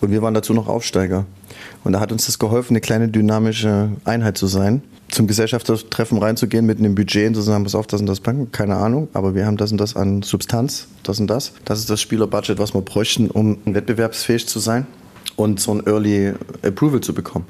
Und 0.00 0.12
wir 0.12 0.22
waren 0.22 0.34
dazu 0.34 0.54
noch 0.54 0.68
Aufsteiger. 0.68 1.26
Und 1.82 1.94
da 1.94 2.00
hat 2.00 2.12
uns 2.12 2.26
das 2.26 2.38
geholfen, 2.38 2.74
eine 2.74 2.80
kleine 2.80 3.08
dynamische 3.08 3.90
Einheit 4.04 4.38
zu 4.38 4.46
sein. 4.46 4.82
Zum 5.08 5.26
Gesellschaftstreffen 5.26 6.18
reinzugehen 6.18 6.66
mit 6.66 6.78
einem 6.78 6.94
Budget 6.94 7.28
und 7.28 7.34
zu 7.34 7.42
sagen, 7.42 7.64
pass 7.64 7.74
auf, 7.74 7.88
das 7.88 8.00
und 8.00 8.06
das 8.06 8.20
Banken, 8.20 8.52
keine 8.52 8.76
Ahnung, 8.76 9.08
aber 9.14 9.34
wir 9.34 9.46
haben 9.46 9.56
das 9.56 9.72
und 9.72 9.78
das 9.78 9.96
an 9.96 10.22
Substanz, 10.22 10.86
das 11.02 11.18
und 11.18 11.26
das. 11.26 11.52
Das 11.64 11.80
ist 11.80 11.90
das 11.90 12.00
Spielerbudget, 12.00 12.58
was 12.58 12.72
wir 12.72 12.82
bräuchten, 12.82 13.30
um 13.30 13.58
wettbewerbsfähig 13.64 14.46
zu 14.46 14.60
sein 14.60 14.86
und 15.36 15.60
so 15.60 15.72
ein 15.72 15.86
Early 15.86 16.32
Approval 16.62 17.00
zu 17.00 17.14
bekommen. 17.14 17.46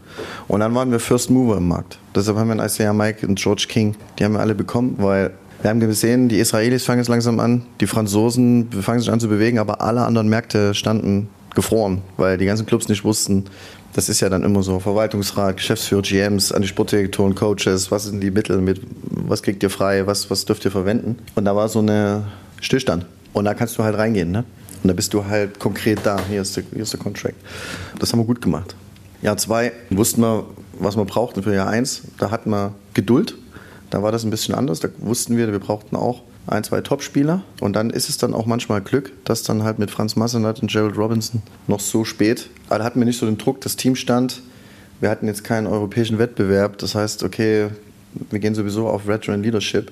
Und 0.49 0.61
dann 0.61 0.75
waren 0.75 0.91
wir 0.91 1.01
First 1.01 1.31
Mover 1.31 1.59
im 1.59 1.69
Markt. 1.69 1.99
Deshalb 2.15 2.37
haben 2.37 2.49
wir 2.49 2.53
einen 2.53 2.67
Isaiah 2.67 2.93
Mike 2.93 3.27
und 3.27 3.39
George 3.39 3.67
King, 3.69 3.95
die 4.19 4.25
haben 4.25 4.33
wir 4.33 4.41
alle 4.41 4.55
bekommen, 4.55 4.97
weil 4.99 5.33
wir 5.63 5.71
haben 5.71 5.81
gesehen, 5.81 6.29
die 6.29 6.39
Israelis 6.39 6.85
fangen 6.85 6.99
jetzt 6.99 7.09
langsam 7.09 7.41
an, 7.41 7.63
die 7.81 7.87
Franzosen 7.87 8.71
fangen 8.83 9.01
sich 9.01 9.11
an 9.11 9.21
zu 9.21 9.29
bewegen, 9.29 9.59
aber 9.59 9.81
alle 9.81 10.05
anderen 10.05 10.29
Märkte 10.29 10.75
standen 10.75 11.29
gefroren, 11.55 12.03
weil 12.17 12.37
die 12.37 12.47
ganzen 12.47 12.67
Clubs 12.67 12.89
nicht 12.89 13.05
wussten, 13.05 13.45
das 13.95 14.09
ist 14.09 14.21
ja 14.21 14.29
dann 14.29 14.43
immer 14.43 14.63
so, 14.63 14.81
Verwaltungsrat, 14.81 15.57
Geschäftsführer, 15.57 16.03
GMs, 16.03 16.53
an 16.53 16.63
die 16.63 16.69
Sportdirektoren, 16.69 17.35
Coaches, 17.35 17.91
was 17.91 18.05
sind 18.05 18.21
die 18.21 18.33
Mittel, 18.33 18.61
mit, 18.61 18.81
was 19.05 19.43
kriegt 19.43 19.63
ihr 19.63 19.71
frei, 19.71 20.07
was, 20.07 20.31
was 20.31 20.45
dürft 20.45 20.65
ihr 20.65 20.73
verwenden? 20.73 21.17
Und 21.37 21.45
da 21.45 21.55
war 21.55 21.69
so 21.69 21.79
eine 21.79 22.25
Stillstand. 22.61 23.07
Und 23.33 23.45
da 23.45 23.55
kannst 23.55 23.79
du 23.79 23.85
halt 23.85 23.97
reingehen, 23.97 24.33
ne? 24.33 24.45
Und 24.85 24.89
da 24.89 24.95
bist 24.95 25.15
du 25.15 25.25
halt 25.25 25.59
konkret 25.59 26.01
da. 26.05 26.21
Hier 26.29 26.43
ist 26.43 26.57
der, 26.57 26.63
hier 26.73 26.83
ist 26.83 26.93
der 26.93 27.01
Contract. 27.01 27.37
Das 27.99 28.13
haben 28.13 28.21
wir 28.21 28.27
gut 28.27 28.43
gemacht. 28.43 28.77
Jahr 29.23 29.39
zwei 29.39 29.73
wussten 29.89 30.21
wir, 30.21 30.45
was 30.79 30.97
wir 30.97 31.07
brauchten 31.07 31.43
für 31.43 31.55
Jahr 31.55 31.69
eins. 31.69 32.03
Da 32.19 32.31
hatten 32.31 32.51
wir 32.51 32.75
Geduld. 32.93 33.35
Da 33.89 34.03
war 34.03 34.13
das 34.13 34.25
ein 34.25 34.31
bisschen 34.31 34.55
anders. 34.55 34.81
Da 34.81 34.89
wussten 34.99 35.39
wir, 35.39 35.51
wir 35.51 35.59
brauchten 35.59 35.97
auch 35.97 36.21
ein, 36.47 36.65
zwei 36.65 36.83
Topspieler. 36.83 37.43
Und 37.61 37.75
dann 37.75 37.89
ist 37.89 38.11
es 38.11 38.19
dann 38.19 38.35
auch 38.35 38.45
manchmal 38.45 38.83
Glück, 38.83 39.13
dass 39.25 39.43
dann 39.43 39.63
halt 39.63 39.79
mit 39.79 39.91
Franz 39.91 40.17
Massenat 40.17 40.61
und 40.61 40.71
Gerald 40.71 40.99
Robinson 40.99 41.41
noch 41.67 41.81
so 41.81 42.05
spät, 42.05 42.51
aber 42.69 42.81
da 42.81 42.85
hatten 42.85 43.01
wir 43.01 43.07
nicht 43.07 43.19
so 43.19 43.25
den 43.25 43.39
Druck, 43.39 43.63
das 43.63 43.77
Team 43.77 43.97
stand. 43.97 44.43
Wir 45.01 45.11
hatten 45.11 45.27
jetzt 45.27 45.45
keinen 45.45 45.67
europäischen 45.67 46.19
Wettbewerb. 46.19 46.79
Das 46.79 46.95
heißt, 46.95 47.23
okay, 47.23 47.69
wir 48.31 48.39
gehen 48.39 48.55
sowieso 48.55 48.89
auf 48.89 49.07
Veteran 49.07 49.43
Leadership. 49.43 49.91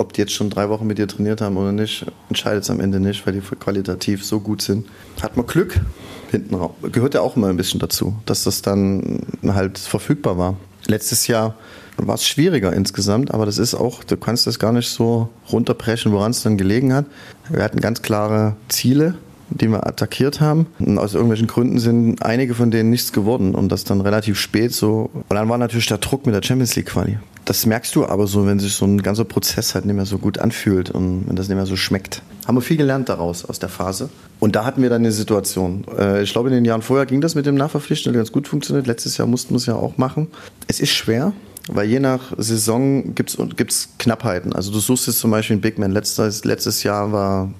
Ob 0.00 0.14
die 0.14 0.22
jetzt 0.22 0.32
schon 0.32 0.48
drei 0.48 0.70
Wochen 0.70 0.86
mit 0.86 0.96
dir 0.96 1.06
trainiert 1.06 1.42
haben 1.42 1.58
oder 1.58 1.72
nicht, 1.72 2.06
entscheidet 2.30 2.62
es 2.62 2.70
am 2.70 2.80
Ende 2.80 3.00
nicht, 3.00 3.26
weil 3.26 3.34
die 3.34 3.40
qualitativ 3.40 4.24
so 4.24 4.40
gut 4.40 4.62
sind. 4.62 4.86
Hat 5.20 5.36
man 5.36 5.46
Glück 5.46 5.78
hinten 6.30 6.54
raus. 6.54 6.70
Gehört 6.90 7.12
ja 7.12 7.20
auch 7.20 7.36
immer 7.36 7.48
ein 7.48 7.58
bisschen 7.58 7.80
dazu, 7.80 8.16
dass 8.24 8.44
das 8.44 8.62
dann 8.62 9.20
halt 9.46 9.76
verfügbar 9.76 10.38
war. 10.38 10.56
Letztes 10.86 11.26
Jahr 11.26 11.54
war 11.98 12.14
es 12.14 12.26
schwieriger 12.26 12.72
insgesamt, 12.72 13.34
aber 13.34 13.44
das 13.44 13.58
ist 13.58 13.74
auch, 13.74 14.02
du 14.02 14.16
kannst 14.16 14.46
das 14.46 14.58
gar 14.58 14.72
nicht 14.72 14.88
so 14.88 15.28
runterbrechen, 15.52 16.12
woran 16.12 16.30
es 16.30 16.42
dann 16.42 16.56
gelegen 16.56 16.94
hat. 16.94 17.04
Wir 17.50 17.62
hatten 17.62 17.78
ganz 17.78 18.00
klare 18.00 18.56
Ziele, 18.68 19.16
die 19.50 19.68
wir 19.68 19.86
attackiert 19.86 20.40
haben. 20.40 20.66
Und 20.78 20.98
aus 20.98 21.12
irgendwelchen 21.12 21.46
Gründen 21.46 21.78
sind 21.78 22.22
einige 22.22 22.54
von 22.54 22.70
denen 22.70 22.88
nichts 22.88 23.12
geworden 23.12 23.54
und 23.54 23.70
das 23.70 23.84
dann 23.84 24.00
relativ 24.00 24.38
spät 24.38 24.72
so. 24.72 25.10
Und 25.12 25.36
dann 25.36 25.50
war 25.50 25.58
natürlich 25.58 25.88
der 25.88 25.98
Druck 25.98 26.24
mit 26.24 26.34
der 26.34 26.42
Champions 26.42 26.74
League 26.74 26.86
Quali. 26.86 27.18
Das 27.50 27.66
merkst 27.66 27.96
du 27.96 28.06
aber 28.06 28.28
so, 28.28 28.46
wenn 28.46 28.60
sich 28.60 28.74
so 28.74 28.84
ein 28.84 29.02
ganzer 29.02 29.24
Prozess 29.24 29.74
halt 29.74 29.84
nicht 29.84 29.96
mehr 29.96 30.06
so 30.06 30.18
gut 30.18 30.38
anfühlt 30.38 30.88
und 30.88 31.24
wenn 31.26 31.34
das 31.34 31.48
nicht 31.48 31.56
mehr 31.56 31.66
so 31.66 31.74
schmeckt. 31.74 32.22
Haben 32.46 32.56
wir 32.56 32.62
viel 32.62 32.76
gelernt 32.76 33.08
daraus, 33.08 33.44
aus 33.44 33.58
der 33.58 33.68
Phase. 33.68 34.08
Und 34.38 34.54
da 34.54 34.64
hatten 34.64 34.82
wir 34.82 34.88
dann 34.88 35.02
eine 35.02 35.10
Situation. 35.10 35.84
Äh, 35.98 36.22
ich 36.22 36.30
glaube, 36.30 36.48
in 36.48 36.54
den 36.54 36.64
Jahren 36.64 36.80
vorher 36.80 37.06
ging 37.06 37.20
das 37.20 37.34
mit 37.34 37.46
dem 37.46 37.56
Nachverpflichten 37.56 38.12
ganz 38.12 38.30
gut 38.30 38.46
funktioniert. 38.46 38.86
Letztes 38.86 39.16
Jahr 39.16 39.26
mussten 39.26 39.50
wir 39.50 39.56
es 39.56 39.66
ja 39.66 39.74
auch 39.74 39.98
machen. 39.98 40.28
Es 40.68 40.78
ist 40.78 40.90
schwer, 40.90 41.32
weil 41.66 41.88
je 41.88 41.98
nach 41.98 42.32
Saison 42.38 43.16
gibt 43.16 43.36
es 43.36 43.88
Knappheiten. 43.98 44.52
Also 44.52 44.70
du 44.70 44.78
suchst 44.78 45.08
jetzt 45.08 45.18
zum 45.18 45.32
Beispiel 45.32 45.54
einen 45.54 45.60
Big 45.60 45.76
Man. 45.76 45.90
Letztes, 45.90 46.44
letztes 46.44 46.84
Jahr 46.84 47.10
war, 47.10 47.52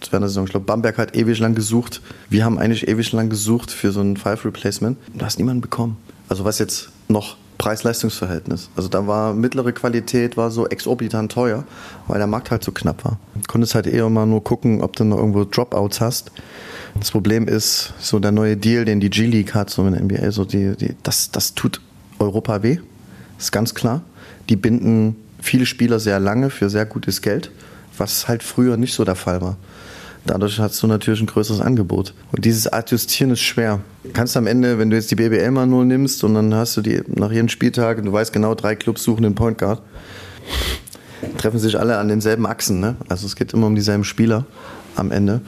das 0.00 0.12
war 0.12 0.20
Saison, 0.20 0.44
ich 0.44 0.50
glaube, 0.50 0.66
Bamberg 0.66 0.98
hat 0.98 1.16
ewig 1.16 1.38
lang 1.38 1.54
gesucht. 1.54 2.02
Wir 2.28 2.44
haben 2.44 2.58
eigentlich 2.58 2.88
ewig 2.88 3.10
lang 3.12 3.30
gesucht 3.30 3.70
für 3.70 3.90
so 3.90 4.02
ein 4.02 4.18
Five-Replacement. 4.18 4.98
Du 5.14 5.24
hast 5.24 5.38
niemanden 5.38 5.62
bekommen. 5.62 5.96
Also 6.28 6.44
was 6.44 6.58
jetzt 6.58 6.90
noch 7.08 7.38
Preis-Leistungs-Verhältnis. 7.60 8.70
Also 8.74 8.88
da 8.88 9.06
war 9.06 9.34
mittlere 9.34 9.72
Qualität 9.72 10.36
war 10.36 10.50
so 10.50 10.66
exorbitant 10.66 11.30
teuer, 11.30 11.64
weil 12.08 12.18
der 12.18 12.26
Markt 12.26 12.50
halt 12.50 12.64
so 12.64 12.72
knapp 12.72 13.04
war. 13.04 13.18
Du 13.34 13.42
konntest 13.46 13.74
halt 13.74 13.86
eher 13.86 14.08
mal 14.08 14.26
nur 14.26 14.42
gucken, 14.42 14.82
ob 14.82 14.96
du 14.96 15.04
noch 15.04 15.18
irgendwo 15.18 15.44
Dropouts 15.44 16.00
hast. 16.00 16.32
Das 16.98 17.10
Problem 17.10 17.46
ist, 17.46 17.92
so 17.98 18.18
der 18.18 18.32
neue 18.32 18.56
Deal, 18.56 18.84
den 18.84 19.00
die 19.00 19.10
G-League 19.10 19.54
hat, 19.54 19.70
so 19.70 19.86
in 19.86 19.92
der 19.92 20.02
NBA, 20.02 20.30
so 20.32 20.44
die, 20.44 20.74
die, 20.76 20.96
das, 21.02 21.30
das 21.30 21.54
tut 21.54 21.80
Europa 22.18 22.62
weh 22.62 22.78
ist 23.40 23.52
ganz 23.52 23.74
klar. 23.74 24.02
Die 24.48 24.56
binden 24.56 25.16
viele 25.40 25.66
Spieler 25.66 25.98
sehr 25.98 26.20
lange 26.20 26.50
für 26.50 26.70
sehr 26.70 26.86
gutes 26.86 27.22
Geld, 27.22 27.50
was 27.96 28.28
halt 28.28 28.42
früher 28.42 28.76
nicht 28.76 28.94
so 28.94 29.04
der 29.04 29.16
Fall 29.16 29.40
war. 29.40 29.56
Dadurch 30.26 30.58
hast 30.58 30.82
du 30.82 30.86
natürlich 30.86 31.20
ein 31.20 31.26
größeres 31.26 31.60
Angebot. 31.60 32.14
Und 32.32 32.44
dieses 32.44 32.66
Adjustieren 32.66 33.32
ist 33.32 33.40
schwer. 33.40 33.80
Du 34.04 34.10
kannst 34.12 34.36
am 34.36 34.46
Ende, 34.46 34.78
wenn 34.78 34.90
du 34.90 34.96
jetzt 34.96 35.10
die 35.10 35.14
BBL 35.14 35.50
mal 35.50 35.66
nur 35.66 35.84
nimmst 35.84 36.22
und 36.24 36.34
dann 36.34 36.54
hast 36.54 36.76
du 36.76 36.82
die 36.82 37.02
nach 37.06 37.32
jedem 37.32 37.48
Spieltag 37.48 37.98
und 37.98 38.06
du 38.06 38.12
weißt 38.12 38.32
genau, 38.32 38.54
drei 38.54 38.74
Clubs 38.76 39.02
suchen 39.02 39.22
den 39.22 39.34
Point 39.34 39.58
Guard, 39.58 39.82
treffen 41.38 41.58
sich 41.58 41.78
alle 41.78 41.98
an 41.98 42.08
denselben 42.08 42.46
Achsen. 42.46 42.80
Ne? 42.80 42.96
Also 43.08 43.26
es 43.26 43.36
geht 43.36 43.52
immer 43.54 43.66
um 43.66 43.74
dieselben 43.74 44.04
Spieler 44.04 44.44
am 44.96 45.10
Ende. 45.10 45.40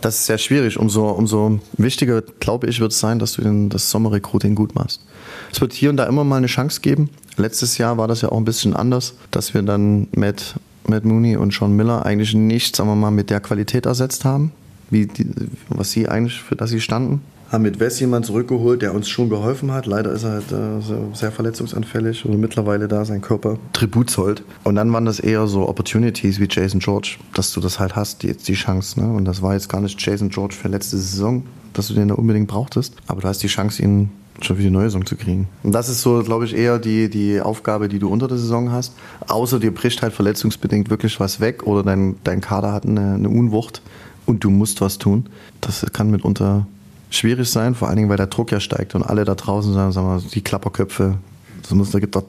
Das 0.00 0.16
ist 0.16 0.26
sehr 0.26 0.38
schwierig. 0.38 0.78
Umso, 0.78 1.08
umso 1.10 1.60
wichtiger, 1.78 2.22
glaube 2.40 2.66
ich, 2.66 2.80
wird 2.80 2.92
es 2.92 3.00
sein, 3.00 3.18
dass 3.18 3.32
du 3.32 3.42
den, 3.42 3.70
das 3.70 3.90
Sommerrecruiting 3.90 4.54
gut 4.54 4.74
machst. 4.74 5.04
Es 5.52 5.60
wird 5.60 5.72
hier 5.72 5.90
und 5.90 5.96
da 5.96 6.04
immer 6.04 6.24
mal 6.24 6.36
eine 6.36 6.46
Chance 6.46 6.80
geben. 6.80 7.10
Letztes 7.36 7.78
Jahr 7.78 7.96
war 7.96 8.08
das 8.08 8.20
ja 8.20 8.30
auch 8.30 8.36
ein 8.36 8.44
bisschen 8.44 8.74
anders, 8.76 9.14
dass 9.30 9.54
wir 9.54 9.62
dann 9.62 10.08
mit 10.14 10.54
Matt 10.88 11.04
Mooney 11.04 11.36
und 11.36 11.52
Sean 11.52 11.74
Miller 11.76 12.04
eigentlich 12.04 12.34
nicht, 12.34 12.76
sagen 12.76 12.88
wir 12.88 12.96
mal, 12.96 13.10
mit 13.10 13.30
der 13.30 13.40
Qualität 13.40 13.86
ersetzt 13.86 14.24
haben, 14.24 14.52
wie 14.90 15.06
die, 15.06 15.26
was 15.68 15.92
sie 15.92 16.08
eigentlich, 16.08 16.40
für 16.40 16.56
das 16.56 16.70
sie 16.70 16.80
standen. 16.80 17.22
Haben 17.50 17.62
mit 17.62 17.80
Wes 17.80 18.00
jemanden 18.00 18.26
zurückgeholt, 18.26 18.80
der 18.80 18.94
uns 18.94 19.10
schon 19.10 19.28
geholfen 19.28 19.72
hat. 19.72 19.84
Leider 19.84 20.10
ist 20.12 20.24
er 20.24 20.30
halt 20.30 20.52
äh, 20.52 21.14
sehr 21.14 21.30
verletzungsanfällig 21.30 22.24
und 22.24 22.40
mittlerweile 22.40 22.88
da 22.88 23.04
sein 23.04 23.20
Körper 23.20 23.58
Tribut 23.74 24.08
zollt. 24.08 24.42
Und 24.64 24.76
dann 24.76 24.90
waren 24.90 25.04
das 25.04 25.20
eher 25.20 25.46
so 25.46 25.68
Opportunities 25.68 26.40
wie 26.40 26.48
Jason 26.50 26.80
George, 26.80 27.16
dass 27.34 27.52
du 27.52 27.60
das 27.60 27.78
halt 27.78 27.94
hast, 27.94 28.22
die, 28.22 28.34
die 28.34 28.54
Chance. 28.54 28.98
Ne? 28.98 29.12
Und 29.12 29.26
das 29.26 29.42
war 29.42 29.52
jetzt 29.52 29.68
gar 29.68 29.82
nicht 29.82 30.00
Jason 30.00 30.30
George 30.30 30.54
für 30.54 30.68
letzte 30.68 30.96
Saison, 30.96 31.42
dass 31.74 31.88
du 31.88 31.94
den 31.94 32.08
da 32.08 32.14
unbedingt 32.14 32.48
brauchtest. 32.48 32.96
Aber 33.06 33.20
du 33.20 33.28
hast 33.28 33.42
die 33.42 33.48
Chance, 33.48 33.82
ihn 33.82 34.08
schon 34.40 34.56
die 34.56 34.70
neue 34.70 34.84
Saison 34.84 35.04
zu 35.04 35.16
kriegen. 35.16 35.48
Und 35.62 35.72
das 35.72 35.88
ist 35.88 36.02
so, 36.02 36.22
glaube 36.22 36.44
ich, 36.44 36.56
eher 36.56 36.78
die, 36.78 37.10
die 37.10 37.40
Aufgabe, 37.40 37.88
die 37.88 37.98
du 37.98 38.08
unter 38.08 38.28
der 38.28 38.38
Saison 38.38 38.72
hast. 38.72 38.94
Außer 39.28 39.60
dir 39.60 39.72
bricht 39.72 40.02
halt 40.02 40.12
verletzungsbedingt 40.12 40.90
wirklich 40.90 41.20
was 41.20 41.40
weg 41.40 41.66
oder 41.66 41.82
dein, 41.82 42.16
dein 42.24 42.40
Kader 42.40 42.72
hat 42.72 42.86
eine, 42.86 43.14
eine 43.14 43.28
Unwucht 43.28 43.82
und 44.26 44.44
du 44.44 44.50
musst 44.50 44.80
was 44.80 44.98
tun. 44.98 45.26
Das 45.60 45.84
kann 45.92 46.10
mitunter 46.10 46.66
schwierig 47.10 47.50
sein, 47.50 47.74
vor 47.74 47.88
allen 47.88 47.98
Dingen, 47.98 48.08
weil 48.08 48.16
der 48.16 48.26
Druck 48.26 48.50
ja 48.52 48.60
steigt 48.60 48.94
und 48.94 49.02
alle 49.02 49.24
da 49.24 49.34
draußen 49.34 49.72
sagen, 49.72 49.92
sagen 49.92 50.06
wir, 50.06 50.22
die 50.30 50.40
Klapperköpfe, 50.40 51.18
das 51.60 51.72
muss, 51.72 51.90
da 51.90 52.00
gibt 52.00 52.16
es 52.16 52.22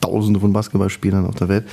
Tausende 0.00 0.40
von 0.40 0.52
Basketballspielern 0.52 1.26
auf 1.26 1.34
der 1.34 1.48
Welt. 1.48 1.64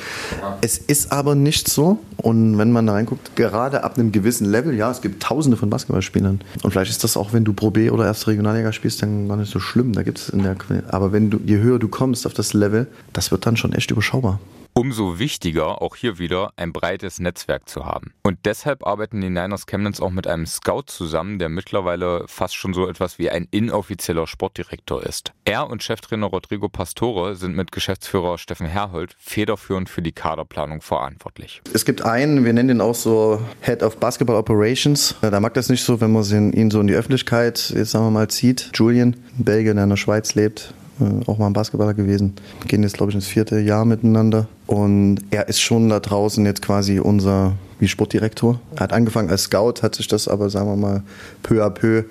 Es 0.62 0.78
ist 0.78 1.12
aber 1.12 1.36
nicht 1.36 1.70
so. 1.70 2.00
Und 2.18 2.58
wenn 2.58 2.72
man 2.72 2.86
da 2.86 2.94
reinguckt, 2.94 3.36
gerade 3.36 3.84
ab 3.84 3.98
einem 3.98 4.12
gewissen 4.12 4.46
Level, 4.50 4.74
ja, 4.74 4.92
es 4.92 5.02
gibt 5.02 5.22
Tausende 5.22 5.58
von 5.58 5.70
Basketballspielern. 5.70 6.42
Und 6.64 6.72
vielleicht 6.72 6.92
ist 6.92 7.04
das 7.04 7.18
auch, 7.18 7.34
wenn 7.34 7.44
du 7.44 7.54
Pro 7.54 7.72
B 7.72 7.90
oder 7.90 8.06
erste 8.06 8.28
Regionalliga 8.28 8.72
spielst, 8.72 9.02
dann 9.02 9.28
gar 9.28 9.38
nicht 9.38 9.52
so 9.52 9.60
schlimm. 9.60 9.94
Da 9.94 10.04
gibt 10.04 10.20
es 10.20 10.30
in 10.30 10.44
der, 10.44 10.56
aber 10.88 11.12
wenn 11.12 11.30
du, 11.30 11.40
je 11.46 11.58
höher 11.58 11.80
du 11.80 11.88
kommst 11.88 12.26
auf 12.26 12.34
das 12.34 12.54
Level, 12.54 12.88
das 13.14 13.32
wird 13.32 13.46
dann 13.46 13.58
schon 13.58 13.74
echt 13.74 13.92
überschaubar. 13.92 14.40
Umso 14.78 15.20
wichtiger, 15.20 15.82
auch 15.82 15.96
hier 15.96 16.20
wieder, 16.20 16.52
ein 16.58 16.74
breites 16.74 17.22
Netzwerk 17.22 17.70
zu 17.70 17.86
haben. 17.86 18.12
Und 18.24 18.40
deshalb 18.44 18.86
arbeiten 18.86 19.22
die 19.22 19.30
Niners 19.30 19.68
Chemnitz 19.68 20.02
auch 20.02 20.10
mit 20.10 20.28
einem 20.28 20.46
Scout 20.46 20.88
zusammen, 20.88 21.40
der 21.40 21.48
mittlerweile 21.48 22.26
fast 22.28 22.58
schon 22.58 22.74
so 22.74 22.86
etwas 22.86 23.18
wie 23.18 23.30
ein 23.30 23.48
inoffizieller 23.52 24.28
Sportdirektor 24.28 25.02
ist. 25.02 25.32
Er 25.46 25.70
und 25.70 25.82
Cheftrainer 25.82 26.26
Rodrigo 26.26 26.68
Pastore 26.68 27.38
sind 27.38 27.56
mit 27.56 27.72
Geschäftsführer 27.72 28.38
Steffen 28.38 28.68
Herhold 28.68 29.16
federführend 29.18 29.88
für 29.88 30.02
die 30.02 30.12
Kaderplanung 30.12 30.82
verantwortlich. 30.82 31.62
Es 31.74 31.86
gibt 31.86 32.02
einen, 32.02 32.44
wir 32.44 32.52
nennen 32.52 32.72
ihn 32.72 32.82
auch 32.82 32.96
so 32.96 33.40
Head 33.62 33.82
of 33.82 33.96
Basketball 34.02 34.36
Operations. 34.36 35.16
Da 35.22 35.40
mag 35.40 35.54
das 35.54 35.70
nicht 35.70 35.86
so, 35.86 36.02
wenn 36.02 36.12
man 36.12 36.26
ihn 36.52 36.70
so 36.70 36.82
in 36.82 36.88
die 36.88 36.96
Öffentlichkeit, 36.96 37.70
jetzt 37.74 37.92
sagen 37.92 38.08
wir 38.08 38.12
mal, 38.12 38.28
zieht. 38.28 38.72
Julian, 38.74 39.16
ein 39.40 39.46
Belgier, 39.46 39.74
der 39.74 39.86
in 39.86 39.90
der 39.90 39.96
Schweiz 39.96 40.36
lebt, 40.36 40.74
äh, 40.74 40.85
auch 41.28 41.38
mal 41.38 41.48
ein 41.48 41.54
Basketballer 41.54 41.94
gewesen. 41.94 42.34
Wir 42.62 42.68
gehen 42.68 42.84
jetzt, 42.84 42.98
glaube 42.98 43.12
ich, 43.12 43.16
ins 43.16 43.28
vierte 43.28 43.60
Jahr 43.60 43.86
miteinander. 43.86 44.48
Und 44.68 45.20
er 45.30 45.48
ist 45.48 45.62
schon 45.62 45.90
da 45.90 46.00
draußen 46.00 46.46
jetzt 46.46 46.62
quasi 46.62 47.00
unser 47.00 47.54
wie 47.80 47.88
Sportdirektor. 47.88 48.60
Er 48.76 48.82
hat 48.82 48.94
angefangen 48.94 49.30
als 49.30 49.44
Scout, 49.44 49.82
hat 49.82 49.96
sich 49.96 50.08
das 50.08 50.28
aber, 50.28 50.50
sagen 50.50 50.68
wir 50.68 50.78
mal, 50.78 51.04
peu 51.44 51.64
à 51.64 51.70
peu 51.70 52.06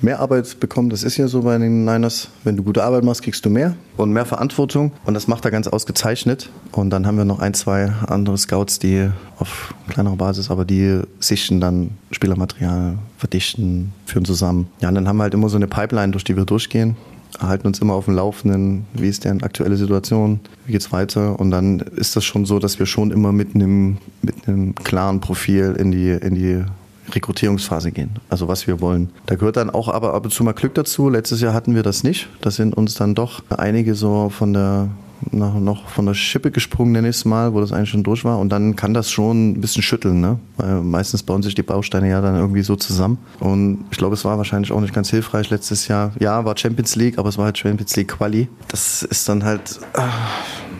mehr 0.00 0.20
Arbeit 0.20 0.60
bekommen. 0.60 0.88
Das 0.88 1.02
ist 1.02 1.16
ja 1.16 1.28
so 1.28 1.42
bei 1.42 1.58
den 1.58 1.84
Niners. 1.84 2.28
Wenn 2.44 2.56
du 2.56 2.62
gute 2.62 2.84
Arbeit 2.84 3.04
machst, 3.04 3.22
kriegst 3.22 3.44
du 3.44 3.50
mehr 3.50 3.74
und 3.96 4.12
mehr 4.12 4.24
Verantwortung. 4.24 4.92
Und 5.04 5.14
das 5.14 5.26
macht 5.26 5.44
er 5.44 5.50
ganz 5.50 5.66
ausgezeichnet. 5.66 6.48
Und 6.72 6.90
dann 6.90 7.06
haben 7.06 7.18
wir 7.18 7.24
noch 7.24 7.40
ein, 7.40 7.54
zwei 7.54 7.92
andere 8.06 8.38
Scouts, 8.38 8.78
die 8.78 9.10
auf 9.38 9.74
kleinerer 9.88 10.16
Basis, 10.16 10.50
aber 10.50 10.64
die 10.64 11.00
sichten 11.18 11.60
dann 11.60 11.90
Spielermaterial, 12.12 12.98
verdichten, 13.18 13.92
führen 14.06 14.24
zusammen. 14.24 14.68
Ja, 14.80 14.88
und 14.88 14.94
dann 14.94 15.08
haben 15.08 15.16
wir 15.16 15.24
halt 15.24 15.34
immer 15.34 15.48
so 15.48 15.56
eine 15.56 15.66
Pipeline, 15.66 16.12
durch 16.12 16.24
die 16.24 16.36
wir 16.36 16.44
durchgehen 16.44 16.96
halten 17.38 17.66
uns 17.66 17.78
immer 17.78 17.94
auf 17.94 18.06
dem 18.06 18.14
Laufenden, 18.14 18.86
wie 18.92 19.08
ist 19.08 19.24
denn 19.24 19.42
aktuelle 19.42 19.76
Situation, 19.76 20.40
wie 20.66 20.72
geht's 20.72 20.92
weiter 20.92 21.38
und 21.38 21.50
dann 21.50 21.80
ist 21.80 22.16
das 22.16 22.24
schon 22.24 22.44
so, 22.44 22.58
dass 22.58 22.78
wir 22.78 22.86
schon 22.86 23.10
immer 23.10 23.32
mit 23.32 23.54
einem, 23.54 23.98
mit 24.22 24.48
einem 24.48 24.74
klaren 24.74 25.20
Profil 25.20 25.76
in 25.78 25.92
die, 25.92 26.10
in 26.10 26.34
die 26.34 26.64
Rekrutierungsphase 27.14 27.92
gehen, 27.92 28.10
also 28.28 28.48
was 28.48 28.66
wir 28.66 28.80
wollen. 28.80 29.10
Da 29.26 29.34
gehört 29.34 29.56
dann 29.56 29.70
auch 29.70 29.88
aber 29.88 30.14
ab 30.14 30.24
und 30.24 30.30
zu 30.30 30.44
mal 30.44 30.52
Glück 30.52 30.74
dazu. 30.74 31.08
Letztes 31.08 31.40
Jahr 31.40 31.54
hatten 31.54 31.74
wir 31.74 31.82
das 31.82 32.04
nicht. 32.04 32.28
Da 32.40 32.50
sind 32.50 32.76
uns 32.76 32.94
dann 32.94 33.14
doch 33.14 33.42
einige 33.48 33.94
so 33.94 34.28
von 34.30 34.52
der 34.52 34.88
noch, 35.30 35.88
von 35.88 36.06
der 36.06 36.14
Schippe 36.14 36.50
gesprungen, 36.50 36.92
nenne 36.92 37.08
es 37.08 37.24
mal, 37.24 37.52
wo 37.52 37.60
das 37.60 37.72
eigentlich 37.72 37.90
schon 37.90 38.02
durch 38.02 38.24
war. 38.24 38.38
Und 38.38 38.50
dann 38.50 38.76
kann 38.76 38.94
das 38.94 39.10
schon 39.10 39.50
ein 39.50 39.60
bisschen 39.60 39.82
schütteln. 39.82 40.20
Ne? 40.20 40.38
Weil 40.56 40.82
meistens 40.82 41.22
bauen 41.22 41.42
sich 41.42 41.54
die 41.54 41.62
Bausteine 41.62 42.08
ja 42.08 42.20
dann 42.20 42.36
irgendwie 42.36 42.62
so 42.62 42.76
zusammen. 42.76 43.18
Und 43.38 43.84
ich 43.90 43.98
glaube, 43.98 44.14
es 44.14 44.24
war 44.24 44.38
wahrscheinlich 44.38 44.72
auch 44.72 44.80
nicht 44.80 44.94
ganz 44.94 45.10
hilfreich 45.10 45.50
letztes 45.50 45.88
Jahr. 45.88 46.12
Ja, 46.18 46.44
war 46.44 46.56
Champions 46.56 46.96
League, 46.96 47.18
aber 47.18 47.28
es 47.28 47.38
war 47.38 47.46
halt 47.46 47.58
Champions 47.58 47.94
League 47.96 48.08
Quali. 48.08 48.48
Das 48.68 49.02
ist 49.02 49.28
dann 49.28 49.44
halt. 49.44 49.80
Äh, 49.94 50.00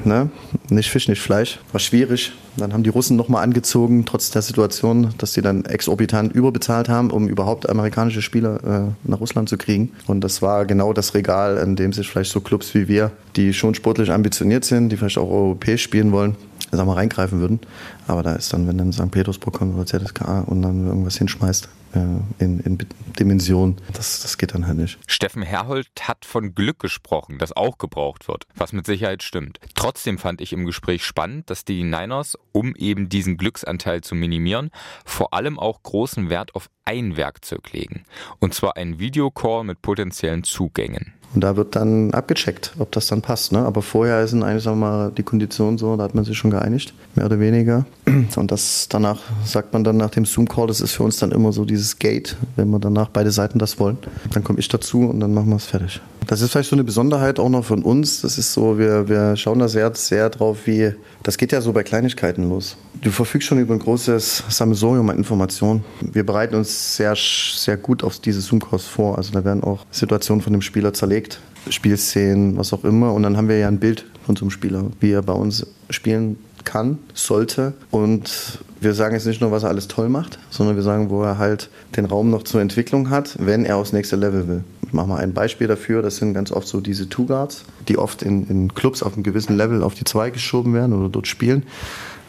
ne? 0.06 0.30
Nicht 0.68 0.90
Fisch, 0.90 1.08
nicht 1.08 1.20
Fleisch. 1.20 1.58
War 1.72 1.80
schwierig. 1.80 2.32
Dann 2.56 2.72
haben 2.72 2.82
die 2.82 2.90
Russen 2.90 3.16
nochmal 3.16 3.42
angezogen, 3.42 4.04
trotz 4.04 4.30
der 4.30 4.42
Situation, 4.42 5.14
dass 5.18 5.32
sie 5.32 5.42
dann 5.42 5.64
exorbitant 5.64 6.32
überbezahlt 6.34 6.88
haben, 6.88 7.10
um 7.10 7.28
überhaupt 7.28 7.68
amerikanische 7.68 8.22
Spieler 8.22 8.88
äh, 8.88 9.08
nach 9.08 9.20
Russland 9.20 9.48
zu 9.48 9.56
kriegen. 9.56 9.92
Und 10.06 10.22
das 10.22 10.42
war 10.42 10.66
genau 10.66 10.92
das 10.92 11.14
Regal, 11.14 11.58
in 11.58 11.76
dem 11.76 11.92
sich 11.92 12.08
vielleicht 12.08 12.32
so 12.32 12.40
Clubs 12.40 12.74
wie 12.74 12.88
wir, 12.88 13.12
die 13.36 13.52
schon 13.54 13.74
sportlich 13.74 14.10
ambitioniert 14.10 14.64
sind, 14.64 14.90
die 14.90 14.96
vielleicht 14.96 15.18
auch 15.18 15.30
europäisch 15.30 15.82
spielen 15.82 16.12
wollen, 16.12 16.36
sag 16.72 16.86
mal, 16.86 16.94
reingreifen 16.94 17.40
würden. 17.40 17.60
Aber 18.06 18.22
da 18.22 18.34
ist 18.34 18.52
dann, 18.52 18.66
wenn 18.66 18.78
dann 18.78 18.92
St. 18.92 19.10
Petersburg 19.10 19.54
kommt 19.54 19.74
oder 19.74 19.86
ZSKA 19.86 20.40
und 20.40 20.62
dann 20.62 20.86
irgendwas 20.86 21.16
hinschmeißt, 21.16 21.68
in, 21.94 22.60
in 22.60 22.78
Dimension. 23.18 23.76
Das, 23.92 24.20
das 24.20 24.38
geht 24.38 24.54
dann 24.54 24.66
halt 24.66 24.78
nicht. 24.78 24.98
Steffen 25.06 25.42
Herhold 25.42 25.88
hat 26.00 26.24
von 26.24 26.54
Glück 26.54 26.78
gesprochen, 26.78 27.38
das 27.38 27.52
auch 27.52 27.78
gebraucht 27.78 28.28
wird, 28.28 28.44
was 28.54 28.72
mit 28.72 28.86
Sicherheit 28.86 29.22
stimmt. 29.22 29.58
Trotzdem 29.74 30.18
fand 30.18 30.40
ich 30.40 30.52
im 30.52 30.66
Gespräch 30.66 31.04
spannend, 31.04 31.50
dass 31.50 31.64
die 31.64 31.82
Niners, 31.82 32.36
um 32.52 32.74
eben 32.76 33.08
diesen 33.08 33.36
Glücksanteil 33.36 34.02
zu 34.02 34.14
minimieren, 34.14 34.70
vor 35.04 35.34
allem 35.34 35.58
auch 35.58 35.82
großen 35.82 36.30
Wert 36.30 36.54
auf 36.54 36.70
ein 36.84 37.16
Werkzeug 37.16 37.72
legen. 37.72 38.04
Und 38.38 38.54
zwar 38.54 38.76
ein 38.76 38.98
Videocall 38.98 39.64
mit 39.64 39.82
potenziellen 39.82 40.44
Zugängen. 40.44 41.14
Und 41.32 41.42
da 41.42 41.56
wird 41.56 41.76
dann 41.76 42.12
abgecheckt, 42.12 42.74
ob 42.78 42.90
das 42.90 43.06
dann 43.06 43.22
passt. 43.22 43.52
Ne? 43.52 43.60
Aber 43.60 43.82
vorher 43.82 44.26
sind 44.26 44.42
eigentlich 44.42 44.64
sagen 44.64 44.80
wir 44.80 44.86
mal, 44.86 45.10
die 45.12 45.22
Konditionen 45.22 45.78
so, 45.78 45.96
da 45.96 46.02
hat 46.02 46.14
man 46.14 46.24
sich 46.24 46.36
schon 46.36 46.50
geeinigt, 46.50 46.92
mehr 47.14 47.26
oder 47.26 47.40
weniger. 47.40 47.86
Und 48.36 48.50
das 48.50 48.86
danach 48.88 49.20
sagt 49.44 49.72
man 49.72 49.84
dann 49.84 49.96
nach 49.96 50.10
dem 50.10 50.24
Zoom-Call, 50.24 50.66
das 50.66 50.80
ist 50.80 50.92
für 50.92 51.02
uns 51.02 51.18
dann 51.18 51.32
immer 51.32 51.52
so 51.52 51.64
dieses 51.64 51.98
Gate, 51.98 52.36
wenn 52.56 52.70
wir 52.70 52.78
danach 52.78 53.08
beide 53.08 53.30
Seiten 53.30 53.58
das 53.58 53.78
wollen. 53.78 53.98
Dann 54.32 54.44
komme 54.44 54.58
ich 54.58 54.68
dazu 54.68 55.00
und 55.00 55.20
dann 55.20 55.34
machen 55.34 55.48
wir 55.48 55.56
es 55.56 55.66
fertig. 55.66 56.00
Das 56.26 56.42
ist 56.42 56.52
vielleicht 56.52 56.70
so 56.70 56.76
eine 56.76 56.84
Besonderheit 56.84 57.40
auch 57.40 57.48
noch 57.48 57.64
von 57.64 57.82
uns. 57.82 58.20
Das 58.20 58.38
ist 58.38 58.52
so, 58.52 58.78
wir, 58.78 59.08
wir 59.08 59.36
schauen 59.36 59.58
da 59.58 59.68
sehr, 59.68 59.92
sehr 59.94 60.30
drauf, 60.30 60.66
wie, 60.66 60.92
das 61.22 61.38
geht 61.38 61.50
ja 61.50 61.60
so 61.60 61.72
bei 61.72 61.82
Kleinigkeiten 61.82 62.48
los. 62.48 62.76
Du 63.02 63.10
verfügst 63.10 63.48
schon 63.48 63.58
über 63.58 63.74
ein 63.74 63.80
großes 63.80 64.44
Sammelsurium 64.48 65.08
an 65.10 65.16
Informationen. 65.16 65.84
Wir 66.00 66.24
bereiten 66.24 66.54
uns 66.54 66.96
sehr, 66.96 67.14
sehr 67.16 67.76
gut 67.76 68.04
auf 68.04 68.18
diese 68.20 68.40
Zoom-Calls 68.40 68.84
vor. 68.84 69.18
Also 69.18 69.32
da 69.32 69.44
werden 69.44 69.64
auch 69.64 69.86
Situationen 69.90 70.42
von 70.42 70.52
dem 70.52 70.62
Spieler 70.62 70.92
zerlegt, 70.92 71.40
Spielszenen, 71.68 72.56
was 72.56 72.72
auch 72.72 72.84
immer. 72.84 73.12
Und 73.12 73.24
dann 73.24 73.36
haben 73.36 73.48
wir 73.48 73.58
ja 73.58 73.68
ein 73.68 73.80
Bild 73.80 74.06
von 74.24 74.36
so 74.36 74.44
einem 74.44 74.50
Spieler, 74.50 74.84
wie 75.00 75.10
er 75.12 75.22
bei 75.22 75.32
uns 75.32 75.66
spielen 75.88 76.36
kann, 76.64 76.98
sollte. 77.14 77.74
Und 77.90 78.60
wir 78.80 78.94
sagen 78.94 79.14
jetzt 79.14 79.26
nicht 79.26 79.40
nur, 79.40 79.50
was 79.50 79.62
er 79.62 79.68
alles 79.68 79.88
toll 79.88 80.08
macht, 80.08 80.38
sondern 80.50 80.76
wir 80.76 80.82
sagen, 80.82 81.10
wo 81.10 81.22
er 81.22 81.38
halt 81.38 81.68
den 81.96 82.06
Raum 82.06 82.30
noch 82.30 82.42
zur 82.42 82.60
Entwicklung 82.60 83.10
hat, 83.10 83.36
wenn 83.38 83.64
er 83.64 83.76
aufs 83.76 83.92
nächste 83.92 84.16
Level 84.16 84.48
will. 84.48 84.64
Ich 84.86 84.92
mache 84.92 85.06
mal 85.06 85.18
ein 85.18 85.34
Beispiel 85.34 85.68
dafür. 85.68 86.02
Das 86.02 86.16
sind 86.16 86.34
ganz 86.34 86.50
oft 86.50 86.66
so 86.66 86.80
diese 86.80 87.08
Two 87.08 87.26
Guards, 87.26 87.64
die 87.88 87.98
oft 87.98 88.22
in, 88.22 88.48
in 88.48 88.74
Clubs 88.74 89.02
auf 89.02 89.14
einem 89.14 89.22
gewissen 89.22 89.56
Level 89.56 89.82
auf 89.82 89.94
die 89.94 90.04
zwei 90.04 90.30
geschoben 90.30 90.74
werden 90.74 90.92
oder 90.92 91.08
dort 91.08 91.26
spielen. 91.26 91.64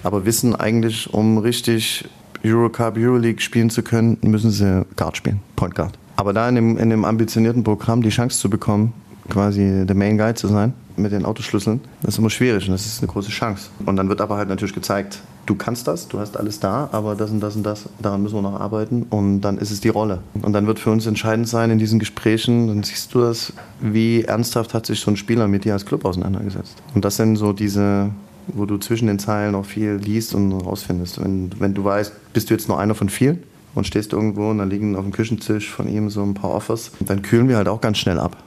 Aber 0.04 0.26
wissen 0.26 0.56
eigentlich, 0.56 1.14
um 1.14 1.38
richtig 1.38 2.06
Eurocup, 2.44 2.98
Euroleague 2.98 3.42
spielen 3.42 3.70
zu 3.70 3.84
können, 3.84 4.18
müssen 4.22 4.52
sie 4.52 4.86
Guard 4.96 5.18
spielen, 5.18 5.42
Point 5.56 5.76
Guard. 5.76 5.98
Aber 6.16 6.34
da 6.34 6.48
in 6.50 6.56
dem, 6.56 6.78
in 6.78 6.90
dem 6.90 7.06
ambitionierten 7.06 7.64
Programm 7.64 8.02
die 8.02 8.10
Chance 8.10 8.40
zu 8.40 8.50
bekommen, 8.50 8.94
quasi 9.30 9.86
der 9.86 9.96
Main 9.96 10.18
Guy 10.18 10.34
zu 10.34 10.48
sein 10.48 10.74
mit 10.98 11.12
den 11.12 11.26
Autoschlüsseln, 11.26 11.82
das 12.02 12.16
ist 12.16 12.20
immer 12.20 12.30
schwierig 12.30 12.66
und 12.68 12.74
das 12.74 12.86
ist 12.86 13.00
eine 13.02 13.12
große 13.12 13.30
Chance. 13.30 13.70
Und 13.86 13.96
dann 13.96 14.10
wird 14.10 14.22
aber 14.22 14.38
halt 14.38 14.50
natürlich 14.50 14.76
gezeigt, 14.76 15.22
du 15.46 15.56
kannst 15.56 15.88
das, 15.88 16.08
du 16.08 16.20
hast 16.20 16.38
alles 16.38 16.60
da, 16.60 16.90
aber 16.92 17.16
das 17.16 17.32
und 17.32 17.40
das 17.40 17.56
und 17.56 17.64
das, 17.64 17.90
daran 18.02 18.22
müssen 18.22 18.36
wir 18.36 18.42
noch 18.42 18.60
arbeiten 18.60 19.04
und 19.10 19.42
dann 19.42 19.58
ist 19.58 19.72
es 19.72 19.82
die 19.82 19.90
Rolle. 19.90 20.20
Und 20.42 20.54
dann 20.54 20.68
wird 20.68 20.80
für 20.80 20.92
uns 20.92 21.06
entscheidend 21.06 21.48
sein 21.48 21.72
in 21.72 21.80
diesen 21.80 22.00
Gesprächen, 22.00 22.68
dann 22.68 22.84
siehst 22.84 23.14
du 23.14 23.22
das, 23.22 23.54
wie 23.80 24.24
ernsthaft 24.24 24.74
hat 24.74 24.86
sich 24.86 25.00
so 25.00 25.12
ein 25.12 25.18
Spieler 25.18 25.48
mit 25.48 25.66
dir 25.66 25.74
als 25.74 25.86
Club 25.86 26.06
auseinandergesetzt. 26.06 26.76
Und 26.94 27.06
das 27.06 27.18
sind 27.18 27.36
so 27.36 27.54
diese, 27.54 28.12
wo 28.48 28.66
du 28.66 28.78
zwischen 28.78 29.08
den 29.08 29.20
Zeilen 29.20 29.56
auch 29.56 29.66
viel 29.66 29.94
liest 29.94 30.36
und 30.36 30.52
rausfindest. 30.52 31.24
Wenn, 31.24 31.52
wenn 31.60 31.74
du 31.74 31.84
weißt, 31.84 32.34
bist 32.34 32.50
du 32.50 32.54
jetzt 32.54 32.68
nur 32.68 32.80
einer 32.80 32.96
von 32.96 33.10
vielen 33.10 33.44
und 33.76 33.88
stehst 33.88 34.14
irgendwo 34.14 34.50
und 34.50 34.58
da 34.58 34.64
liegen 34.66 34.96
auf 34.96 35.04
dem 35.04 35.12
Küchentisch 35.12 35.70
von 35.70 35.88
ihm 35.88 36.10
so 36.10 36.22
ein 36.24 36.34
paar 36.34 36.52
Offers, 36.52 36.92
dann 37.00 37.22
kühlen 37.22 37.48
wir 37.48 37.58
halt 37.58 37.68
auch 37.68 37.82
ganz 37.82 37.98
schnell 37.98 38.20
ab. 38.20 38.38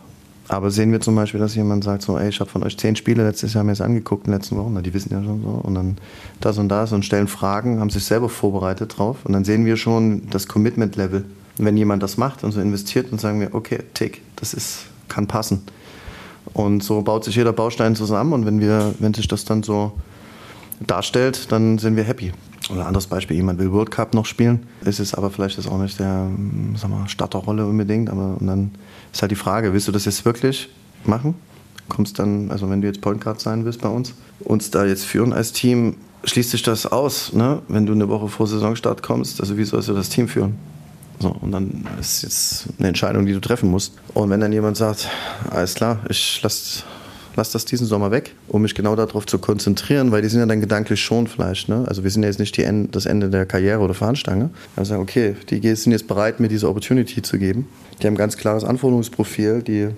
Aber 0.48 0.70
sehen 0.70 0.92
wir 0.92 1.00
zum 1.00 1.14
Beispiel, 1.14 1.40
dass 1.40 1.54
jemand 1.54 1.84
sagt 1.84 2.02
so, 2.02 2.18
ey, 2.18 2.28
ich 2.28 2.38
habe 2.40 2.50
von 2.50 2.62
euch 2.64 2.76
zehn 2.76 2.96
Spiele 2.96 3.24
letztes 3.24 3.54
Jahr 3.54 3.64
mir 3.64 3.72
das 3.72 3.80
angeguckt 3.80 4.26
in 4.26 4.32
den 4.32 4.40
letzten 4.40 4.56
Wochen, 4.56 4.72
na, 4.74 4.82
die 4.82 4.92
wissen 4.92 5.10
ja 5.10 5.22
schon 5.22 5.42
so, 5.42 5.48
und 5.48 5.74
dann 5.74 5.96
das 6.40 6.58
und 6.58 6.68
das 6.68 6.92
und 6.92 7.04
stellen 7.04 7.28
Fragen, 7.28 7.80
haben 7.80 7.90
sich 7.90 8.04
selber 8.04 8.28
vorbereitet 8.28 8.98
drauf 8.98 9.18
und 9.24 9.32
dann 9.32 9.44
sehen 9.44 9.64
wir 9.64 9.76
schon 9.76 10.28
das 10.30 10.46
Commitment-Level. 10.46 11.24
Wenn 11.56 11.76
jemand 11.76 12.02
das 12.02 12.16
macht 12.18 12.44
und 12.44 12.52
so 12.52 12.60
investiert, 12.60 13.10
dann 13.10 13.18
sagen 13.18 13.40
wir, 13.40 13.54
okay, 13.54 13.78
tick, 13.94 14.20
das 14.36 14.52
ist, 14.52 14.86
kann 15.08 15.26
passen. 15.26 15.62
Und 16.52 16.82
so 16.82 17.00
baut 17.00 17.24
sich 17.24 17.36
jeder 17.36 17.52
Baustein 17.52 17.96
zusammen 17.96 18.34
und 18.34 18.44
wenn 18.44 18.60
wir, 18.60 18.94
wenn 18.98 19.14
sich 19.14 19.28
das 19.28 19.46
dann 19.46 19.62
so 19.62 19.92
darstellt, 20.86 21.50
dann 21.52 21.78
sind 21.78 21.96
wir 21.96 22.04
happy. 22.04 22.32
Oder 22.70 22.86
anderes 22.86 23.06
Beispiel, 23.06 23.36
jemand 23.36 23.58
will 23.58 23.72
World 23.72 23.90
Cup 23.90 24.14
noch 24.14 24.26
spielen, 24.26 24.66
ist 24.84 24.98
es 24.98 25.14
aber 25.14 25.30
vielleicht 25.30 25.58
das 25.58 25.66
auch 25.66 25.78
nicht 25.78 25.98
der 25.98 26.28
sag 26.76 26.90
mal, 26.90 27.08
Starterrolle 27.08 27.66
unbedingt, 27.66 28.10
aber 28.10 28.36
und 28.38 28.46
dann 28.46 28.70
ist 29.14 29.22
halt 29.22 29.30
die 29.30 29.36
Frage, 29.36 29.72
willst 29.72 29.86
du 29.86 29.92
das 29.92 30.04
jetzt 30.04 30.24
wirklich 30.24 30.68
machen? 31.04 31.36
Kommst 31.88 32.18
dann, 32.18 32.50
also 32.50 32.68
wenn 32.68 32.80
du 32.80 32.88
jetzt 32.88 33.00
Point 33.00 33.20
Guard 33.20 33.40
sein 33.40 33.64
willst 33.64 33.80
bei 33.80 33.88
uns, 33.88 34.12
uns 34.40 34.70
da 34.70 34.84
jetzt 34.84 35.04
führen 35.04 35.32
als 35.32 35.52
Team, 35.52 35.96
schließt 36.24 36.50
sich 36.50 36.62
das 36.62 36.86
aus, 36.86 37.32
ne? 37.32 37.62
wenn 37.68 37.86
du 37.86 37.92
eine 37.92 38.08
Woche 38.08 38.28
vor 38.28 38.46
Saisonstart 38.48 39.02
kommst, 39.02 39.40
also 39.40 39.56
wie 39.56 39.64
sollst 39.64 39.88
du 39.88 39.94
das 39.94 40.08
Team 40.08 40.26
führen? 40.26 40.56
So, 41.20 41.28
und 41.28 41.52
dann 41.52 41.86
ist 42.00 42.22
jetzt 42.22 42.66
eine 42.78 42.88
Entscheidung, 42.88 43.24
die 43.24 43.32
du 43.32 43.40
treffen 43.40 43.70
musst. 43.70 43.92
Und 44.14 44.30
wenn 44.30 44.40
dann 44.40 44.52
jemand 44.52 44.76
sagt, 44.76 45.08
alles 45.48 45.74
klar, 45.74 46.00
ich 46.08 46.42
lasse 46.42 46.82
lass 47.36 47.50
das 47.50 47.64
diesen 47.64 47.86
Sommer 47.86 48.10
weg, 48.10 48.34
um 48.48 48.62
mich 48.62 48.74
genau 48.74 48.96
darauf 48.96 49.26
zu 49.26 49.38
konzentrieren, 49.38 50.12
weil 50.12 50.22
die 50.22 50.28
sind 50.28 50.40
ja 50.40 50.46
dann 50.46 50.60
gedanklich 50.60 51.00
schon 51.00 51.26
vielleicht. 51.26 51.68
Ne? 51.68 51.84
Also 51.86 52.04
wir 52.04 52.10
sind 52.10 52.22
ja 52.22 52.28
jetzt 52.28 52.38
nicht 52.38 52.56
die, 52.56 52.88
das 52.90 53.06
Ende 53.06 53.28
der 53.30 53.46
Karriere 53.46 53.80
oder 53.80 53.94
Fahnenstange. 53.94 54.50
Also 54.76 54.90
sagen, 54.90 55.02
okay, 55.02 55.36
die 55.50 55.74
sind 55.74 55.92
jetzt 55.92 56.06
bereit, 56.06 56.40
mir 56.40 56.48
diese 56.48 56.68
Opportunity 56.68 57.22
zu 57.22 57.38
geben. 57.38 57.66
Die 58.00 58.06
haben 58.06 58.14
ein 58.14 58.18
ganz 58.18 58.36
klares 58.36 58.64
Anforderungsprofil, 58.64 59.62
die 59.62 59.88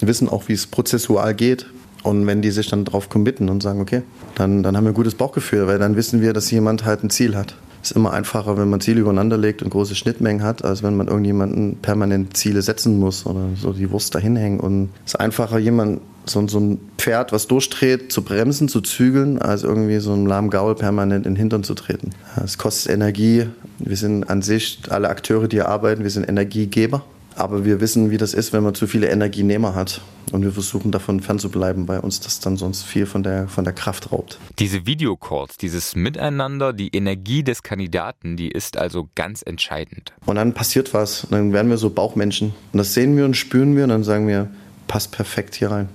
wissen 0.00 0.28
auch, 0.28 0.48
wie 0.48 0.54
es 0.54 0.66
prozessual 0.66 1.34
geht. 1.34 1.66
Und 2.02 2.26
wenn 2.26 2.40
die 2.40 2.50
sich 2.50 2.68
dann 2.68 2.84
darauf 2.84 3.10
committen 3.10 3.50
und 3.50 3.62
sagen, 3.62 3.80
okay, 3.80 4.02
dann, 4.34 4.62
dann 4.62 4.76
haben 4.76 4.84
wir 4.84 4.92
ein 4.92 4.94
gutes 4.94 5.14
Bauchgefühl, 5.14 5.66
weil 5.66 5.78
dann 5.78 5.96
wissen 5.96 6.22
wir, 6.22 6.32
dass 6.32 6.50
jemand 6.50 6.84
halt 6.84 7.04
ein 7.04 7.10
Ziel 7.10 7.36
hat. 7.36 7.56
Es 7.82 7.90
ist 7.90 7.96
immer 7.96 8.12
einfacher, 8.12 8.58
wenn 8.58 8.68
man 8.68 8.80
Ziele 8.80 9.00
übereinander 9.00 9.38
legt 9.38 9.62
und 9.62 9.70
große 9.70 9.94
Schnittmengen 9.94 10.42
hat, 10.42 10.64
als 10.64 10.82
wenn 10.82 10.96
man 10.96 11.08
irgendjemanden 11.08 11.78
permanent 11.80 12.36
Ziele 12.36 12.60
setzen 12.60 12.98
muss 12.98 13.24
oder 13.24 13.48
so 13.56 13.72
die 13.72 13.90
Wurst 13.90 14.14
dahin 14.14 14.36
hängen. 14.36 14.60
Und 14.60 14.90
es 15.06 15.14
ist 15.14 15.20
einfacher, 15.20 15.58
jemand 15.58 16.00
so, 16.30 16.46
so 16.48 16.60
ein 16.60 16.80
Pferd, 16.98 17.32
was 17.32 17.46
durchdreht, 17.46 18.12
zu 18.12 18.22
bremsen, 18.22 18.68
zu 18.68 18.80
zügeln, 18.80 19.38
als 19.38 19.62
irgendwie 19.62 19.98
so 19.98 20.12
einem 20.12 20.26
lahmen 20.26 20.50
Gaul 20.50 20.74
permanent 20.74 21.26
in 21.26 21.34
den 21.34 21.38
Hintern 21.38 21.64
zu 21.64 21.74
treten. 21.74 22.10
Es 22.42 22.58
kostet 22.58 22.92
Energie. 22.92 23.46
Wir 23.78 23.96
sind 23.96 24.28
an 24.28 24.42
sich, 24.42 24.80
alle 24.88 25.08
Akteure, 25.08 25.48
die 25.48 25.56
hier 25.56 25.68
arbeiten, 25.68 26.02
wir 26.02 26.10
sind 26.10 26.28
Energiegeber. 26.28 27.02
Aber 27.36 27.64
wir 27.64 27.80
wissen, 27.80 28.10
wie 28.10 28.18
das 28.18 28.34
ist, 28.34 28.52
wenn 28.52 28.62
man 28.62 28.74
zu 28.74 28.86
viele 28.86 29.08
Energienehmer 29.08 29.74
hat. 29.74 30.02
Und 30.32 30.42
wir 30.42 30.52
versuchen 30.52 30.90
davon 30.90 31.20
fernzubleiben, 31.20 31.88
weil 31.88 32.00
uns 32.00 32.20
das 32.20 32.40
dann 32.40 32.56
sonst 32.56 32.82
viel 32.82 33.06
von 33.06 33.22
der, 33.22 33.48
von 33.48 33.64
der 33.64 33.72
Kraft 33.72 34.12
raubt. 34.12 34.38
Diese 34.58 34.86
Videocalls, 34.86 35.56
dieses 35.56 35.96
Miteinander, 35.96 36.72
die 36.72 36.88
Energie 36.88 37.42
des 37.42 37.62
Kandidaten, 37.62 38.36
die 38.36 38.50
ist 38.50 38.76
also 38.76 39.08
ganz 39.14 39.42
entscheidend. 39.42 40.12
Und 40.26 40.36
dann 40.36 40.52
passiert 40.52 40.92
was. 40.92 41.24
Und 41.24 41.32
dann 41.32 41.52
werden 41.52 41.70
wir 41.70 41.78
so 41.78 41.90
Bauchmenschen. 41.90 42.52
Und 42.72 42.78
das 42.78 42.94
sehen 42.94 43.16
wir 43.16 43.24
und 43.24 43.36
spüren 43.36 43.74
wir 43.76 43.84
und 43.84 43.90
dann 43.90 44.04
sagen 44.04 44.28
wir, 44.28 44.48
passt 44.86 45.12
perfekt 45.12 45.54
hier 45.54 45.70
rein. 45.70 45.88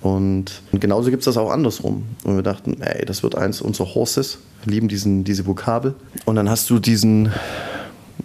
Und, 0.00 0.62
genauso 0.72 1.10
gibt 1.10 1.22
es 1.22 1.24
das 1.24 1.36
auch 1.36 1.50
andersrum. 1.50 2.04
Und 2.24 2.36
wir 2.36 2.42
dachten, 2.42 2.80
ey, 2.80 3.04
das 3.04 3.22
wird 3.22 3.34
eins 3.34 3.60
unserer 3.60 3.94
Horses. 3.94 4.38
Wir 4.64 4.74
lieben 4.74 4.88
diesen, 4.88 5.24
diese 5.24 5.46
Vokabel. 5.46 5.94
Und 6.24 6.36
dann 6.36 6.48
hast 6.48 6.70
du 6.70 6.78
diesen, 6.78 7.32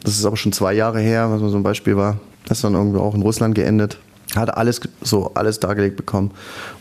das 0.03 0.17
ist 0.17 0.25
aber 0.25 0.37
schon 0.37 0.51
zwei 0.51 0.73
Jahre 0.73 0.99
her, 0.99 1.29
was 1.31 1.39
so 1.51 1.57
ein 1.57 1.63
Beispiel 1.63 1.97
war, 1.97 2.19
das 2.45 2.59
ist 2.59 2.63
dann 2.63 2.73
irgendwie 2.73 2.99
auch 2.99 3.15
in 3.15 3.21
Russland 3.21 3.55
geendet. 3.55 3.97
Hat 4.35 4.55
alles 4.55 4.81
so 5.01 5.31
alles 5.35 5.59
dargelegt 5.59 5.95
bekommen. 5.95 6.31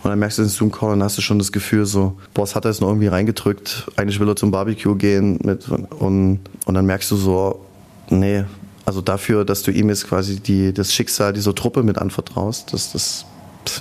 Und 0.03 0.11
dann 0.11 0.19
merkst 0.19 0.39
du 0.39 0.43
den 0.43 0.49
Zoom-Call 0.49 0.93
und 0.93 1.03
hast 1.03 1.19
du 1.19 1.23
schon 1.23 1.39
das 1.39 1.53
Gefühl, 1.53 1.85
so, 1.85 2.17
Boss 2.35 2.55
hat 2.55 2.65
er 2.65 2.71
es 2.71 2.81
noch 2.81 2.89
irgendwie 2.89 3.09
reingedrückt. 3.09 3.89
Eigentlich 3.97 4.21
will 4.21 4.29
er 4.29 4.37
zum 4.37 4.51
Barbecue 4.51 4.97
gehen. 4.97 5.39
Mit, 5.45 5.69
und, 5.69 6.41
und 6.65 6.75
dann 6.75 6.87
merkst 6.87 7.11
du 7.11 7.17
so, 7.17 7.61
nee, 8.09 8.45
also 8.85 9.01
dafür, 9.01 9.45
dass 9.45 9.63
du 9.63 9.71
ihm 9.71 9.89
jetzt 9.91 10.09
quasi 10.09 10.41
die, 10.41 10.73
das 10.73 10.93
Schicksal 10.93 11.33
dieser 11.33 11.55
Truppe 11.55 11.83
mit 11.83 11.99
anvertraust, 11.99 12.73
das, 12.73 12.93
das, 12.93 13.27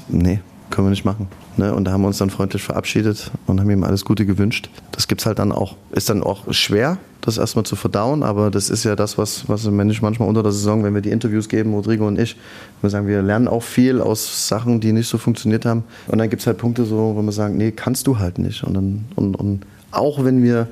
nee, 0.09 0.41
können 0.71 0.87
wir 0.87 0.91
nicht 0.91 1.05
machen. 1.05 1.27
Ne? 1.57 1.73
Und 1.73 1.85
da 1.85 1.91
haben 1.91 2.01
wir 2.01 2.07
uns 2.07 2.17
dann 2.17 2.29
freundlich 2.29 2.63
verabschiedet 2.63 3.31
und 3.45 3.59
haben 3.59 3.69
ihm 3.69 3.83
alles 3.83 4.05
Gute 4.05 4.25
gewünscht. 4.25 4.69
Das 4.91 5.07
gibt 5.07 5.21
es 5.21 5.27
halt 5.27 5.39
dann 5.39 5.51
auch. 5.51 5.75
Ist 5.91 6.09
dann 6.09 6.23
auch 6.23 6.51
schwer, 6.51 6.97
das 7.21 7.37
erstmal 7.37 7.65
zu 7.65 7.75
verdauen, 7.75 8.23
aber 8.23 8.49
das 8.49 8.69
ist 8.69 8.83
ja 8.83 8.95
das, 8.95 9.17
was, 9.17 9.47
was 9.47 9.65
Mensch 9.65 10.01
manchmal 10.01 10.27
unter 10.27 10.41
der 10.41 10.51
Saison, 10.51 10.83
wenn 10.83 10.93
wir 10.95 11.01
die 11.01 11.11
Interviews 11.11 11.49
geben, 11.49 11.73
Rodrigo 11.73 12.07
und 12.07 12.19
ich, 12.19 12.35
wir 12.81 12.89
sagen, 12.89 13.07
wir 13.07 13.21
lernen 13.21 13.47
auch 13.47 13.63
viel 13.63 14.01
aus 14.01 14.47
Sachen, 14.47 14.79
die 14.79 14.91
nicht 14.91 15.07
so 15.07 15.17
funktioniert 15.17 15.65
haben. 15.65 15.83
Und 16.07 16.17
dann 16.17 16.29
gibt 16.29 16.41
es 16.41 16.47
halt 16.47 16.57
Punkte 16.57 16.85
so, 16.85 17.15
wo 17.15 17.21
wir 17.21 17.31
sagen, 17.31 17.57
nee, 17.57 17.71
kannst 17.71 18.07
du 18.07 18.17
halt 18.17 18.39
nicht. 18.39 18.63
Und, 18.63 18.73
dann, 18.73 19.05
und, 19.15 19.35
und 19.35 19.65
auch 19.91 20.23
wenn 20.23 20.41
wir 20.41 20.67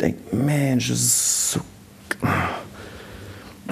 denken, 0.00 0.44
Mensch, 0.44 0.88
das 0.88 1.00
ist 1.00 1.52
so 1.52 1.60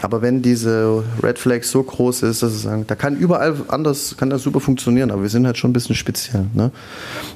aber 0.06 0.22
wenn 0.22 0.40
diese 0.40 1.02
Red 1.20 1.36
Flag 1.36 1.64
so 1.64 1.82
groß 1.82 2.22
ist, 2.22 2.40
dass 2.40 2.52
sie 2.52 2.60
sagen, 2.60 2.84
da 2.86 2.94
kann 2.94 3.16
überall 3.16 3.56
anders, 3.66 4.16
kann 4.16 4.30
das 4.30 4.42
super 4.42 4.60
funktionieren, 4.60 5.10
aber 5.10 5.22
wir 5.22 5.28
sind 5.28 5.46
halt 5.46 5.58
schon 5.58 5.70
ein 5.70 5.72
bisschen 5.72 5.96
speziell. 5.96 6.46
Ne? 6.54 6.70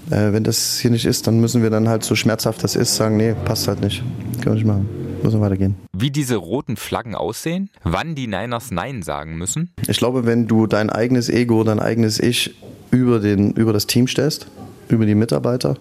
Äh, 0.09 0.33
wenn 0.33 0.45
das 0.45 0.79
hier 0.79 0.93
nicht 0.93 1.05
ist, 1.05 1.27
dann 1.27 1.41
müssen 1.41 1.64
wir 1.64 1.71
dann 1.71 1.89
halt 1.89 2.05
so 2.05 2.14
schmerzhaft 2.14 2.62
das 2.62 2.77
ist, 2.77 2.95
sagen, 2.95 3.16
nee, 3.16 3.35
passt 3.45 3.66
halt 3.66 3.81
nicht. 3.81 4.05
Können 4.35 4.45
wir 4.45 4.55
nicht 4.55 4.66
machen. 4.66 4.89
Müssen 5.25 5.41
weitergehen. 5.41 5.75
Wie 5.93 6.12
diese 6.12 6.37
roten 6.37 6.77
Flaggen 6.77 7.16
aussehen? 7.16 7.71
Wann 7.83 8.14
die 8.14 8.29
Niners 8.29 8.71
Nein 8.71 9.03
sagen 9.03 9.37
müssen? 9.37 9.73
Ich 9.89 9.97
glaube, 9.97 10.25
wenn 10.25 10.47
du 10.47 10.68
dein 10.68 10.91
eigenes 10.91 11.29
Ego, 11.29 11.64
dein 11.64 11.81
eigenes 11.81 12.21
Ich 12.21 12.55
über, 12.93 13.18
den, 13.18 13.51
über 13.55 13.73
das 13.73 13.89
Team 13.89 14.07
stellst, 14.07 14.47
über 14.87 15.07
die 15.07 15.16
Mitarbeiter, 15.16 15.77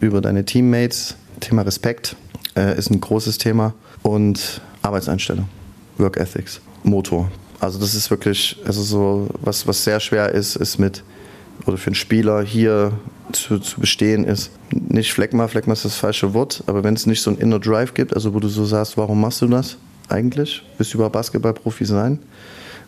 über 0.00 0.20
deine 0.20 0.44
Teammates, 0.44 1.14
Thema 1.38 1.62
Respekt 1.62 2.16
äh, 2.56 2.76
ist 2.76 2.90
ein 2.90 3.00
großes 3.00 3.38
Thema 3.38 3.72
und 4.02 4.60
Arbeitseinstellung, 4.82 5.48
Work 5.98 6.16
Ethics, 6.16 6.60
Motor. 6.82 7.30
Also 7.60 7.78
das 7.78 7.94
ist 7.94 8.10
wirklich, 8.10 8.56
also 8.66 8.82
so 8.82 9.28
was, 9.40 9.66
was 9.66 9.84
sehr 9.84 10.00
schwer 10.00 10.30
ist, 10.32 10.56
ist 10.56 10.78
mit 10.78 11.02
oder 11.66 11.76
für 11.76 11.88
einen 11.88 11.94
Spieler 11.94 12.42
hier 12.42 12.92
zu, 13.32 13.58
zu 13.58 13.80
bestehen 13.80 14.24
ist. 14.24 14.50
Nicht 14.70 15.12
Fleckma, 15.12 15.48
Fleckma 15.48 15.72
ist 15.72 15.84
das 15.84 15.96
falsche 15.96 16.34
Wort, 16.34 16.62
aber 16.66 16.84
wenn 16.84 16.94
es 16.94 17.06
nicht 17.06 17.22
so 17.22 17.30
ein 17.30 17.38
Inner 17.38 17.58
Drive 17.58 17.94
gibt, 17.94 18.14
also 18.14 18.34
wo 18.34 18.40
du 18.40 18.48
so 18.48 18.64
sagst, 18.64 18.96
warum 18.96 19.20
machst 19.20 19.40
du 19.40 19.46
das 19.46 19.76
eigentlich? 20.08 20.62
Willst 20.76 20.92
du 20.92 20.98
über 20.98 21.10
Basketballprofi 21.10 21.84
sein? 21.84 22.18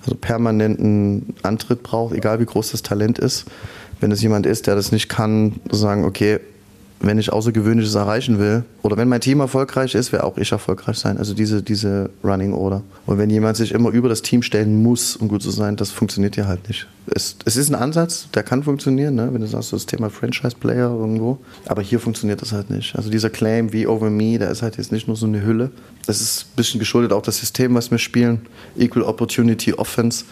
Also 0.02 0.14
permanenten 0.16 1.34
Antritt 1.42 1.82
braucht, 1.82 2.14
egal 2.14 2.40
wie 2.40 2.44
groß 2.44 2.72
das 2.72 2.82
Talent 2.82 3.18
ist. 3.18 3.46
Wenn 4.00 4.12
es 4.12 4.22
jemand 4.22 4.46
ist, 4.46 4.66
der 4.66 4.74
das 4.74 4.92
nicht 4.92 5.08
kann, 5.08 5.60
sagen, 5.70 6.04
okay, 6.04 6.40
wenn 7.00 7.18
ich 7.18 7.32
Außergewöhnliches 7.32 7.94
erreichen 7.94 8.38
will 8.38 8.64
oder 8.82 8.96
wenn 8.96 9.08
mein 9.08 9.20
Team 9.20 9.40
erfolgreich 9.40 9.94
ist, 9.94 10.12
will 10.12 10.20
auch 10.20 10.38
ich 10.38 10.52
erfolgreich 10.52 10.98
sein. 10.98 11.18
Also 11.18 11.34
diese, 11.34 11.62
diese 11.62 12.10
Running 12.24 12.54
Order. 12.54 12.82
Und 13.04 13.18
wenn 13.18 13.28
jemand 13.28 13.56
sich 13.56 13.72
immer 13.72 13.90
über 13.90 14.08
das 14.08 14.22
Team 14.22 14.42
stellen 14.42 14.82
muss, 14.82 15.16
um 15.16 15.28
gut 15.28 15.42
zu 15.42 15.50
sein, 15.50 15.76
das 15.76 15.90
funktioniert 15.90 16.36
ja 16.36 16.46
halt 16.46 16.66
nicht. 16.68 16.86
Es, 17.14 17.36
es 17.44 17.56
ist 17.56 17.68
ein 17.68 17.74
Ansatz, 17.74 18.28
der 18.34 18.42
kann 18.42 18.62
funktionieren, 18.62 19.14
ne? 19.14 19.28
wenn 19.30 19.40
du 19.40 19.46
sagst, 19.46 19.72
das 19.72 19.86
Thema 19.86 20.10
Franchise-Player 20.10 20.90
irgendwo. 20.90 21.38
Aber 21.66 21.82
hier 21.82 22.00
funktioniert 22.00 22.42
das 22.42 22.52
halt 22.52 22.70
nicht. 22.70 22.96
Also 22.96 23.10
dieser 23.10 23.30
Claim 23.30 23.72
wie 23.72 23.86
over 23.86 24.10
me, 24.10 24.38
der 24.38 24.50
ist 24.50 24.62
halt 24.62 24.76
jetzt 24.78 24.90
nicht 24.90 25.06
nur 25.06 25.16
so 25.16 25.26
eine 25.26 25.44
Hülle. 25.44 25.70
Das 26.06 26.20
ist 26.20 26.46
ein 26.46 26.56
bisschen 26.56 26.80
geschuldet 26.80 27.12
auch 27.12 27.22
das 27.22 27.38
System, 27.38 27.74
was 27.74 27.90
wir 27.90 27.98
spielen. 27.98 28.40
Equal 28.76 29.04
Opportunity 29.04 29.74
Offense 29.74 30.24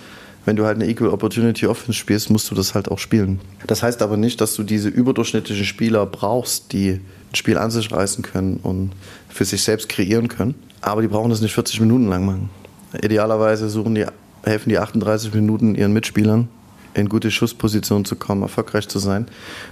wenn 0.44 0.56
du 0.56 0.64
halt 0.64 0.76
eine 0.76 0.88
Equal 0.88 1.10
Opportunity 1.10 1.66
Offense 1.66 1.98
spielst, 1.98 2.30
musst 2.30 2.50
du 2.50 2.54
das 2.54 2.74
halt 2.74 2.90
auch 2.90 2.98
spielen. 2.98 3.40
Das 3.66 3.82
heißt 3.82 4.02
aber 4.02 4.16
nicht, 4.16 4.40
dass 4.40 4.54
du 4.54 4.62
diese 4.62 4.88
überdurchschnittlichen 4.88 5.64
Spieler 5.64 6.06
brauchst, 6.06 6.72
die 6.72 6.90
ein 6.90 7.34
Spiel 7.34 7.58
an 7.58 7.70
sich 7.70 7.90
reißen 7.90 8.22
können 8.22 8.58
und 8.62 8.92
für 9.28 9.44
sich 9.44 9.62
selbst 9.62 9.88
kreieren 9.88 10.28
können. 10.28 10.54
Aber 10.80 11.02
die 11.02 11.08
brauchen 11.08 11.30
das 11.30 11.40
nicht 11.40 11.54
40 11.54 11.80
Minuten 11.80 12.08
lang 12.08 12.26
machen. 12.26 12.50
Idealerweise 13.02 13.68
die, 13.94 14.06
helfen 14.44 14.68
die 14.68 14.78
38 14.78 15.32
Minuten 15.34 15.74
ihren 15.74 15.92
Mitspielern 15.92 16.48
in 16.92 17.08
gute 17.08 17.30
Schussposition 17.30 18.04
zu 18.04 18.14
kommen, 18.16 18.42
erfolgreich 18.42 18.88
zu 18.88 18.98
sein. 18.98 19.26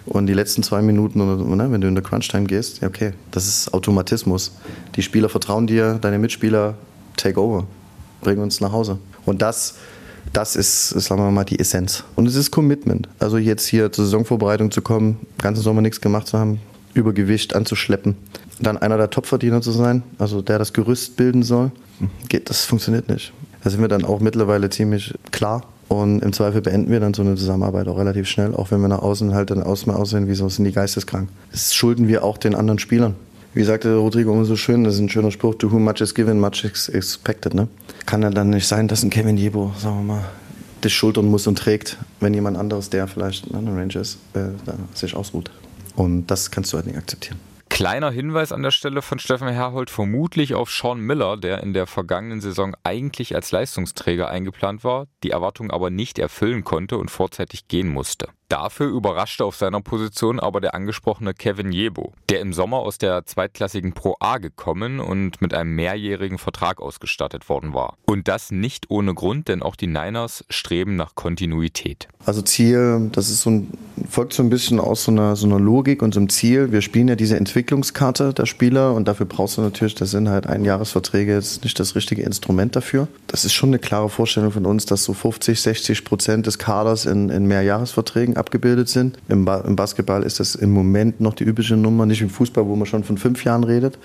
Und 0.06 0.26
die 0.26 0.34
letzten 0.34 0.62
zwei 0.62 0.82
Minuten, 0.82 1.18
ne, 1.56 1.70
wenn 1.70 1.80
du 1.80 1.86
in 1.86 1.94
der 1.94 2.02
Crunch-Time 2.02 2.46
gehst, 2.46 2.82
okay, 2.82 3.12
das 3.30 3.46
ist 3.46 3.72
Automatismus. 3.72 4.52
Die 4.96 5.02
Spieler 5.02 5.28
vertrauen 5.28 5.66
dir, 5.66 5.98
deine 6.00 6.18
Mitspieler 6.18 6.74
take 7.16 7.40
over, 7.40 7.66
bring 8.22 8.40
uns 8.40 8.60
nach 8.60 8.72
Hause. 8.72 8.98
Und 9.24 9.40
das 9.40 9.76
das 10.32 10.56
ist, 10.56 10.88
sagen 10.88 11.22
wir 11.22 11.30
mal, 11.30 11.44
die 11.44 11.58
Essenz. 11.58 12.04
Und 12.16 12.26
es 12.26 12.34
ist 12.34 12.50
Commitment. 12.50 13.08
Also 13.18 13.38
jetzt 13.38 13.66
hier 13.66 13.92
zur 13.92 14.04
Saisonvorbereitung 14.04 14.70
zu 14.70 14.82
kommen, 14.82 15.18
ganzen 15.38 15.62
Sommer 15.62 15.82
nichts 15.82 16.00
gemacht 16.00 16.26
zu 16.26 16.38
haben, 16.38 16.60
Übergewicht 16.94 17.54
anzuschleppen, 17.54 18.16
dann 18.60 18.78
einer 18.78 18.96
der 18.96 19.10
Topverdiener 19.10 19.60
zu 19.60 19.72
sein, 19.72 20.02
also 20.18 20.42
der 20.42 20.58
das 20.58 20.72
Gerüst 20.72 21.16
bilden 21.16 21.42
soll, 21.42 21.70
geht, 22.28 22.50
das 22.50 22.64
funktioniert 22.64 23.08
nicht. 23.08 23.32
Da 23.62 23.70
sind 23.70 23.80
wir 23.80 23.88
dann 23.88 24.04
auch 24.04 24.20
mittlerweile 24.20 24.70
ziemlich 24.70 25.14
klar. 25.30 25.62
Und 25.88 26.22
im 26.22 26.32
Zweifel 26.32 26.62
beenden 26.62 26.90
wir 26.90 27.00
dann 27.00 27.12
so 27.12 27.20
eine 27.22 27.34
Zusammenarbeit 27.34 27.86
auch 27.86 27.98
relativ 27.98 28.26
schnell, 28.26 28.54
auch 28.54 28.70
wenn 28.70 28.80
wir 28.80 28.88
nach 28.88 29.02
außen 29.02 29.34
halt 29.34 29.50
dann 29.50 29.62
aus 29.62 29.86
aussehen, 29.86 30.26
wie 30.26 30.34
so 30.34 30.48
sind 30.48 30.64
die 30.64 30.72
geisteskrank. 30.72 31.28
Das 31.50 31.74
schulden 31.74 32.08
wir 32.08 32.24
auch 32.24 32.38
den 32.38 32.54
anderen 32.54 32.78
Spielern. 32.78 33.14
Wie 33.54 33.64
sagte 33.64 33.96
Rodrigo 33.96 34.32
immer 34.32 34.46
so 34.46 34.56
schön, 34.56 34.82
das 34.82 34.94
ist 34.94 35.00
ein 35.00 35.10
schöner 35.10 35.30
Spruch, 35.30 35.56
to 35.56 35.70
whom 35.70 35.84
much 35.84 36.00
is 36.00 36.14
given, 36.14 36.40
much 36.40 36.64
is 36.64 36.88
expected. 36.88 37.52
Ne? 37.52 37.68
Kann 38.06 38.22
ja 38.22 38.30
dann 38.30 38.50
nicht 38.50 38.66
sein, 38.66 38.88
dass 38.88 39.02
ein 39.02 39.10
Kevin 39.10 39.36
Jebo, 39.36 39.72
sagen 39.78 39.96
wir 39.98 40.14
mal, 40.14 40.24
das 40.80 40.92
schultern 40.92 41.26
muss 41.26 41.46
und 41.46 41.58
trägt, 41.58 41.98
wenn 42.20 42.32
jemand 42.32 42.56
anderes, 42.56 42.88
der 42.88 43.06
vielleicht 43.06 43.52
ein 43.52 43.68
Ranger 43.68 44.00
ist, 44.00 44.18
äh, 44.34 44.48
sich 44.94 45.14
ausruht. 45.14 45.50
Und 45.96 46.26
das 46.28 46.50
kannst 46.50 46.72
du 46.72 46.76
halt 46.76 46.86
nicht 46.86 46.96
akzeptieren. 46.96 47.38
Kleiner 47.68 48.10
Hinweis 48.10 48.52
an 48.52 48.62
der 48.62 48.70
Stelle 48.70 49.00
von 49.00 49.18
Steffen 49.18 49.48
Herhold 49.48 49.90
vermutlich 49.90 50.54
auf 50.54 50.70
Sean 50.70 51.00
Miller, 51.00 51.38
der 51.38 51.62
in 51.62 51.72
der 51.72 51.86
vergangenen 51.86 52.40
Saison 52.40 52.76
eigentlich 52.84 53.34
als 53.34 53.50
Leistungsträger 53.50 54.28
eingeplant 54.28 54.84
war, 54.84 55.06
die 55.22 55.30
Erwartung 55.30 55.70
aber 55.70 55.88
nicht 55.88 56.18
erfüllen 56.18 56.64
konnte 56.64 56.98
und 56.98 57.10
vorzeitig 57.10 57.68
gehen 57.68 57.88
musste. 57.88 58.28
Dafür 58.52 58.88
überraschte 58.88 59.46
auf 59.46 59.56
seiner 59.56 59.80
Position 59.80 60.38
aber 60.38 60.60
der 60.60 60.74
angesprochene 60.74 61.32
Kevin 61.32 61.72
Jebo, 61.72 62.12
der 62.28 62.40
im 62.40 62.52
Sommer 62.52 62.80
aus 62.80 62.98
der 62.98 63.24
zweitklassigen 63.24 63.94
Pro 63.94 64.16
A 64.20 64.36
gekommen 64.36 65.00
und 65.00 65.40
mit 65.40 65.54
einem 65.54 65.74
mehrjährigen 65.74 66.36
Vertrag 66.36 66.78
ausgestattet 66.78 67.48
worden 67.48 67.72
war. 67.72 67.96
Und 68.04 68.28
das 68.28 68.50
nicht 68.50 68.90
ohne 68.90 69.14
Grund, 69.14 69.48
denn 69.48 69.62
auch 69.62 69.74
die 69.74 69.86
Niners 69.86 70.44
streben 70.50 70.96
nach 70.96 71.14
Kontinuität. 71.14 72.08
Also 72.26 72.42
Ziel, 72.42 73.08
das 73.12 73.30
ist 73.30 73.40
so 73.40 73.50
ein, 73.50 73.72
folgt 74.06 74.34
so 74.34 74.42
ein 74.42 74.50
bisschen 74.50 74.80
aus 74.80 75.04
so 75.04 75.12
einer, 75.12 75.34
so 75.34 75.46
einer 75.46 75.58
Logik 75.58 76.02
und 76.02 76.12
so 76.12 76.20
einem 76.20 76.28
Ziel. 76.28 76.72
Wir 76.72 76.82
spielen 76.82 77.08
ja 77.08 77.16
diese 77.16 77.38
Entwicklungskarte 77.38 78.34
der 78.34 78.44
Spieler 78.44 78.92
und 78.92 79.08
dafür 79.08 79.24
brauchst 79.24 79.56
du 79.56 79.62
natürlich, 79.62 79.94
das 79.94 80.10
sind 80.10 80.28
halt 80.28 80.46
Einjahresverträge, 80.46 81.32
jetzt 81.32 81.64
nicht 81.64 81.80
das 81.80 81.94
richtige 81.94 82.20
Instrument 82.20 82.76
dafür. 82.76 83.08
Das 83.28 83.46
ist 83.46 83.54
schon 83.54 83.70
eine 83.70 83.78
klare 83.78 84.10
Vorstellung 84.10 84.52
von 84.52 84.66
uns, 84.66 84.84
dass 84.84 85.04
so 85.04 85.14
50, 85.14 85.58
60 85.58 86.04
Prozent 86.04 86.46
des 86.46 86.58
Kaders 86.58 87.06
in, 87.06 87.30
in 87.30 87.46
Mehrjahresverträgen 87.46 88.36
abgebildet 88.42 88.88
sind. 88.88 89.18
Im, 89.28 89.44
ba 89.44 89.60
Im, 89.60 89.76
Basketball 89.76 90.22
ist 90.24 90.40
das 90.40 90.54
im 90.54 90.70
Moment 90.72 91.20
noch 91.20 91.34
die 91.34 91.44
übliche 91.44 91.76
Nummer, 91.76 92.04
nicht 92.04 92.20
im 92.20 92.28
Fußball, 92.28 92.66
wo 92.66 92.76
man 92.76 92.86
schon 92.86 93.04
von 93.04 93.16
fünf 93.16 93.44
Jahren 93.44 93.64
redet. 93.64 93.98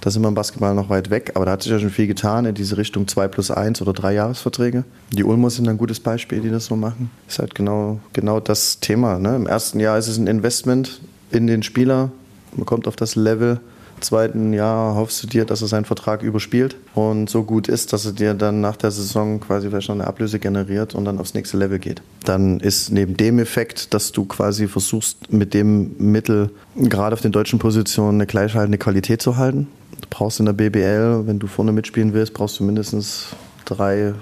Da 0.00 0.10
sind 0.10 0.22
wir 0.22 0.28
im 0.28 0.34
Basketball 0.34 0.74
noch 0.74 0.88
weit 0.88 1.10
weg, 1.10 1.32
aber 1.34 1.44
da 1.44 1.52
hat 1.52 1.62
sich 1.62 1.70
ja 1.70 1.78
schon 1.78 1.90
viel 1.90 2.06
getan 2.06 2.46
in 2.46 2.54
diese 2.54 2.76
Richtung 2.76 3.06
zwei 3.06 3.28
plus 3.28 3.50
eins 3.50 3.82
oder 3.82 3.92
drei 3.92 4.14
Jahresverträge. 4.14 4.84
Die 5.12 5.24
Ulmer 5.24 5.50
sind 5.50 5.68
ein 5.68 5.78
gutes 5.78 6.00
Beispiel, 6.00 6.40
die 6.40 6.50
das 6.50 6.66
so 6.66 6.76
machen. 6.76 7.10
Ist 7.28 7.38
halt 7.38 7.54
genau, 7.54 8.00
genau 8.12 8.40
das 8.40 8.80
Thema. 8.80 9.18
Ne? 9.18 9.36
Im 9.36 9.46
ersten 9.46 9.78
Jahr 9.78 9.98
ist 9.98 10.08
es 10.08 10.16
ein 10.16 10.26
Investment 10.26 11.00
in 11.30 11.46
den 11.46 11.62
Spieler. 11.62 12.10
Man 12.56 12.66
kommt 12.66 12.88
auf 12.88 12.96
das 12.96 13.14
Level 13.14 13.60
zweiten 14.02 14.52
Jahr 14.52 14.94
hoffst 14.94 15.22
du 15.22 15.26
dir, 15.26 15.44
dass 15.44 15.62
er 15.62 15.68
seinen 15.68 15.84
Vertrag 15.84 16.22
überspielt 16.22 16.76
und 16.94 17.30
so 17.30 17.42
gut 17.44 17.68
ist, 17.68 17.92
dass 17.92 18.04
er 18.04 18.12
dir 18.12 18.34
dann 18.34 18.60
nach 18.60 18.76
der 18.76 18.90
Saison 18.90 19.40
quasi 19.40 19.68
vielleicht 19.68 19.88
noch 19.88 19.96
eine 19.96 20.06
Ablöse 20.06 20.38
generiert 20.38 20.94
und 20.94 21.04
dann 21.04 21.18
aufs 21.18 21.34
nächste 21.34 21.56
Level 21.56 21.78
geht. 21.78 22.02
Dann 22.24 22.60
ist 22.60 22.90
neben 22.90 23.16
dem 23.16 23.38
Effekt, 23.38 23.94
dass 23.94 24.12
du 24.12 24.24
quasi 24.24 24.68
versuchst, 24.68 25.32
mit 25.32 25.54
dem 25.54 25.96
Mittel 25.98 26.50
gerade 26.76 27.14
auf 27.14 27.20
den 27.20 27.32
deutschen 27.32 27.58
Positionen 27.58 28.20
eine 28.20 28.26
gleichhaltende 28.26 28.78
Qualität 28.78 29.22
zu 29.22 29.36
halten. 29.36 29.68
Du 30.00 30.08
brauchst 30.10 30.40
in 30.40 30.46
der 30.46 30.52
BBL, 30.52 31.26
wenn 31.26 31.38
du 31.38 31.46
vorne 31.46 31.72
mitspielen 31.72 32.12
willst, 32.12 32.34
brauchst 32.34 32.60
du 32.60 32.64
mindestens 32.64 33.28
drei 33.64 34.14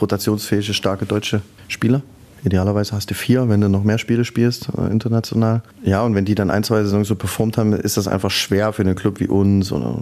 rotationsfähige, 0.00 0.74
starke 0.74 1.06
deutsche 1.06 1.42
Spieler. 1.68 2.02
Idealerweise 2.44 2.92
hast 2.92 3.10
du 3.10 3.14
vier, 3.14 3.48
wenn 3.48 3.60
du 3.60 3.68
noch 3.68 3.84
mehr 3.84 3.98
Spiele 3.98 4.24
spielst, 4.24 4.68
äh, 4.76 4.90
international. 4.90 5.62
Ja, 5.84 6.02
und 6.02 6.14
wenn 6.14 6.24
die 6.24 6.34
dann 6.34 6.50
ein, 6.50 6.64
zwei 6.64 6.82
Saisons 6.82 7.08
so 7.08 7.14
performt 7.14 7.56
haben, 7.56 7.72
ist 7.72 7.96
das 7.96 8.08
einfach 8.08 8.30
schwer 8.30 8.72
für 8.72 8.82
einen 8.82 8.96
Club 8.96 9.20
wie 9.20 9.28
uns, 9.28 9.70
oder 9.70 9.98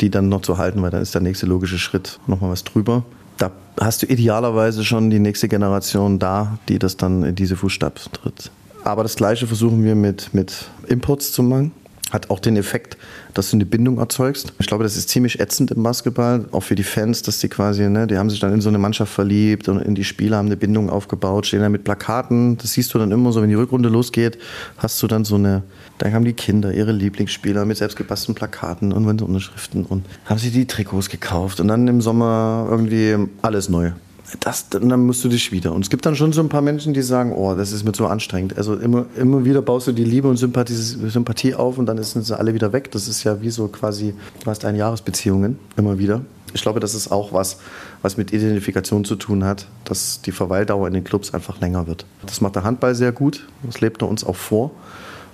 die 0.00 0.10
dann 0.10 0.28
noch 0.28 0.42
zu 0.42 0.56
halten, 0.58 0.80
weil 0.82 0.90
dann 0.90 1.02
ist 1.02 1.14
der 1.14 1.20
nächste 1.20 1.46
logische 1.46 1.78
Schritt 1.78 2.18
nochmal 2.26 2.50
was 2.50 2.64
drüber. 2.64 3.04
Da 3.36 3.50
hast 3.78 4.02
du 4.02 4.06
idealerweise 4.06 4.84
schon 4.84 5.10
die 5.10 5.18
nächste 5.18 5.48
Generation 5.48 6.18
da, 6.18 6.58
die 6.68 6.78
das 6.78 6.96
dann 6.96 7.24
in 7.24 7.34
diese 7.34 7.56
Fußstapfen 7.56 8.12
tritt. 8.12 8.50
Aber 8.84 9.02
das 9.02 9.16
Gleiche 9.16 9.46
versuchen 9.46 9.84
wir 9.84 9.94
mit, 9.94 10.32
mit 10.32 10.66
Imports 10.88 11.32
zu 11.32 11.42
machen 11.42 11.72
hat 12.12 12.30
auch 12.30 12.38
den 12.38 12.56
Effekt, 12.56 12.98
dass 13.34 13.50
du 13.50 13.56
eine 13.56 13.64
Bindung 13.64 13.98
erzeugst. 13.98 14.52
Ich 14.58 14.66
glaube, 14.66 14.84
das 14.84 14.96
ist 14.96 15.08
ziemlich 15.08 15.40
ätzend 15.40 15.70
im 15.70 15.82
Basketball, 15.82 16.44
auch 16.52 16.62
für 16.62 16.74
die 16.74 16.82
Fans, 16.82 17.22
dass 17.22 17.38
die 17.38 17.48
quasi, 17.48 17.88
ne, 17.88 18.06
die 18.06 18.18
haben 18.18 18.28
sich 18.28 18.38
dann 18.38 18.52
in 18.52 18.60
so 18.60 18.68
eine 18.68 18.78
Mannschaft 18.78 19.12
verliebt 19.12 19.68
und 19.68 19.80
in 19.80 19.94
die 19.94 20.04
Spieler 20.04 20.36
haben 20.36 20.46
eine 20.46 20.58
Bindung 20.58 20.90
aufgebaut, 20.90 21.46
stehen 21.46 21.60
dann 21.60 21.72
mit 21.72 21.84
Plakaten. 21.84 22.58
Das 22.58 22.72
siehst 22.72 22.92
du 22.92 22.98
dann 22.98 23.10
immer 23.10 23.32
so, 23.32 23.40
wenn 23.40 23.48
die 23.48 23.54
Rückrunde 23.54 23.88
losgeht, 23.88 24.38
hast 24.76 25.02
du 25.02 25.06
dann 25.06 25.24
so 25.24 25.36
eine, 25.36 25.62
dann 25.98 26.12
haben 26.12 26.24
die 26.24 26.34
Kinder 26.34 26.72
ihre 26.72 26.92
Lieblingsspieler 26.92 27.64
mit 27.64 27.78
selbstgebastelten 27.78 28.34
Plakaten 28.34 28.92
und 28.92 29.22
Unterschriften 29.22 29.84
und 29.84 30.04
haben 30.26 30.38
sich 30.38 30.52
die 30.52 30.66
Trikots 30.66 31.08
gekauft 31.08 31.60
und 31.60 31.68
dann 31.68 31.88
im 31.88 32.00
Sommer 32.00 32.66
irgendwie 32.70 33.16
alles 33.40 33.68
neu 33.68 33.92
das, 34.40 34.68
dann 34.68 35.06
musst 35.06 35.24
du 35.24 35.28
dich 35.28 35.52
wieder. 35.52 35.72
Und 35.72 35.82
es 35.82 35.90
gibt 35.90 36.06
dann 36.06 36.16
schon 36.16 36.32
so 36.32 36.40
ein 36.40 36.48
paar 36.48 36.62
Menschen, 36.62 36.94
die 36.94 37.02
sagen, 37.02 37.32
oh, 37.32 37.54
das 37.54 37.72
ist 37.72 37.84
mir 37.84 37.92
zu 37.92 38.06
anstrengend. 38.06 38.56
Also 38.56 38.76
immer, 38.76 39.06
immer 39.16 39.44
wieder 39.44 39.62
baust 39.62 39.86
du 39.86 39.92
die 39.92 40.04
Liebe 40.04 40.28
und 40.28 40.36
Sympathie, 40.36 40.74
Sympathie 40.74 41.54
auf 41.54 41.78
und 41.78 41.86
dann 41.86 42.02
sind 42.02 42.24
sie 42.24 42.38
alle 42.38 42.54
wieder 42.54 42.72
weg. 42.72 42.90
Das 42.90 43.08
ist 43.08 43.24
ja 43.24 43.40
wie 43.42 43.50
so 43.50 43.68
quasi, 43.68 44.14
du 44.42 44.50
hast 44.50 44.62
Jahresbeziehungen 44.62 45.58
immer 45.76 45.98
wieder. 45.98 46.22
Ich 46.54 46.62
glaube, 46.62 46.80
das 46.80 46.94
ist 46.94 47.10
auch 47.10 47.32
was, 47.32 47.58
was 48.02 48.16
mit 48.16 48.32
Identifikation 48.32 49.04
zu 49.04 49.16
tun 49.16 49.44
hat, 49.44 49.66
dass 49.84 50.20
die 50.20 50.32
Verweildauer 50.32 50.86
in 50.86 50.94
den 50.94 51.04
Clubs 51.04 51.32
einfach 51.32 51.60
länger 51.60 51.86
wird. 51.86 52.04
Das 52.26 52.40
macht 52.40 52.56
der 52.56 52.64
Handball 52.64 52.94
sehr 52.94 53.12
gut. 53.12 53.46
Das 53.62 53.80
lebt 53.80 54.02
er 54.02 54.08
uns 54.08 54.24
auch 54.24 54.36
vor. 54.36 54.70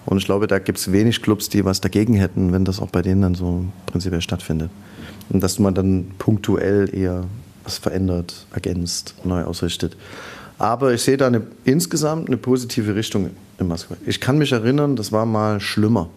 Und 0.07 0.18
ich 0.18 0.24
glaube, 0.24 0.46
da 0.46 0.59
gibt 0.59 0.78
es 0.78 0.92
wenig 0.92 1.22
Clubs, 1.22 1.49
die 1.49 1.64
was 1.64 1.80
dagegen 1.80 2.14
hätten, 2.14 2.53
wenn 2.53 2.64
das 2.64 2.80
auch 2.80 2.88
bei 2.88 3.03
denen 3.03 3.20
dann 3.20 3.34
so 3.34 3.64
prinzipiell 3.86 4.22
stattfindet. 4.22 4.70
Und 5.28 5.42
dass 5.42 5.59
man 5.59 5.74
dann 5.74 6.12
punktuell 6.18 6.94
eher 6.94 7.24
was 7.69 7.77
verändert, 7.77 8.47
ergänzt, 8.55 9.14
neu 9.25 9.45
ausrichtet. 9.45 9.95
Aber 10.59 10.95
ich 10.95 11.03
sehe 11.03 11.19
da 11.19 11.27
eine, 11.27 11.43
insgesamt 11.64 12.29
eine 12.29 12.39
positive 12.39 12.95
Richtung 12.95 13.31
im 13.59 13.69
Basketball. 13.69 13.99
Ich 14.07 14.21
kann 14.21 14.39
mich 14.39 14.53
erinnern, 14.53 14.97
das 14.97 15.12
war 15.12 15.27
mal 15.27 15.61
schlimmer. 15.61 16.09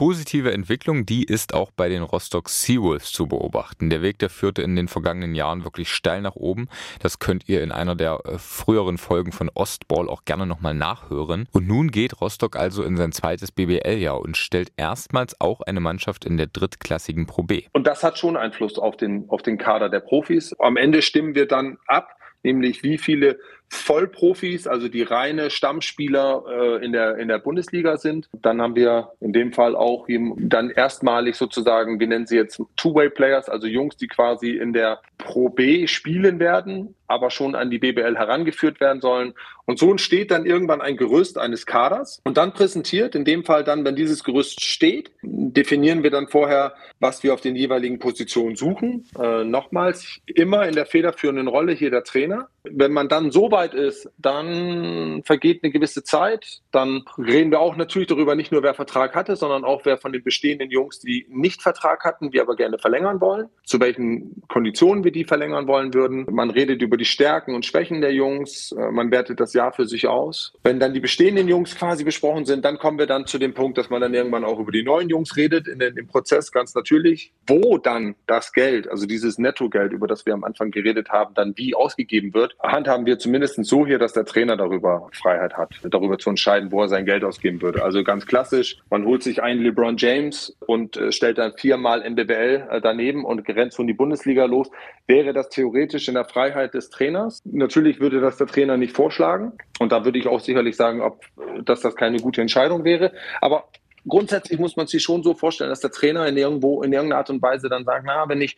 Positive 0.00 0.50
Entwicklung, 0.50 1.04
die 1.04 1.24
ist 1.24 1.52
auch 1.52 1.70
bei 1.72 1.90
den 1.90 2.02
Rostock 2.02 2.48
Seawolves 2.48 3.12
zu 3.12 3.26
beobachten. 3.26 3.90
Der 3.90 4.00
Weg, 4.00 4.18
der 4.18 4.30
führte 4.30 4.62
in 4.62 4.74
den 4.74 4.88
vergangenen 4.88 5.34
Jahren 5.34 5.62
wirklich 5.62 5.90
steil 5.90 6.22
nach 6.22 6.36
oben. 6.36 6.70
Das 7.00 7.18
könnt 7.18 7.50
ihr 7.50 7.62
in 7.62 7.70
einer 7.70 7.94
der 7.94 8.18
äh, 8.24 8.38
früheren 8.38 8.96
Folgen 8.96 9.30
von 9.30 9.50
Ostball 9.52 10.08
auch 10.08 10.24
gerne 10.24 10.46
nochmal 10.46 10.72
nachhören. 10.72 11.48
Und 11.52 11.68
nun 11.68 11.90
geht 11.90 12.18
Rostock 12.18 12.56
also 12.56 12.82
in 12.82 12.96
sein 12.96 13.12
zweites 13.12 13.52
BBL-Jahr 13.52 14.18
und 14.18 14.38
stellt 14.38 14.72
erstmals 14.78 15.38
auch 15.38 15.60
eine 15.60 15.80
Mannschaft 15.80 16.24
in 16.24 16.38
der 16.38 16.46
drittklassigen 16.46 17.26
Pro 17.26 17.42
B. 17.42 17.64
Und 17.74 17.86
das 17.86 18.02
hat 18.02 18.18
schon 18.18 18.38
Einfluss 18.38 18.78
auf 18.78 18.96
den, 18.96 19.28
auf 19.28 19.42
den 19.42 19.58
Kader 19.58 19.90
der 19.90 20.00
Profis. 20.00 20.58
Am 20.60 20.78
Ende 20.78 21.02
stimmen 21.02 21.34
wir 21.34 21.46
dann 21.46 21.76
ab, 21.86 22.16
nämlich 22.42 22.82
wie 22.82 22.96
viele 22.96 23.38
Vollprofis, 23.70 24.66
also 24.66 24.88
die 24.88 25.02
reine 25.02 25.48
Stammspieler 25.48 26.44
äh, 26.48 26.84
in, 26.84 26.92
der, 26.92 27.16
in 27.18 27.28
der 27.28 27.38
Bundesliga 27.38 27.96
sind. 27.96 28.28
Dann 28.32 28.60
haben 28.60 28.74
wir 28.74 29.12
in 29.20 29.32
dem 29.32 29.52
Fall 29.52 29.76
auch 29.76 30.06
dann 30.36 30.70
erstmalig 30.70 31.36
sozusagen, 31.36 32.00
wir 32.00 32.08
nennen 32.08 32.26
sie 32.26 32.36
jetzt 32.36 32.60
Two-Way-Players, 32.76 33.48
also 33.48 33.68
Jungs, 33.68 33.96
die 33.96 34.08
quasi 34.08 34.50
in 34.56 34.72
der 34.72 35.00
Pro 35.18 35.48
B 35.48 35.86
spielen 35.86 36.40
werden, 36.40 36.94
aber 37.06 37.30
schon 37.30 37.54
an 37.54 37.70
die 37.70 37.78
BBL 37.78 38.16
herangeführt 38.16 38.80
werden 38.80 39.00
sollen. 39.00 39.34
Und 39.66 39.78
so 39.78 39.90
entsteht 39.90 40.30
dann 40.30 40.46
irgendwann 40.46 40.80
ein 40.80 40.96
Gerüst 40.96 41.38
eines 41.38 41.66
Kaders 41.66 42.20
und 42.24 42.36
dann 42.36 42.52
präsentiert, 42.52 43.14
in 43.14 43.24
dem 43.24 43.44
Fall 43.44 43.62
dann, 43.62 43.84
wenn 43.84 43.94
dieses 43.94 44.24
Gerüst 44.24 44.64
steht, 44.64 45.12
definieren 45.22 46.02
wir 46.02 46.10
dann 46.10 46.26
vorher, 46.26 46.74
was 46.98 47.22
wir 47.22 47.34
auf 47.34 47.40
den 47.40 47.54
jeweiligen 47.54 47.98
Positionen 47.98 48.56
suchen. 48.56 49.06
Äh, 49.16 49.44
nochmals, 49.44 50.20
immer 50.26 50.66
in 50.66 50.74
der 50.74 50.86
federführenden 50.86 51.46
Rolle 51.46 51.72
hier 51.72 51.90
der 51.90 52.04
Trainer. 52.04 52.48
Wenn 52.64 52.92
man 52.92 53.08
dann 53.08 53.30
so 53.30 53.50
weit 53.50 53.59
ist, 53.68 54.08
dann 54.18 55.22
vergeht 55.24 55.62
eine 55.62 55.72
gewisse 55.72 56.02
Zeit. 56.02 56.60
Dann 56.70 57.04
reden 57.18 57.50
wir 57.50 57.60
auch 57.60 57.76
natürlich 57.76 58.08
darüber, 58.08 58.34
nicht 58.34 58.52
nur 58.52 58.62
wer 58.62 58.74
Vertrag 58.74 59.14
hatte, 59.14 59.36
sondern 59.36 59.64
auch 59.64 59.84
wer 59.84 59.98
von 59.98 60.12
den 60.12 60.22
bestehenden 60.22 60.70
Jungs, 60.70 61.00
die 61.00 61.26
nicht 61.28 61.62
Vertrag 61.62 62.04
hatten, 62.04 62.32
wir 62.32 62.42
aber 62.42 62.56
gerne 62.56 62.78
verlängern 62.78 63.20
wollen, 63.20 63.48
zu 63.64 63.80
welchen 63.80 64.42
Konditionen 64.48 65.04
wir 65.04 65.12
die 65.12 65.24
verlängern 65.24 65.66
wollen 65.66 65.92
würden. 65.92 66.26
Man 66.30 66.50
redet 66.50 66.80
über 66.80 66.96
die 66.96 67.04
Stärken 67.04 67.54
und 67.54 67.66
Schwächen 67.66 68.00
der 68.00 68.12
Jungs. 68.12 68.72
Äh, 68.72 68.90
man 68.90 69.10
wertet 69.10 69.40
das 69.40 69.52
Jahr 69.52 69.72
für 69.72 69.86
sich 69.86 70.06
aus. 70.08 70.52
Wenn 70.62 70.80
dann 70.80 70.94
die 70.94 71.00
bestehenden 71.00 71.48
Jungs 71.48 71.76
quasi 71.76 72.04
besprochen 72.04 72.44
sind, 72.44 72.64
dann 72.64 72.78
kommen 72.78 72.98
wir 72.98 73.06
dann 73.06 73.26
zu 73.26 73.38
dem 73.38 73.54
Punkt, 73.54 73.76
dass 73.78 73.90
man 73.90 74.00
dann 74.00 74.14
irgendwann 74.14 74.44
auch 74.44 74.58
über 74.58 74.72
die 74.72 74.82
neuen 74.82 75.08
Jungs 75.08 75.36
redet, 75.36 75.68
in 75.68 75.78
dem 75.78 76.06
Prozess 76.06 76.52
ganz 76.52 76.74
natürlich, 76.74 77.32
wo 77.46 77.78
dann 77.78 78.14
das 78.26 78.52
Geld, 78.52 78.88
also 78.88 79.06
dieses 79.06 79.38
Nettogeld, 79.38 79.92
über 79.92 80.06
das 80.06 80.24
wir 80.24 80.34
am 80.34 80.44
Anfang 80.44 80.70
geredet 80.70 81.10
haben, 81.10 81.34
dann 81.34 81.52
wie 81.56 81.74
ausgegeben 81.74 82.32
wird 82.34 82.54
handhaben 82.62 83.06
wir 83.06 83.18
zumindest 83.18 83.49
so 83.56 83.86
hier, 83.86 83.98
dass 83.98 84.12
der 84.12 84.24
Trainer 84.24 84.56
darüber 84.56 85.08
Freiheit 85.12 85.54
hat, 85.56 85.74
darüber 85.84 86.18
zu 86.18 86.30
entscheiden, 86.30 86.72
wo 86.72 86.82
er 86.82 86.88
sein 86.88 87.04
Geld 87.04 87.24
ausgeben 87.24 87.60
würde. 87.62 87.82
Also 87.82 88.04
ganz 88.04 88.26
klassisch, 88.26 88.78
man 88.90 89.04
holt 89.04 89.22
sich 89.22 89.42
einen 89.42 89.62
LeBron 89.62 89.96
James 89.96 90.56
und 90.66 90.96
äh, 90.96 91.12
stellt 91.12 91.38
dann 91.38 91.52
viermal 91.56 92.08
MBBL 92.08 92.68
äh, 92.70 92.80
daneben 92.80 93.24
und 93.24 93.48
rennt 93.48 93.74
von 93.74 93.86
die 93.86 93.94
Bundesliga 93.94 94.44
los. 94.44 94.70
Wäre 95.06 95.32
das 95.32 95.48
theoretisch 95.48 96.08
in 96.08 96.14
der 96.14 96.24
Freiheit 96.24 96.74
des 96.74 96.90
Trainers? 96.90 97.42
Natürlich 97.44 98.00
würde 98.00 98.20
das 98.20 98.36
der 98.36 98.46
Trainer 98.46 98.76
nicht 98.76 98.94
vorschlagen. 98.94 99.52
Und 99.78 99.92
da 99.92 100.04
würde 100.04 100.18
ich 100.18 100.26
auch 100.26 100.40
sicherlich 100.40 100.76
sagen, 100.76 101.00
ob, 101.00 101.24
dass 101.64 101.80
das 101.80 101.96
keine 101.96 102.18
gute 102.18 102.40
Entscheidung 102.40 102.84
wäre. 102.84 103.12
Aber 103.40 103.68
grundsätzlich 104.06 104.58
muss 104.58 104.76
man 104.76 104.86
sich 104.86 105.02
schon 105.02 105.22
so 105.22 105.34
vorstellen, 105.34 105.70
dass 105.70 105.80
der 105.80 105.90
Trainer 105.90 106.26
in 106.26 106.36
irgendwo, 106.36 106.82
in 106.82 106.92
irgendeiner 106.92 107.18
Art 107.18 107.30
und 107.30 107.42
Weise 107.42 107.68
dann 107.68 107.84
sagt, 107.84 108.04
na, 108.06 108.28
wenn 108.28 108.40
ich 108.40 108.56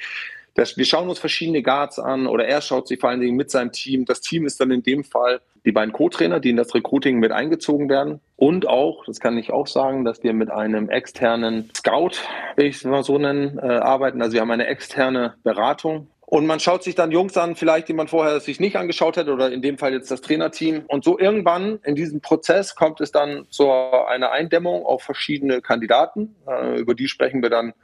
das, 0.55 0.77
wir 0.77 0.85
schauen 0.85 1.09
uns 1.09 1.19
verschiedene 1.19 1.63
Guards 1.63 1.99
an 1.99 2.27
oder 2.27 2.47
er 2.47 2.61
schaut 2.61 2.89
sie 2.89 2.97
vor 2.97 3.11
allen 3.11 3.21
Dingen 3.21 3.37
mit 3.37 3.51
seinem 3.51 3.73
Team. 3.73 4.05
Das 4.05 4.21
Team 4.21 4.47
ist 4.47 4.61
dann 4.61 4.71
in 4.71 4.83
dem 4.83 5.05
Fall 5.05 5.41
die 5.65 5.73
beiden 5.73 5.93
Co-Trainer, 5.93 6.41
die 6.41 6.51
in 6.51 6.57
das 6.57 6.75
Recruiting 6.75 7.19
mit 7.19 7.33
eingezogen 7.33 7.89
werden. 7.89 8.21
Und 8.37 8.67
auch, 8.67 9.05
das 9.07 9.21
kann 9.21 9.39
ich 9.39 9.53
auch 9.53 9.67
sagen, 9.67 10.05
dass 10.05 10.23
wir 10.23 10.33
mit 10.33 10.51
einem 10.51 10.91
externen 10.91 11.71
Scout, 11.77 12.17
will 12.57 12.67
ich 12.67 12.77
es 12.77 12.85
mal 12.85 13.03
so 13.03 13.19
nennen, 13.19 13.59
äh, 13.59 13.67
arbeiten. 13.67 14.21
Also 14.21 14.35
wir 14.35 14.41
haben 14.41 14.51
eine 14.51 14.67
externe 14.67 15.35
Beratung. 15.43 16.09
Und 16.33 16.47
man 16.47 16.61
schaut 16.61 16.83
sich 16.83 16.95
dann 16.95 17.13
Jungs 17.13 17.37
an, 17.37 17.57
vielleicht 17.57 17.89
die 17.89 17.93
man 17.93 18.09
vorher 18.09 18.41
sich 18.41 18.59
nicht 18.59 18.77
angeschaut 18.77 19.19
hätte 19.19 19.35
oder 19.35 19.53
in 19.53 19.61
dem 19.61 19.77
Fall 19.77 19.93
jetzt 19.93 20.11
das 20.11 20.23
Trainerteam. 20.23 20.85
Und 20.89 21.05
so 21.05 21.19
irgendwann 21.19 21.79
in 21.85 21.95
diesem 21.95 22.23
Prozess 22.23 22.75
kommt 22.75 23.03
es 23.03 23.13
dann 23.13 23.45
zu 23.51 23.71
einer 23.71 24.31
Eindämmung 24.33 24.87
auf 24.87 25.03
verschiedene 25.03 25.61
Kandidaten. 25.61 26.35
Äh, 26.49 26.81
über 26.81 26.95
die 26.95 27.09
sprechen 27.09 27.43
wir 27.43 27.51
dann 27.51 27.75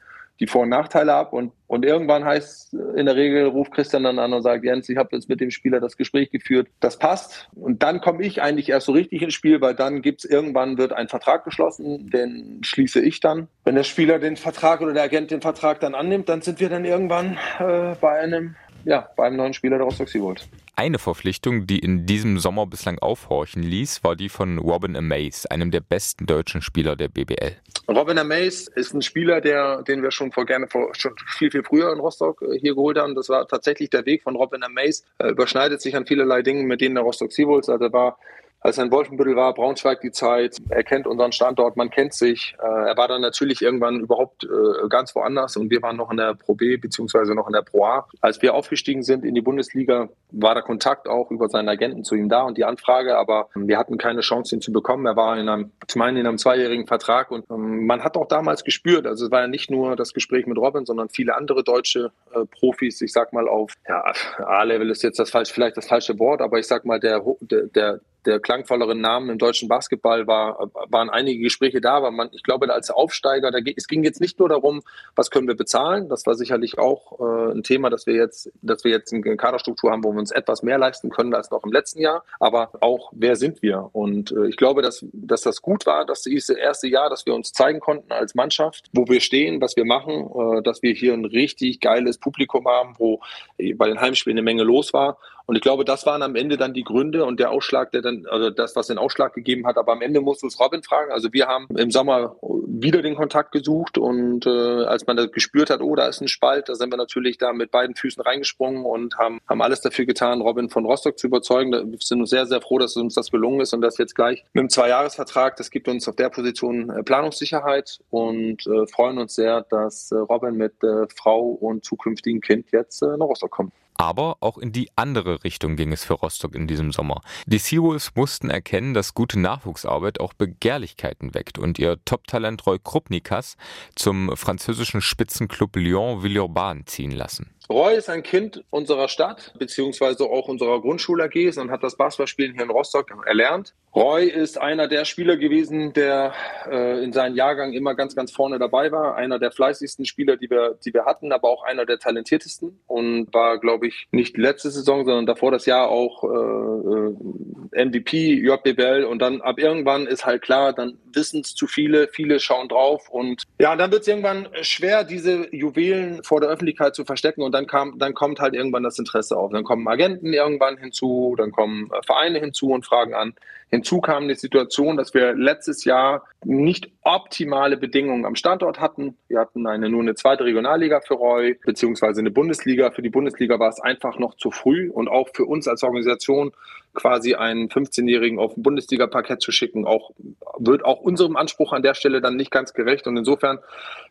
die 0.41 0.47
Vor- 0.47 0.63
und 0.63 0.69
Nachteile 0.69 1.15
ab. 1.15 1.33
Und, 1.33 1.53
und 1.67 1.85
irgendwann 1.85 2.25
heißt 2.25 2.75
in 2.97 3.07
der 3.07 3.17
Regel, 3.17 3.47
ruft 3.47 3.73
Christian 3.73 4.05
dann 4.05 4.19
an 4.19 4.33
und 4.33 4.43
sagt, 4.43 4.65
Jens, 4.65 4.89
ich 4.89 4.97
habe 4.97 5.15
jetzt 5.17 5.29
mit 5.29 5.41
dem 5.41 5.51
Spieler 5.51 5.81
das 5.81 5.97
Gespräch 5.97 6.31
geführt, 6.31 6.69
das 6.81 6.99
passt. 6.99 7.49
Und 7.55 7.83
dann 7.83 8.01
komme 8.01 8.23
ich 8.25 8.43
eigentlich 8.43 8.69
erst 8.69 8.87
so 8.87 8.93
richtig 8.93 9.23
ins 9.23 9.35
Spiel, 9.35 9.61
weil 9.61 9.75
dann 9.75 10.03
gibt's 10.03 10.25
irgendwann 10.25 10.79
wird 10.79 10.93
ein 10.93 11.09
Vertrag 11.09 11.45
geschlossen, 11.45 12.11
den 12.11 12.61
schließe 12.63 13.01
ich 13.01 13.21
dann. 13.21 13.49
Wenn 13.65 13.75
der 13.75 13.85
Spieler 13.85 14.19
den 14.19 14.37
Vertrag 14.37 14.81
oder 14.81 14.93
der 14.93 15.05
Agent 15.05 15.31
den 15.31 15.41
Vertrag 15.41 15.81
dann 15.81 15.95
annimmt, 15.95 16.29
dann 16.29 16.43
sind 16.43 16.61
wir 16.61 16.69
dann 16.69 16.85
irgendwann 16.85 17.39
äh, 17.59 17.95
bei 18.01 18.21
einem 18.21 18.57
ja, 18.85 19.09
bei 19.17 19.27
einem 19.27 19.37
neuen 19.37 19.55
Spieler 19.55 19.77
der 19.77 19.85
Rostock 19.85 20.09
Seawolves. 20.09 20.49
Eine 20.77 20.99
Verpflichtung, 20.99 21.67
die 21.67 21.79
in 21.79 22.07
diesem 22.07 22.39
Sommer 22.39 22.67
bislang 22.67 22.99
aufhorchen 23.01 23.63
ließ, 23.63 24.05
war 24.05 24.17
die 24.17 24.29
von 24.29 24.59
Robin 24.59 24.97
Amaze, 24.97 25.51
einem 25.51 25.71
der 25.71 25.81
besten 25.81 26.27
deutschen 26.27 26.63
Spieler 26.63 26.95
der 26.95 27.09
BBL. 27.09 27.57
Robin 27.89 28.19
Amaze 28.19 28.71
ist 28.75 28.95
ein 28.95 29.03
Spieler, 29.03 29.41
der, 29.41 29.83
den 29.83 30.03
wir 30.03 30.11
schon 30.11 30.31
vor 30.31 30.47
gerne 30.47 30.69
vor, 30.69 30.95
schon 30.95 31.15
viel, 31.27 31.51
viel 31.51 31.65
früher 31.65 31.93
in 31.93 31.99
Rostock 31.99 32.43
äh, 32.43 32.59
hier 32.59 32.75
geholt 32.75 32.99
haben. 32.99 33.15
Das 33.15 33.29
war 33.29 33.49
tatsächlich 33.49 33.91
der 33.91 34.07
Weg 34.07 34.23
von 34.23 34.37
Robin 34.37 34.63
Amaze. 34.63 35.03
Er 35.19 35.31
überschneidet 35.31 35.81
sich 35.81 35.97
an 35.97 36.07
vielerlei 36.07 36.43
Dingen 36.43 36.67
mit 36.67 36.81
denen 36.81 36.95
der 36.95 37.05
Rostock 37.05 37.33
Seawolves. 37.33 37.69
Also 37.69 37.85
er 37.87 37.93
war 37.93 38.19
als 38.61 38.77
er 38.79 38.85
in 38.85 38.91
Wolfenbüttel 38.91 39.37
war, 39.37 39.55
Braunschweig 39.55 40.01
die 40.01 40.11
Zeit, 40.11 40.57
er 40.69 40.83
kennt 40.83 41.07
unseren 41.07 41.33
Standort, 41.33 41.77
man 41.77 41.91
kennt 41.91 42.13
sich. 42.13 42.57
Äh, 42.61 42.89
er 42.89 42.97
war 42.97 43.07
dann 43.07 43.21
natürlich 43.21 43.63
irgendwann 43.63 44.01
überhaupt 44.01 44.45
äh, 44.45 44.89
ganz 44.89 45.15
woanders 45.15 45.57
und 45.57 45.71
wir 45.71 45.81
waren 45.83 45.97
noch 45.97 46.11
in 46.11 46.17
der 46.17 46.35
Pro 46.35 46.55
B 46.55 46.77
beziehungsweise 46.77 47.35
noch 47.35 47.47
in 47.47 47.53
der 47.53 47.63
Pro 47.63 47.85
A. 47.85 48.09
Als 48.21 48.43
wir 48.43 48.55
aufgestiegen 48.55 49.03
sind 49.03 49.25
in 49.25 49.35
die 49.35 49.41
Bundesliga, 49.41 50.09
war 50.33 50.55
der 50.55 50.65
Kontakt 50.65 51.09
auch 51.09 51.31
über 51.31 51.49
seinen 51.49 51.69
Agenten 51.69 52.05
zu 52.05 52.17
ihm 52.17 52.29
da 52.29 52.43
und 52.43 52.59
die 52.59 52.65
Anfrage, 52.65 53.17
aber 53.17 53.49
wir 53.55 53.79
hatten 53.79 53.97
keine 53.97 54.21
Chance, 54.21 54.57
ihn 54.57 54.61
zu 54.61 54.73
bekommen. 54.73 55.07
Er 55.07 55.17
war 55.17 55.39
in 55.39 55.49
einem, 55.49 55.71
ich 55.87 55.97
meine, 55.97 56.19
in 56.19 56.27
einem 56.27 56.39
zweijährigen 56.39 56.87
Vertrag 56.87 57.31
und 57.31 57.49
ähm, 57.51 57.87
man 57.87 58.03
hat 58.03 58.17
auch 58.17 58.27
damals 58.27 58.65
gespürt, 58.65 59.07
also 59.07 59.27
es 59.27 59.31
war 59.31 59.43
ja 59.43 59.49
nicht 59.49 59.71
nur 59.71 59.95
das 59.95 60.13
Gespräch 60.13 60.47
mit 60.47 60.59
Robin, 60.59 60.85
sondern 60.85 61.09
viele 61.09 61.37
andere 61.37 61.63
deutsche 61.63 62.11
äh, 62.35 62.45
Profis, 62.59 63.01
ich 63.01 63.13
sag 63.13 63.33
mal 63.33 63.49
auf, 63.49 63.73
ja, 63.89 64.03
A-Level 64.39 64.91
ist 64.91 65.03
jetzt 65.03 65.19
das 65.19 65.31
falsch, 65.31 65.53
vielleicht 65.53 65.77
das 65.77 65.87
falsche 65.87 66.19
Wort, 66.19 66.43
aber 66.43 66.59
ich 66.59 66.67
sag 66.67 66.85
mal, 66.85 66.99
der, 66.99 67.23
der, 67.41 67.67
der 67.67 68.01
der 68.29 68.41
klangvolleren 68.41 69.01
Namen 69.01 69.31
im 69.31 69.39
deutschen 69.39 69.69
Basketball 69.69 70.27
war, 70.27 70.71
waren 70.91 71.09
einige 71.09 71.43
Gespräche 71.43 71.81
da, 71.81 71.95
aber 71.95 72.11
man, 72.11 72.29
ich 72.33 72.43
glaube, 72.43 72.73
als 72.73 72.91
Aufsteiger, 72.91 73.51
da, 73.51 73.59
es 73.75 73.89
ging 73.89 74.05
jetzt 74.05 74.21
nicht 74.21 74.39
nur 74.39 74.51
darum, 74.51 74.83
was 75.17 75.31
können 75.31 75.49
wir 75.49 75.57
bezahlen. 75.57 76.09
Das 76.11 76.27
war 76.27 76.35
sicherlich 76.35 76.79
auch 76.79 77.19
äh, 77.19 77.53
ein 77.53 77.63
Thema, 77.63 77.89
dass 77.89 78.07
wir 78.07 78.15
jetzt, 78.15 78.53
dass 78.61 78.85
wir 78.85 78.91
jetzt 78.91 79.13
eine 79.13 79.37
Kaderstruktur 79.37 79.91
haben, 79.91 80.05
wo 80.05 80.13
wir 80.13 80.19
uns 80.19 80.31
etwas 80.31 80.63
mehr 80.63 80.77
leisten 80.77 81.09
können 81.09 81.35
als 81.35 81.51
noch 81.51 81.65
im 81.65 81.73
letzten 81.73 82.01
Jahr. 82.01 82.23
Aber 82.39 82.71
auch, 82.81 83.11
wer 83.15 83.37
sind 83.37 83.63
wir? 83.63 83.89
Und 83.93 84.31
äh, 84.33 84.47
ich 84.49 84.59
glaube, 84.59 84.83
dass, 84.83 85.07
dass 85.13 85.41
das 85.41 85.63
gut 85.63 85.87
war, 85.87 86.05
dass 86.05 86.23
dieses 86.23 86.51
erste 86.51 86.87
Jahr, 86.87 87.09
dass 87.09 87.25
wir 87.25 87.35
uns 87.35 87.53
zeigen 87.53 87.81
konnten 87.81 88.13
als 88.13 88.35
Mannschaft, 88.35 88.91
wo 88.93 89.09
wir 89.09 89.21
stehen, 89.21 89.61
was 89.63 89.75
wir 89.77 89.87
machen, 89.87 90.29
äh, 90.59 90.63
dass 90.63 90.83
wir 90.83 90.93
hier 90.93 91.15
ein 91.15 91.25
richtig 91.25 91.81
geiles 91.81 92.19
Publikum 92.19 92.69
haben, 92.69 92.95
wo 92.99 93.21
bei 93.57 93.89
den 93.89 94.01
Heimspielen 94.01 94.37
eine 94.37 94.45
Menge 94.45 94.63
los 94.65 94.93
war. 94.93 95.19
Und 95.49 95.57
ich 95.57 95.63
glaube, 95.63 95.87
das 95.87 96.05
waren 96.05 96.23
am 96.23 96.37
Ende 96.37 96.59
dann 96.59 96.75
die 96.75 96.85
Gründe 96.85 97.25
und 97.25 97.41
der 97.41 97.51
Ausschlag, 97.51 97.91
der 97.93 98.03
dann, 98.03 98.27
also 98.27 98.51
das, 98.51 98.77
was 98.77 98.89
den 98.89 98.99
Ausschlag 98.99 99.33
gegeben 99.33 99.67
hat. 99.67 99.79
Aber 99.79 99.93
am 99.93 100.03
Ende 100.03 100.21
musst 100.21 100.43
du 100.43 100.47
es 100.47 100.61
Robin 100.61 100.83
fragen. 100.83 101.11
Also 101.11 101.33
wir 101.33 101.47
haben 101.47 101.67
im 101.75 101.91
Sommer 101.91 102.37
wieder 102.43 103.01
den 103.01 103.15
Kontakt 103.15 103.53
gesucht 103.53 103.97
und 103.97 104.45
äh, 104.45 104.51
als 104.85 105.07
man 105.07 105.17
das 105.17 105.33
gespürt 105.33 105.71
hat, 105.71 105.81
oh, 105.81 105.95
da 105.97 106.07
ist 106.07 106.21
ein 106.21 106.29
Spalt, 106.29 106.69
da 106.69 106.75
sind 106.75 106.93
wir 106.93 106.99
natürlich 106.99 107.39
da 107.39 107.55
mit 107.55 107.71
beiden 107.71 107.97
Füßen 107.97 108.23
reingesprungen 108.23 108.85
und 108.85 109.17
haben, 109.17 109.41
haben 109.49 109.63
alles 109.63 109.81
dafür 109.81 110.05
getan, 110.05 110.43
Robin 110.43 110.69
von 110.69 110.85
Rostock 110.85 111.19
zu 111.19 111.29
überzeugen. 111.29 111.73
Wir 111.73 111.99
sind 111.99 112.21
uns 112.21 112.29
sehr, 112.29 112.45
sehr 112.45 112.61
froh, 112.61 112.79
dass 112.79 112.95
uns 112.97 113.15
das 113.15 113.31
gelungen 113.31 113.61
ist 113.63 113.73
und 113.73 113.81
das 113.81 113.97
jetzt 113.97 114.15
gleich 114.15 114.45
mit 114.53 114.61
einem 114.61 114.69
Zweijahresvertrag, 114.69 115.57
das 115.57 115.71
gibt 115.71 115.89
uns 115.89 116.07
auf 116.09 116.17
der 116.17 116.29
Position 116.29 116.91
äh, 116.91 117.03
Planungssicherheit 117.03 118.01
und 118.11 118.67
äh, 118.67 118.87
freuen 118.87 119.17
uns 119.17 119.35
sehr, 119.35 119.63
dass 119.63 120.13
äh, 120.13 120.17
Robin 120.17 120.57
mit 120.57 120.75
äh, 120.85 121.07
Frau 121.17 121.41
und 121.41 121.87
zukünftigen 121.87 122.43
Kind 122.43 122.67
jetzt 122.71 123.01
äh, 123.03 123.17
nach 123.17 123.27
Rostock 123.27 123.51
kommt. 123.51 123.73
Aber 124.01 124.37
auch 124.41 124.59
in 124.59 124.71
die 124.71 124.91
andere 124.95 125.43
Richtung 125.43 125.75
ging 125.75 125.93
es 125.93 126.05
für 126.05 126.15
Rostock 126.15 126.55
in 126.55 126.69
diesem 126.69 126.93
Sommer. 126.93 127.21
Die 127.47 127.59
Seawolves 127.59 128.15
mussten 128.15 128.49
erkennen, 128.49 128.95
dass 128.95 129.13
gute 129.13 129.41
Nachwuchsarbeit 129.41 130.21
auch 130.21 130.35
Begehrlichkeiten 130.35 131.35
weckt 131.35 131.59
und 131.59 131.81
ihr 131.81 131.99
Top-Talent 132.05 132.65
Roy 132.65 132.79
Krupnikas 132.79 133.57
zum 133.97 134.37
französischen 134.37 135.01
Spitzenclub 135.03 135.75
Lyon-Villeurbanne 135.75 136.85
ziehen 136.85 137.11
lassen. 137.11 137.51
Roy 137.71 137.97
ist 137.97 138.09
ein 138.09 138.23
Kind 138.23 138.65
unserer 138.71 139.09
Stadt, 139.09 139.53
beziehungsweise 139.59 140.25
auch 140.25 140.49
unserer 140.49 140.81
Grundschule 140.81 141.25
AGs 141.25 141.59
und 141.59 141.71
hat 141.71 141.83
das 141.83 141.97
Basketballspielen 141.97 142.55
hier 142.55 142.65
in 142.65 142.71
Rostock 142.71 143.11
erlernt. 143.27 143.75
Roy 143.95 144.27
ist 144.27 144.59
einer 144.59 144.89
der 144.89 145.05
Spieler 145.05 145.37
gewesen, 145.37 145.93
der 145.93 146.33
äh, 146.71 147.03
in 147.03 147.13
seinem 147.13 147.37
Jahrgang 147.37 147.73
immer 147.75 147.95
ganz, 147.95 148.15
ganz 148.15 148.33
vorne 148.33 148.59
dabei 148.59 148.91
war. 148.91 149.17
Einer 149.17 149.39
der 149.39 149.51
fleißigsten 149.51 150.07
Spieler, 150.07 150.37
die 150.37 150.49
wir, 150.49 150.79
die 150.85 150.95
wir 150.95 151.05
hatten, 151.05 151.33
aber 151.33 151.49
auch 151.49 151.63
einer 151.63 151.85
der 151.85 151.99
talentiertesten 151.99 152.79
und 152.87 153.35
war, 153.35 153.59
glaube 153.59 153.89
ich, 153.89 154.07
nicht 154.13 154.39
letzte 154.39 154.71
Saison, 154.71 155.05
sondern 155.05 155.27
davor 155.27 155.51
das 155.51 155.67
Jahr 155.67 155.89
auch 155.89 156.25
äh, 156.25 157.85
MVP, 157.85 158.35
JBL 158.35 159.05
und 159.05 159.21
dann 159.21 159.41
ab 159.41 159.59
irgendwann 159.59 160.07
ist 160.07 160.25
halt 160.25 160.43
klar, 160.43 160.73
dann 160.73 160.99
wissen 161.13 161.41
es 161.41 161.55
zu 161.55 161.67
viele, 161.67 162.09
viele 162.09 162.41
schauen 162.41 162.69
drauf 162.69 163.09
und 163.09 163.45
ja, 163.59 163.75
dann 163.77 163.91
wird 163.91 164.03
es 164.03 164.09
irgendwann 164.09 164.49
schwer, 164.63 165.05
diese 165.05 165.55
Juwelen 165.55 166.23
vor 166.25 166.41
der 166.41 166.51
Öffentlichkeit 166.51 166.95
zu 166.95 167.05
verstecken 167.05 167.43
und 167.43 167.53
dann 167.59 167.67
kam, 167.67 167.99
dann 167.99 168.15
kommt 168.15 168.39
halt 168.39 168.55
irgendwann 168.55 168.85
das 168.85 168.99
Interesse 168.99 169.37
auf. 169.37 169.51
Dann 169.51 169.65
kommen 169.65 169.87
Agenten 169.89 170.33
irgendwann 170.33 170.79
hinzu, 170.79 171.35
dann 171.37 171.51
kommen 171.51 171.91
äh, 171.93 172.01
Vereine 172.07 172.39
hinzu 172.39 172.71
und 172.71 172.87
fragen 172.87 173.15
an. 173.15 173.35
Hinzu 173.71 174.01
kam 174.01 174.29
die 174.29 174.35
Situation, 174.35 174.97
dass 174.97 175.13
wir 175.13 175.35
letztes 175.35 175.85
Jahr 175.85 176.25
nicht 176.45 176.91
optimale 177.03 177.77
Bedingungen 177.77 178.25
am 178.25 178.37
Standort 178.37 178.81
hatten. 178.81 179.17
Wir 179.27 179.41
hatten 179.41 179.67
eine, 179.67 179.91
nur 179.91 180.01
eine 180.01 180.15
zweite 180.15 180.45
Regionalliga 180.45 181.01
für 181.01 181.15
Roy, 181.15 181.59
beziehungsweise 181.67 182.21
eine 182.21 182.31
Bundesliga. 182.31 182.91
Für 182.93 183.03
die 183.03 183.11
Bundesliga 183.11 183.59
war 183.59 183.69
es 183.69 183.81
einfach 183.81 184.19
noch 184.19 184.35
zu 184.37 184.51
früh 184.51 184.89
und 184.89 185.09
auch 185.09 185.29
für 185.35 185.45
uns 185.45 185.69
als 185.69 185.83
Organisation 185.83 186.53
quasi 186.95 187.35
einen 187.35 187.69
15-Jährigen 187.69 188.39
auf 188.39 188.57
ein 188.57 188.63
Bundesliga-Parkett 188.63 189.41
zu 189.41 189.53
schicken, 189.53 189.87
auch, 189.87 190.11
wird 190.59 190.85
auch 190.85 191.01
unserem 191.01 191.37
Anspruch 191.37 191.73
an 191.73 191.83
der 191.83 191.95
Stelle 191.95 192.21
dann 192.21 192.37
nicht 192.37 192.51
ganz 192.51 192.73
gerecht. 192.73 193.07
Und 193.07 193.17
insofern 193.17 193.59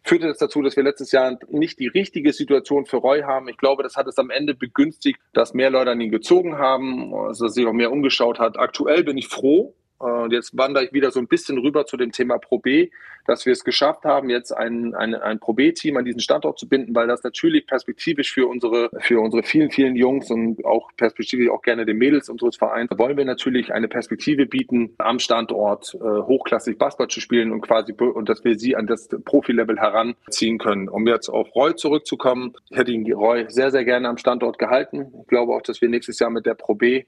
führte 0.04 0.28
das 0.28 0.38
dazu, 0.38 0.62
dass 0.62 0.76
wir 0.76 0.84
letztes 0.84 1.12
Jahr 1.12 1.38
nicht 1.50 1.80
die 1.80 1.88
richtige 1.88 2.34
Situation 2.34 2.86
für 2.86 2.98
Roy 2.98 3.22
haben. 3.22 3.50
Ich 3.50 3.58
glaube, 3.58 3.84
das 3.84 3.96
hat 3.96 4.08
es 4.08 4.18
am 4.18 4.30
Ende 4.30 4.54
begünstigt, 4.54 5.20
dass 5.34 5.54
mehr 5.54 5.70
Leute 5.70 5.92
an 5.92 6.02
ihn 6.02 6.12
gezogen 6.12 6.58
haben, 6.58 7.12
dass 7.28 7.40
sich 7.54 7.66
auch 7.66 7.74
mehr 7.74 7.92
umgeschaut 7.92 8.40
hat. 8.40 8.58
Aktuell 8.58 9.04
bin 9.04 9.18
ich 9.18 9.28
froh, 9.28 9.74
und 10.00 10.32
jetzt 10.32 10.58
wandere 10.58 10.86
ich 10.86 10.94
wieder 10.94 11.12
so 11.12 11.20
ein 11.20 11.28
bisschen 11.28 11.58
rüber 11.58 11.86
zu 11.86 11.98
dem 11.98 12.12
Thema 12.12 12.38
Pro 12.38 12.60
B, 12.60 12.90
dass 13.28 13.46
wir 13.46 13.54
es 13.54 13.64
geschafft 13.64 14.06
haben, 14.06 14.30
jetzt 14.30 14.52
ein, 14.52 14.96
ein, 14.96 15.14
ein 15.14 15.40
Pro 15.40 15.54
B-Team 15.54 15.98
an 15.98 16.06
diesen 16.06 16.22
Standort 16.22 16.58
zu 16.58 16.68
binden, 16.68 16.96
weil 16.96 17.08
das 17.08 17.24
natürlich 17.24 17.68
perspektivisch 17.68 18.34
für 18.34 18.48
unsere, 18.48 18.90
für 19.00 19.20
unsere 19.20 19.44
vielen, 19.44 19.70
vielen 19.70 19.96
Jungs 19.96 20.32
und 20.32 20.64
auch 20.66 20.90
perspektivisch 20.96 21.50
auch 21.50 21.62
gerne 21.62 21.86
den 21.86 21.98
Mädels 21.98 22.30
unseres 22.30 22.56
Vereins, 22.56 22.90
wollen 22.98 23.18
wir 23.18 23.26
natürlich 23.26 23.74
eine 23.74 23.88
Perspektive 23.88 24.46
bieten, 24.46 24.96
am 24.98 25.20
Standort 25.20 25.94
äh, 25.96 25.98
hochklassig 26.00 26.78
Basketball 26.78 27.10
zu 27.10 27.20
spielen 27.20 27.52
und 27.52 27.62
quasi, 27.62 27.94
und 27.94 28.30
dass 28.30 28.44
wir 28.44 28.58
sie 28.58 28.76
an 28.76 28.88
das 28.88 29.10
Profilevel 29.26 29.78
heranziehen 29.78 30.58
können. 30.58 30.88
Um 30.88 31.06
jetzt 31.08 31.28
auf 31.30 31.54
Roy 31.54 31.76
zurückzukommen, 31.76 32.54
ich 32.70 32.78
hätte 32.78 32.92
ihn 32.92 33.12
Roy 33.12 33.46
sehr, 33.50 33.72
sehr 33.72 33.84
gerne 33.84 34.08
am 34.08 34.18
Standort 34.18 34.58
gehalten. 34.58 35.14
Ich 35.22 35.28
glaube 35.28 35.54
auch, 35.54 35.62
dass 35.62 35.82
wir 35.82 35.90
nächstes 35.90 36.20
Jahr 36.20 36.30
mit 36.30 36.46
der 36.46 36.54
Pro 36.54 36.76
B 36.76 36.98
äh, 36.98 37.06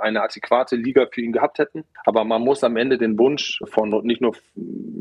eine 0.00 0.22
adäquate 0.22 0.74
Liga 0.74 1.06
für 1.12 1.20
ihn 1.20 1.32
gehabt 1.32 1.58
hätten. 1.58 1.84
Aber 2.04 2.24
man 2.30 2.42
muss 2.42 2.62
am 2.62 2.76
Ende 2.76 2.96
den 2.96 3.18
Wunsch 3.18 3.60
von 3.66 3.90
nicht 4.04 4.20
nur, 4.20 4.34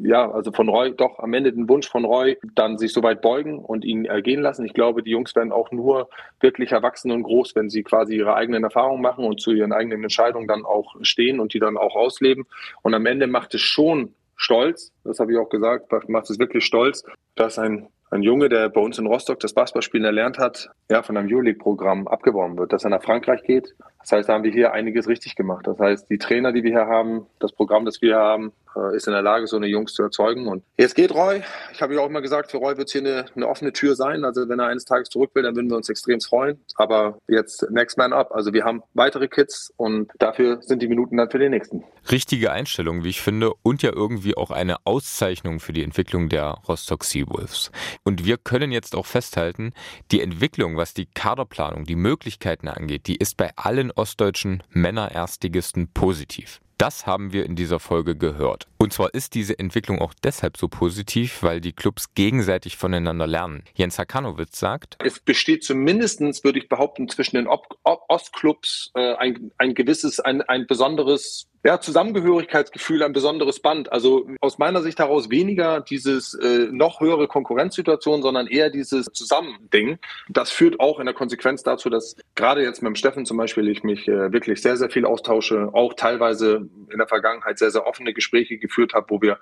ja, 0.03 0.29
also 0.31 0.51
von 0.51 0.67
Roy, 0.67 0.93
doch 0.95 1.19
am 1.19 1.33
Ende 1.33 1.53
den 1.53 1.69
Wunsch 1.69 1.87
von 1.87 2.03
Roy, 2.03 2.37
dann 2.55 2.79
sich 2.79 2.91
so 2.91 3.03
weit 3.03 3.21
beugen 3.21 3.59
und 3.59 3.85
ihn 3.85 4.05
ergehen 4.05 4.41
lassen. 4.41 4.65
Ich 4.65 4.73
glaube, 4.73 5.03
die 5.03 5.11
Jungs 5.11 5.35
werden 5.35 5.51
auch 5.51 5.71
nur 5.71 6.09
wirklich 6.39 6.71
erwachsen 6.71 7.11
und 7.11 7.23
groß, 7.23 7.55
wenn 7.55 7.69
sie 7.69 7.83
quasi 7.83 8.15
ihre 8.15 8.33
eigenen 8.33 8.63
Erfahrungen 8.63 9.03
machen 9.03 9.25
und 9.25 9.39
zu 9.39 9.51
ihren 9.51 9.71
eigenen 9.71 10.01
Entscheidungen 10.01 10.47
dann 10.47 10.65
auch 10.65 10.95
stehen 11.01 11.39
und 11.39 11.53
die 11.53 11.59
dann 11.59 11.77
auch 11.77 11.95
ausleben. 11.95 12.47
Und 12.81 12.95
am 12.95 13.05
Ende 13.05 13.27
macht 13.27 13.53
es 13.53 13.61
schon 13.61 14.15
stolz, 14.35 14.91
das 15.03 15.19
habe 15.19 15.31
ich 15.31 15.37
auch 15.37 15.49
gesagt, 15.49 15.91
macht 16.09 16.29
es 16.31 16.39
wirklich 16.39 16.65
stolz, 16.65 17.03
dass 17.35 17.59
ein 17.59 17.89
ein 18.11 18.23
Junge, 18.23 18.49
der 18.49 18.69
bei 18.69 18.81
uns 18.81 18.97
in 18.97 19.05
Rostock 19.05 19.39
das 19.39 19.53
Basketballspielen 19.53 20.05
erlernt 20.05 20.39
hat, 20.39 20.69
ja, 20.89 21.03
von 21.03 21.15
einem 21.15 21.31
Euroleague-Programm 21.31 22.07
abgeworben 22.07 22.57
wird, 22.57 22.73
dass 22.73 22.83
er 22.83 22.89
nach 22.89 23.03
Frankreich 23.03 23.43
geht. 23.43 23.75
Das 23.99 24.11
heißt, 24.13 24.29
da 24.29 24.33
haben 24.33 24.43
wir 24.43 24.51
hier 24.51 24.71
einiges 24.71 25.07
richtig 25.07 25.35
gemacht. 25.35 25.67
Das 25.67 25.77
heißt, 25.77 26.09
die 26.09 26.17
Trainer, 26.17 26.51
die 26.51 26.63
wir 26.63 26.71
hier 26.71 26.87
haben, 26.87 27.27
das 27.39 27.51
Programm, 27.51 27.85
das 27.85 28.01
wir 28.01 28.09
hier 28.09 28.17
haben, 28.17 28.53
äh, 28.75 28.95
ist 28.95 29.07
in 29.07 29.13
der 29.13 29.21
Lage, 29.21 29.47
so 29.47 29.57
eine 29.57 29.67
Jungs 29.67 29.93
zu 29.93 30.03
erzeugen. 30.03 30.47
Und 30.47 30.63
jetzt 30.77 30.95
geht 30.95 31.11
Roy. 31.11 31.41
Ich 31.73 31.81
habe 31.81 31.95
ja 31.95 32.01
auch 32.01 32.07
immer 32.07 32.21
gesagt, 32.21 32.51
für 32.51 32.57
Roy 32.57 32.77
wird 32.77 32.87
es 32.87 32.93
hier 32.93 33.01
eine, 33.01 33.25
eine, 33.35 33.47
offene 33.47 33.73
Tür 33.73 33.95
sein. 33.95 34.23
Also 34.23 34.47
wenn 34.47 34.59
er 34.59 34.67
eines 34.67 34.85
Tages 34.85 35.09
zurück 35.09 35.31
will, 35.33 35.43
dann 35.43 35.55
würden 35.55 35.69
wir 35.69 35.77
uns 35.77 35.89
extrem 35.89 36.21
freuen. 36.21 36.59
Aber 36.75 37.17
jetzt 37.27 37.69
next 37.71 37.97
man 37.97 38.13
up. 38.13 38.31
Also 38.31 38.53
wir 38.53 38.63
haben 38.63 38.83
weitere 38.93 39.27
Kids 39.27 39.73
und 39.77 40.11
dafür 40.19 40.61
sind 40.61 40.81
die 40.81 40.87
Minuten 40.87 41.17
dann 41.17 41.29
für 41.29 41.39
den 41.39 41.51
nächsten. 41.51 41.83
Richtige 42.11 42.51
Einstellung, 42.51 43.03
wie 43.03 43.09
ich 43.09 43.21
finde, 43.21 43.51
und 43.63 43.83
ja 43.83 43.91
irgendwie 43.93 44.35
auch 44.35 44.51
eine 44.51 44.77
Auszeichnung 44.85 45.59
für 45.59 45.73
die 45.73 45.83
Entwicklung 45.83 46.29
der 46.29 46.57
Rostock 46.67 47.03
Seawolves. 47.03 47.71
Und 48.03 48.25
wir 48.25 48.37
können 48.37 48.71
jetzt 48.71 48.95
auch 48.95 49.05
festhalten, 49.05 49.73
die 50.11 50.21
Entwicklung, 50.21 50.77
was 50.77 50.93
die 50.93 51.07
Kaderplanung, 51.07 51.85
die 51.85 51.95
Möglichkeiten 51.95 52.67
angeht, 52.67 53.07
die 53.07 53.17
ist 53.17 53.37
bei 53.37 53.51
allen 53.55 53.88
ostdeutschen 53.91 54.63
Männererstligisten 54.69 55.89
positiv. 55.93 56.61
Das 56.77 57.05
haben 57.05 57.33
wir 57.33 57.45
in 57.45 57.57
dieser 57.57 57.79
Folge 57.79 58.15
gehört. 58.15 58.68
Und 58.81 58.93
zwar 58.93 59.13
ist 59.13 59.35
diese 59.35 59.59
Entwicklung 59.59 59.99
auch 59.99 60.13
deshalb 60.23 60.55
so 60.55 60.69
positiv, 60.69 61.43
weil 61.43 61.59
die 61.59 61.73
Clubs 61.73 62.13
gegenseitig 62.13 62.77
voneinander 62.77 63.27
lernen. 63.27 63.63
Jens 63.75 63.99
Hakanowitz 63.99 64.57
sagt, 64.57 64.95
es 65.03 65.19
besteht 65.19 65.65
zumindestens, 65.65 66.45
würde 66.45 66.59
ich 66.59 66.69
behaupten, 66.69 67.09
zwischen 67.09 67.35
den 67.35 67.47
Ostclubs 67.47 68.91
äh, 68.95 69.15
ein, 69.15 69.51
ein 69.57 69.73
gewisses, 69.73 70.21
ein, 70.21 70.41
ein 70.43 70.65
besonderes 70.65 71.49
ja, 71.63 71.79
Zusammengehörigkeitsgefühl, 71.79 73.03
ein 73.03 73.11
besonderes 73.11 73.59
Band. 73.59 73.91
Also 73.91 74.29
aus 74.39 74.57
meiner 74.59 74.81
Sicht 74.81 74.99
heraus 74.99 75.29
weniger 75.29 75.81
dieses 75.81 76.33
äh, 76.33 76.67
noch 76.71 77.01
höhere 77.01 77.27
Konkurrenzsituation, 77.27 78.21
sondern 78.21 78.47
eher 78.47 78.69
dieses 78.69 79.07
Zusammending. 79.07 79.99
Das 80.29 80.51
führt 80.51 80.79
auch 80.79 80.99
in 80.99 81.05
der 81.05 81.15
Konsequenz 81.15 81.63
dazu, 81.63 81.89
dass 81.89 82.15
gerade 82.35 82.63
jetzt 82.63 82.81
mit 82.81 82.87
dem 82.87 82.95
Steffen 82.95 83.25
zum 83.25 83.37
Beispiel 83.37 83.67
ich 83.67 83.83
mich 83.83 84.07
äh, 84.07 84.31
wirklich 84.31 84.61
sehr, 84.61 84.77
sehr 84.77 84.89
viel 84.89 85.05
austausche, 85.05 85.69
auch 85.73 85.93
teilweise 85.93 86.69
in 86.91 86.97
der 86.97 87.07
Vergangenheit 87.07 87.59
sehr, 87.59 87.71
sehr 87.71 87.85
offene 87.85 88.13
Gespräche 88.13 88.57
geführt 88.69 88.93
habe, 88.93 89.09
wo 89.09 89.21
wir 89.21 89.37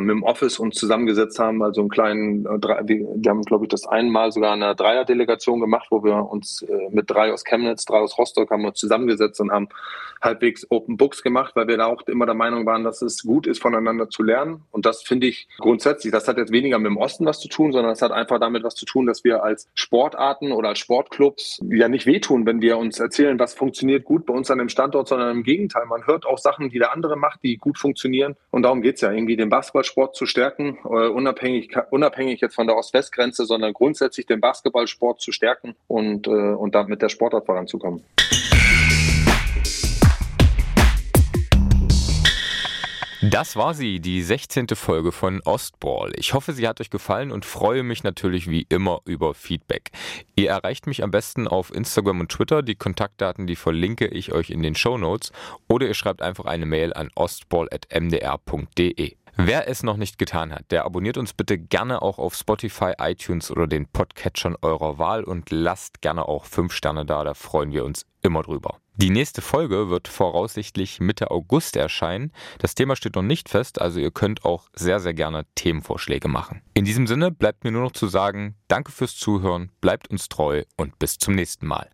mit 0.00 0.10
dem 0.10 0.22
Office 0.22 0.58
uns 0.58 0.76
zusammengesetzt 0.76 1.38
haben, 1.38 1.62
also 1.62 1.80
einen 1.80 1.90
kleinen, 1.90 2.46
äh, 2.46 2.58
wir, 2.84 3.30
haben, 3.30 3.42
glaube 3.42 3.64
ich, 3.64 3.68
das 3.68 3.86
einmal 3.86 4.32
sogar 4.32 4.52
eine 4.52 4.74
Dreierdelegation 4.74 5.60
gemacht, 5.60 5.88
wo 5.90 6.04
wir 6.04 6.30
uns 6.30 6.62
äh, 6.62 6.88
mit 6.90 7.10
drei 7.10 7.32
aus 7.32 7.44
Chemnitz, 7.44 7.84
drei 7.84 7.98
aus 7.98 8.18
Rostock 8.18 8.50
haben 8.50 8.62
wir 8.62 8.74
zusammengesetzt 8.74 9.40
und 9.40 9.50
haben 9.50 9.68
halbwegs 10.20 10.66
Open 10.70 10.96
Books 10.96 11.22
gemacht 11.22 11.52
weil 11.54 11.68
wir 11.68 11.76
da 11.76 11.86
auch 11.86 12.02
immer 12.06 12.26
der 12.26 12.34
Meinung 12.34 12.66
waren, 12.66 12.84
dass 12.84 13.02
es 13.02 13.22
gut 13.22 13.46
ist, 13.46 13.60
voneinander 13.60 14.08
zu 14.08 14.22
lernen. 14.22 14.62
Und 14.70 14.86
das 14.86 15.02
finde 15.02 15.26
ich 15.26 15.48
grundsätzlich, 15.58 16.12
das 16.12 16.28
hat 16.28 16.36
jetzt 16.36 16.52
weniger 16.52 16.78
mit 16.78 16.90
dem 16.90 16.96
Osten 16.96 17.26
was 17.26 17.40
zu 17.40 17.48
tun, 17.48 17.72
sondern 17.72 17.92
es 17.92 18.02
hat 18.02 18.12
einfach 18.12 18.38
damit 18.38 18.62
was 18.64 18.74
zu 18.74 18.84
tun, 18.84 19.06
dass 19.06 19.24
wir 19.24 19.42
als 19.42 19.68
Sportarten 19.74 20.52
oder 20.52 20.70
als 20.70 20.78
Sportclubs 20.78 21.60
ja 21.68 21.88
nicht 21.88 22.06
wehtun, 22.06 22.46
wenn 22.46 22.62
wir 22.62 22.78
uns 22.78 23.00
erzählen, 23.00 23.38
was 23.38 23.54
funktioniert 23.54 24.04
gut 24.04 24.26
bei 24.26 24.34
uns 24.34 24.50
an 24.50 24.58
dem 24.58 24.68
Standort, 24.68 25.08
sondern 25.08 25.36
im 25.36 25.42
Gegenteil. 25.42 25.86
Man 25.86 26.06
hört 26.06 26.26
auch 26.26 26.38
Sachen, 26.38 26.70
die 26.70 26.78
der 26.78 26.92
andere 26.92 27.16
macht, 27.16 27.42
die 27.42 27.56
gut 27.56 27.78
funktionieren. 27.78 28.36
Und 28.50 28.62
darum 28.62 28.82
geht 28.82 28.96
es 28.96 29.00
ja, 29.00 29.12
irgendwie 29.12 29.36
den 29.36 29.50
Basketballsport 29.72 30.14
zu 30.14 30.26
stärken, 30.26 30.78
äh, 30.84 30.88
unabhängig, 30.88 31.74
unabhängig 31.90 32.42
jetzt 32.42 32.54
von 32.54 32.66
der 32.66 32.76
Ost-West-Grenze, 32.76 33.46
sondern 33.46 33.72
grundsätzlich 33.72 34.26
den 34.26 34.40
Basketballsport 34.40 35.20
zu 35.20 35.32
stärken 35.32 35.74
und, 35.88 36.26
äh, 36.26 36.30
und 36.30 36.74
damit 36.74 37.00
der 37.00 37.08
Sportart 37.08 37.46
voranzukommen. 37.46 38.04
Das 43.22 43.56
war 43.56 43.72
sie, 43.72 44.00
die 44.00 44.20
16. 44.20 44.66
Folge 44.74 45.12
von 45.12 45.40
Ostball. 45.44 46.12
Ich 46.16 46.34
hoffe, 46.34 46.52
sie 46.52 46.68
hat 46.68 46.80
euch 46.80 46.90
gefallen 46.90 47.30
und 47.30 47.46
freue 47.46 47.84
mich 47.84 48.02
natürlich 48.02 48.50
wie 48.50 48.66
immer 48.68 49.00
über 49.06 49.32
Feedback. 49.32 49.92
Ihr 50.34 50.50
erreicht 50.50 50.86
mich 50.86 51.04
am 51.04 51.12
besten 51.12 51.48
auf 51.48 51.72
Instagram 51.72 52.20
und 52.20 52.32
Twitter. 52.32 52.62
Die 52.62 52.74
Kontaktdaten, 52.74 53.46
die 53.46 53.56
verlinke 53.56 54.08
ich 54.08 54.32
euch 54.32 54.50
in 54.50 54.62
den 54.62 54.74
Show 54.74 54.98
Notes. 54.98 55.32
Oder 55.68 55.86
ihr 55.86 55.94
schreibt 55.94 56.20
einfach 56.20 56.46
eine 56.46 56.66
Mail 56.66 56.92
an 56.92 57.10
ostball.mdr.de. 57.14 59.21
Wer 59.36 59.66
es 59.66 59.82
noch 59.82 59.96
nicht 59.96 60.18
getan 60.18 60.52
hat, 60.52 60.70
der 60.70 60.84
abonniert 60.84 61.16
uns 61.16 61.32
bitte 61.32 61.56
gerne 61.56 62.02
auch 62.02 62.18
auf 62.18 62.34
Spotify, 62.34 62.92
iTunes 62.98 63.50
oder 63.50 63.66
den 63.66 63.86
Podcatchern 63.86 64.56
eurer 64.60 64.98
Wahl 64.98 65.24
und 65.24 65.50
lasst 65.50 66.02
gerne 66.02 66.28
auch 66.28 66.44
5 66.44 66.70
Sterne 66.70 67.06
da, 67.06 67.24
da 67.24 67.32
freuen 67.32 67.72
wir 67.72 67.86
uns 67.86 68.04
immer 68.20 68.42
drüber. 68.42 68.76
Die 68.96 69.08
nächste 69.08 69.40
Folge 69.40 69.88
wird 69.88 70.06
voraussichtlich 70.06 71.00
Mitte 71.00 71.30
August 71.30 71.76
erscheinen. 71.76 72.30
Das 72.58 72.74
Thema 72.74 72.94
steht 72.94 73.16
noch 73.16 73.22
nicht 73.22 73.48
fest, 73.48 73.80
also 73.80 74.00
ihr 74.00 74.10
könnt 74.10 74.44
auch 74.44 74.68
sehr, 74.74 75.00
sehr 75.00 75.14
gerne 75.14 75.46
Themenvorschläge 75.54 76.28
machen. 76.28 76.60
In 76.74 76.84
diesem 76.84 77.06
Sinne 77.06 77.30
bleibt 77.30 77.64
mir 77.64 77.72
nur 77.72 77.82
noch 77.82 77.92
zu 77.92 78.08
sagen, 78.08 78.54
danke 78.68 78.92
fürs 78.92 79.16
Zuhören, 79.16 79.70
bleibt 79.80 80.08
uns 80.08 80.28
treu 80.28 80.64
und 80.76 80.98
bis 80.98 81.16
zum 81.16 81.34
nächsten 81.34 81.66
Mal. 81.66 81.88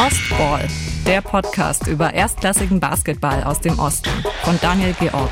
Ostball, 0.00 0.66
der 1.06 1.20
Podcast 1.20 1.86
über 1.86 2.14
erstklassigen 2.14 2.80
Basketball 2.80 3.44
aus 3.44 3.60
dem 3.60 3.78
Osten 3.78 4.08
von 4.44 4.58
Daniel 4.62 4.94
George. 4.98 5.28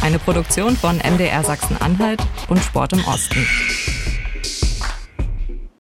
Eine 0.00 0.18
Produktion 0.18 0.74
von 0.74 0.96
MDR 0.96 1.44
Sachsen-Anhalt 1.44 2.22
und 2.48 2.60
Sport 2.60 2.94
im 2.94 3.04
Osten. 3.04 3.46